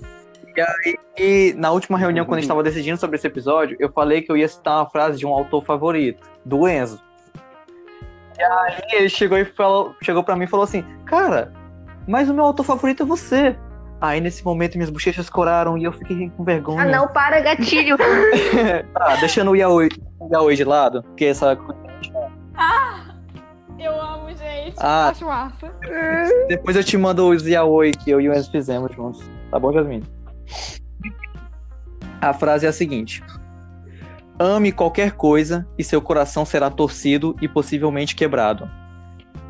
[1.16, 4.32] E na última reunião, quando a gente tava decidindo sobre esse episódio, eu falei que
[4.32, 7.00] eu ia citar uma frase de um autor favorito, do Enzo.
[8.38, 11.52] E aí ele chegou e falou, chegou para mim e falou assim: "Cara,
[12.06, 13.56] mas o meu autor favorito é você".
[14.00, 16.82] Aí nesse momento minhas bochechas coraram e eu fiquei com vergonha.
[16.82, 17.96] Ah, não, para, gatilho.
[18.94, 19.88] Tá, deixando o yaoi,
[20.20, 21.58] o yaoi de lado, porque essa
[23.78, 24.76] Eu amo, gente.
[24.78, 25.08] Ah.
[25.08, 25.72] Acho massa.
[26.48, 29.28] depois eu te mando os yaoi que eu e o Enzo fizemos juntos.
[29.50, 30.04] Tá bom, Jasmine?
[32.20, 33.22] A frase é a seguinte:
[34.38, 38.70] Ame qualquer coisa e seu coração será torcido e possivelmente quebrado.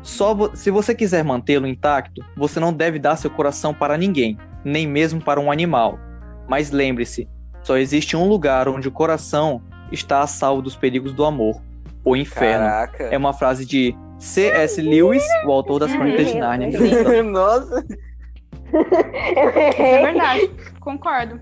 [0.01, 4.37] Só vo- se você quiser mantê-lo intacto, você não deve dar seu coração para ninguém,
[4.63, 5.99] nem mesmo para um animal.
[6.47, 7.27] Mas lembre-se,
[7.61, 9.61] só existe um lugar onde o coração
[9.91, 11.61] está a salvo dos perigos do amor,
[12.03, 12.65] o inferno.
[12.65, 13.03] Caraca.
[13.11, 14.81] É uma frase de C.S.
[14.81, 16.69] Lewis, o autor das Crônicas de Nárnia.
[17.23, 18.73] Nossa, Isso
[19.83, 20.51] é verdade.
[20.79, 21.39] Concordo.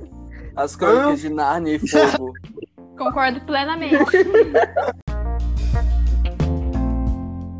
[0.55, 2.33] as crônicas de Narnia e Fogo.
[2.97, 3.97] Concordo plenamente.